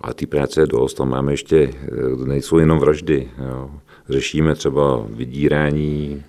A 0.00 0.14
ty 0.14 0.26
práce 0.26 0.60
je 0.60 0.66
dost, 0.66 0.94
tam 0.94 1.10
máme 1.10 1.32
ještě, 1.32 1.74
nejsou 2.24 2.58
jenom 2.58 2.78
vraždy. 2.78 3.30
Jo. 3.48 3.70
Řešíme 4.08 4.54
třeba 4.54 5.06
vydírání, 5.08 6.22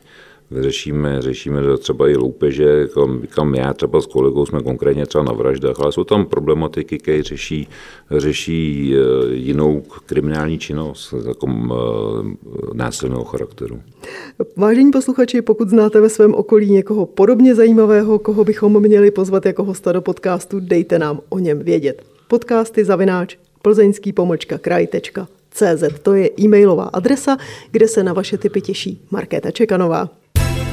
řešíme, 0.61 1.21
řešíme 1.21 1.61
třeba 1.77 2.09
i 2.09 2.15
loupeže, 2.15 2.87
kam, 2.87 3.21
kam 3.29 3.55
já 3.55 3.73
třeba 3.73 4.01
s 4.01 4.05
kolegou 4.05 4.45
jsme 4.45 4.61
konkrétně 4.61 5.05
třeba 5.05 5.23
na 5.23 5.33
vraždách, 5.33 5.79
ale 5.79 5.91
jsou 5.91 6.03
tam 6.03 6.25
problematiky, 6.25 6.97
které 6.97 7.23
řeší, 7.23 7.67
řeší 8.11 8.95
eh, 8.95 9.33
jinou 9.33 9.83
kriminální 10.05 10.59
činnost 10.59 11.13
jako 11.27 11.47
násilného 12.73 13.23
charakteru. 13.23 13.79
Vážení 14.57 14.91
posluchači, 14.91 15.41
pokud 15.41 15.69
znáte 15.69 16.01
ve 16.01 16.09
svém 16.09 16.33
okolí 16.33 16.71
někoho 16.71 17.05
podobně 17.05 17.55
zajímavého, 17.55 18.19
koho 18.19 18.43
bychom 18.43 18.79
měli 18.79 19.11
pozvat 19.11 19.45
jako 19.45 19.63
hosta 19.63 19.91
do 19.91 20.01
podcastu, 20.01 20.59
dejte 20.59 20.99
nám 20.99 21.19
o 21.29 21.39
něm 21.39 21.59
vědět. 21.59 22.03
Podcasty 22.27 22.85
zavináč 22.85 23.37
plzeňský 23.61 24.13
pomlčka 24.13 24.57
kraj.cz. 24.57 25.83
To 26.01 26.13
je 26.13 26.29
e-mailová 26.39 26.83
adresa, 26.83 27.37
kde 27.71 27.87
se 27.87 28.03
na 28.03 28.13
vaše 28.13 28.37
typy 28.37 28.61
těší 28.61 29.01
Markéta 29.11 29.51
Čekanová. 29.51 30.22